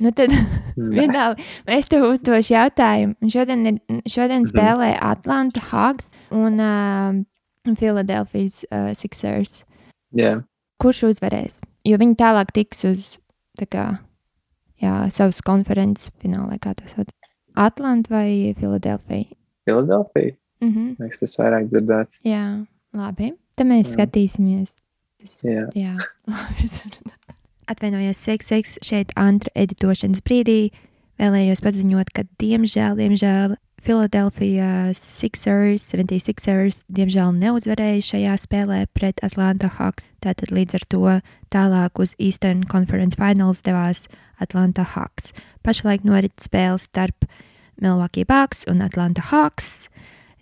Nu 0.00 0.10
tad 0.16 0.32
vienalga, 0.96 1.40
es 1.68 1.88
tev 1.92 2.06
uzdošu 2.08 2.54
jautājumu. 2.54 3.14
Šodien, 3.30 3.66
ir, 3.68 3.78
šodien 4.08 4.42
Mhm. 4.44 4.50
spēlē 4.52 4.90
Atlanta 5.00 5.60
Hawks 5.70 6.10
un 6.32 6.60
uh, 6.60 7.74
Philadelphia 7.76 8.48
uh, 8.72 8.94
Sixers. 8.96 9.64
Jā. 10.16 10.42
Kurš 10.80 11.02
uzvarēs? 11.12 11.60
Jo 11.84 11.98
viņi 12.00 12.16
tālāk 12.16 12.52
tiks 12.56 12.84
uz 12.88 13.18
tā 13.60 13.66
kā, 13.70 13.84
jā, 14.82 15.10
savas 15.12 15.40
konferences 15.44 16.10
fināla, 16.20 16.48
vai 16.54 16.58
kā 16.58 16.74
tas 16.74 16.92
sauc. 16.96 17.12
Atlanta 17.56 18.10
vai 18.10 18.54
Philadelphia? 18.58 19.28
Filadelfija. 19.68 20.34
Mhm. 20.64 20.96
Liekas, 21.02 21.20
tas 21.20 21.36
vairāk 21.40 21.68
dzirdēts. 21.68 22.20
Jā, 22.24 22.44
labi. 22.96 23.32
Tad 23.56 23.68
mēs 23.70 23.90
Jā. 23.92 23.96
skatīsimies. 23.98 24.74
Jā. 25.44 25.68
Jā, 25.74 25.94
labi. 26.32 26.70
Atvainojos, 27.68 28.18
sveiks, 28.20 28.50
sveiks, 28.50 28.78
šeit 28.84 29.12
Antra 29.16 29.50
editošanas 29.56 30.20
brīdī. 30.24 30.72
Vēlējos 31.20 31.62
paziņot, 31.64 32.10
ka 32.12 32.24
diemžēl, 32.42 32.98
diemžēl 32.98 33.54
Philadelphia 33.84 34.92
Sixers, 34.96 35.84
76ers, 35.92 36.82
diemžēl 36.88 37.34
neuzvarēja 37.36 38.02
šajā 38.02 38.34
spēlē 38.40 38.78
pret 38.96 39.20
Atlanta 39.22 39.68
Hawks. 39.76 40.06
Tātad 40.24 40.52
līdz 40.56 40.78
ar 40.78 40.84
to 40.88 41.02
tālāk 41.52 42.00
uz 42.00 42.14
Eastern 42.18 42.64
Conference 42.64 43.16
Finals 43.20 43.60
devās 43.62 44.06
Atlanta 44.40 44.82
Hawks. 44.94 45.32
Pašlaik 45.62 46.04
norit 46.04 46.32
spēle 46.40 46.80
starp 46.80 47.28
Milwaukee 47.80 48.24
Bucks 48.24 48.64
un 48.66 48.80
Atlanta 48.80 49.20
Hawks 49.30 49.86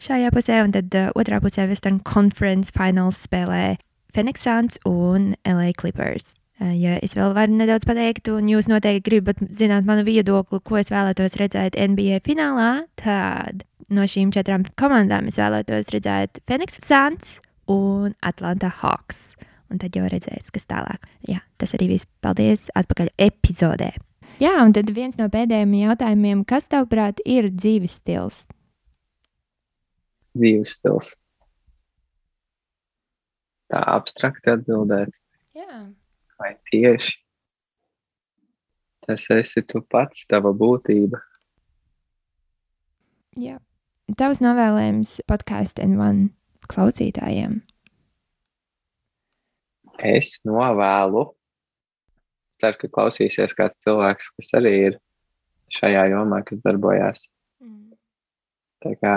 šajā 0.02 0.32
pusē, 0.34 0.60
un 0.66 0.74
tad 0.74 0.94
uh, 0.98 1.10
otrā 1.18 1.38
pusē 1.42 1.68
Western 1.70 2.00
Conference 2.06 2.74
Finals 2.74 3.22
spēlē 3.28 3.78
Phoenix 4.12 4.44
Suns 4.44 4.80
un 4.88 5.34
LA 5.46 5.72
Clippers. 5.78 6.34
Uh, 6.60 6.74
Ja 6.78 6.94
es 7.02 7.16
vēl 7.16 7.32
varu 7.34 7.56
nedaudz 7.58 7.86
pateikt, 7.88 8.28
un 8.30 8.46
jūs 8.50 8.68
noteikti 8.70 9.02
gribat 9.08 9.40
zināt 9.54 9.86
manu 9.88 10.04
viedokli, 10.06 10.60
ko 10.62 10.78
es 10.78 10.92
vēlētos 10.92 11.34
redzēt 11.40 11.74
NBA 11.74 12.20
finālā, 12.26 12.84
tad 13.00 13.64
no 13.92 14.06
šīm 14.06 14.30
četrām 14.34 14.66
komandām 14.78 15.26
es 15.30 15.40
vēlētos 15.40 15.90
redzēt 15.94 16.42
Phoenix 16.46 16.78
Suns 16.84 17.38
un 17.72 18.14
Atlanta 18.22 18.70
Hawks. 18.82 19.32
Un 19.72 19.80
tad 19.80 19.96
jau 19.96 20.04
redzēs, 20.04 20.52
kas 20.52 20.68
tālāk. 20.68 21.06
Jā, 21.26 21.40
tas 21.58 21.72
arī 21.74 21.94
viss. 21.94 22.08
Paldies! 22.22 22.68
Atpakaļ 22.76 23.08
epizodē. 23.24 23.94
Jā, 24.42 24.52
un 24.60 24.74
tad 24.76 24.90
viens 24.92 25.16
no 25.18 25.30
pēdējiem 25.32 25.72
jautājumiem, 25.80 26.44
kas 26.48 26.68
tavuprāt 26.72 27.22
ir 27.24 27.48
dzīves 27.50 27.96
stils? 28.02 28.44
Dzīves 30.38 30.76
stils. 30.78 31.14
Tā 33.72 33.80
abstrakti 33.94 34.52
atbildēt. 34.52 35.16
Jā. 35.56 35.84
Vai 36.40 36.54
tieši 36.70 37.18
tas 39.02 39.26
esi 39.34 39.62
tu 39.66 39.82
pats, 39.90 40.26
tava 40.30 40.52
būtība? 40.54 41.18
Jā. 43.40 43.58
Tavs 44.18 44.42
novēlējums 44.44 45.16
podkāstu 45.30 45.84
N1 45.86 46.26
klausītājiem. 46.70 47.60
Es 50.02 50.36
novēlu. 50.46 51.28
Ceru, 52.60 52.78
ka 52.78 52.90
klausīsies 52.94 53.56
kāds 53.58 53.80
cilvēks, 53.82 54.30
kas 54.36 54.52
arī 54.58 54.72
ir 54.90 54.98
šajā 55.72 56.04
jomā, 56.12 56.42
kas 56.46 56.60
darbojās. 56.62 57.24
Tā 58.82 58.92
kā 59.00 59.14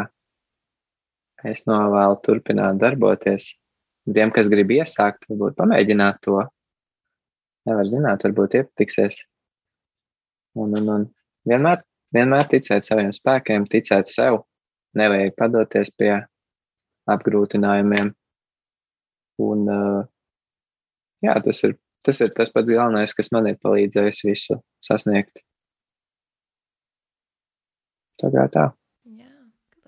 es 1.51 1.63
novēlu 1.69 2.17
turpināt 2.25 2.79
darboties. 2.81 3.53
Tiem, 4.05 4.31
kas 4.33 4.49
grib 4.51 4.73
iesākt, 4.75 5.25
varbūt 5.29 5.57
pamēģināt 5.57 6.21
to. 6.25 6.41
Nevar 7.65 7.87
zināt, 7.89 8.25
varbūt 8.27 8.59
iepatiksies. 8.59 9.23
Un, 10.61 10.75
un, 10.77 10.91
un 10.93 11.07
vienmēr, 11.49 11.81
vienmēr 12.15 12.51
ticēt 12.51 12.85
saviem 12.85 13.09
spēkiem, 13.15 13.65
ticēt 13.71 14.11
sev. 14.11 14.43
Nevajag 14.95 15.33
padoties 15.39 15.89
pie 15.97 16.13
apgrūtinājumiem. 17.11 18.13
Un, 19.43 19.65
jā, 21.25 21.35
tas 21.49 21.65
ir, 21.67 21.75
tas 22.05 22.21
ir 22.23 22.31
tas 22.37 22.53
pats 22.53 22.71
galvenais, 22.71 23.17
kas 23.17 23.33
man 23.35 23.49
ir 23.49 23.59
palīdzējis 23.65 24.23
visu 24.29 24.61
sasniegt. 24.85 25.41
Tā 28.21 28.31
kā 28.31 28.47
tā. 28.53 28.69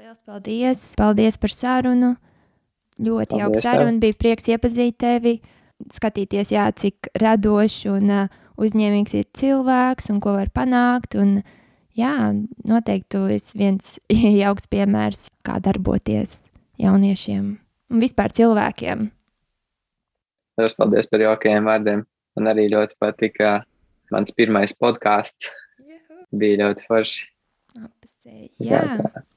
Lielas 0.08 0.24
paldies! 0.24 0.82
Paldies 0.96 1.36
par 1.36 1.52
sarunu! 1.52 2.14
Ļoti 3.04 3.42
jauka 3.42 3.60
saruna. 3.60 3.98
Bija 4.00 4.16
prieks 4.16 4.46
iepazīt 4.48 4.96
tevi. 5.04 5.34
Skatīties, 5.92 6.54
jā, 6.56 6.64
cik 6.80 7.10
radošs 7.20 7.90
un 7.92 8.14
uh, 8.16 8.38
uzņēmīgs 8.56 9.18
ir 9.20 9.28
cilvēks 9.36 10.08
un 10.14 10.24
ko 10.24 10.38
var 10.38 10.54
panākt. 10.56 11.20
Un, 11.20 11.42
jā, 12.00 12.14
noteikti 12.72 13.18
tu 13.18 13.26
esi 13.36 13.60
viens 13.60 13.92
jauks 14.46 14.72
piemērs, 14.72 15.28
kā 15.44 15.60
darboties 15.60 16.40
jauniešiem 16.80 17.52
un 17.92 18.08
vispār 18.08 18.32
cilvēkiem. 18.40 19.10
Lielas 20.56 20.80
paldies 20.80 21.12
par 21.12 21.28
jaukajiem 21.28 21.68
vārdiem. 21.68 22.10
Man 22.40 22.54
arī 22.56 22.70
ļoti 22.72 22.96
patika 23.04 23.58
mans 24.16 24.32
pirmais 24.32 24.72
podkāsts. 24.72 25.52
Bija 26.32 26.64
ļoti 26.64 26.94
forši. 26.94 27.34
Apsei, 27.84 28.54
Jā, 28.56 28.86
Jā, 28.88 29.28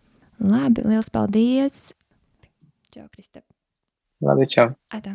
labi, 0.41 0.85
liels 0.89 1.11
paldies! 1.13 1.91
Čau, 2.91 3.07
Kristap! 3.13 3.45
Labi, 4.25 4.49
čau! 4.51 4.73
Atā. 4.93 5.15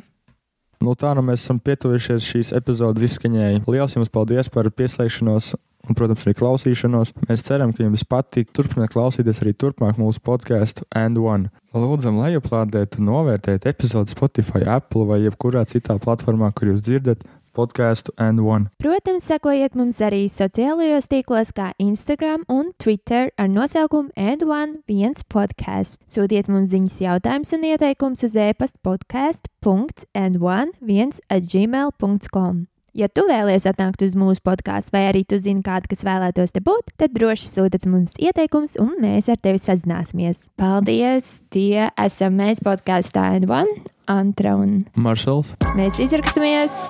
Nu, 0.84 0.94
tā 0.94 1.14
nu 1.18 1.24
mēs 1.26 1.42
esam 1.42 1.60
pietuvušies 1.64 2.26
šīs 2.26 2.52
epizodes 2.56 3.04
izskaņai. 3.08 3.64
Lielas 3.66 3.96
jums 3.96 4.12
paldies 4.14 4.52
par 4.54 4.68
pieslēgšanos 4.70 5.56
un, 5.86 5.98
protams, 5.98 6.26
arī 6.26 6.36
klausīšanos. 6.38 7.14
Mēs 7.30 7.44
ceram, 7.46 7.74
ka 7.74 7.86
jums 7.86 8.06
patīk 8.10 8.52
turpināt 8.56 8.94
klausīties 8.94 9.42
arī 9.44 9.54
turpmāk 9.58 10.00
mūsu 10.02 10.22
podkāstu 10.26 10.86
And 10.96 11.20
One. 11.22 11.52
Lūdzam, 11.76 12.20
lejuplādēt 12.22 13.00
un 13.00 13.10
novērtēt 13.10 13.68
epizodi 13.70 14.14
Spotify, 14.14 14.64
Apple 14.78 15.08
vai 15.10 15.22
jebkurā 15.26 15.66
citā 15.70 15.98
platformā, 16.02 16.52
kur 16.56 16.72
jūs 16.72 16.84
dzirdat 16.86 17.26
podkāstu 17.56 18.12
And 18.22 18.40
One. 18.44 18.66
Protams, 18.84 19.24
sekojiet 19.30 19.74
mums 19.80 19.98
arī 20.04 20.24
sociālajos 20.32 21.08
tīklos, 21.12 21.50
kā 21.56 21.68
Instagram 21.82 22.42
un 22.52 22.66
Twitter 22.82 23.24
ar 23.40 23.50
nosaukumu 23.52 24.10
And1 24.20 25.24
podkāsts. 25.32 26.04
Sūtiet 26.12 26.48
mums 26.52 26.70
ziņas, 26.76 26.96
jautājumus 27.08 27.54
un 27.56 27.62
ieteikumus 27.72 28.22
uz 28.28 28.36
e-pasta 28.36 28.80
podkāstu.and1 28.86 31.10
at 31.30 31.44
gmail.com. 31.52 32.56
Ja 32.96 33.10
tu 33.12 33.26
vēlies 33.28 33.66
atnākt 33.68 34.06
uz 34.06 34.14
mūsu 34.16 34.40
podkāstu, 34.46 34.94
vai 34.96 35.02
arī 35.10 35.26
tu 35.28 35.36
zini 35.42 35.60
kādu, 35.66 35.90
kas 35.92 36.06
vēlētos 36.08 36.56
te 36.56 36.64
būt, 36.64 36.94
tad 36.96 37.12
droši 37.18 37.52
sūtiet 37.52 37.90
mums 37.92 38.16
ieteikumus, 38.16 38.78
un 38.80 38.96
mēs 39.04 39.28
ar 39.34 39.42
tevi 39.44 39.60
sazināsimies. 39.60 40.48
Paldies! 40.56 41.42
Tie 41.52 41.90
esam 41.92 42.40
mēs 42.40 42.64
podkāstā 42.64 43.34
And1, 43.36 43.76
Antra 44.08 44.56
un 44.56 44.86
Maršals, 44.96 45.58
mēs 45.76 46.00
izraksimies! 46.08 46.86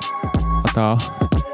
tā. 0.74 1.45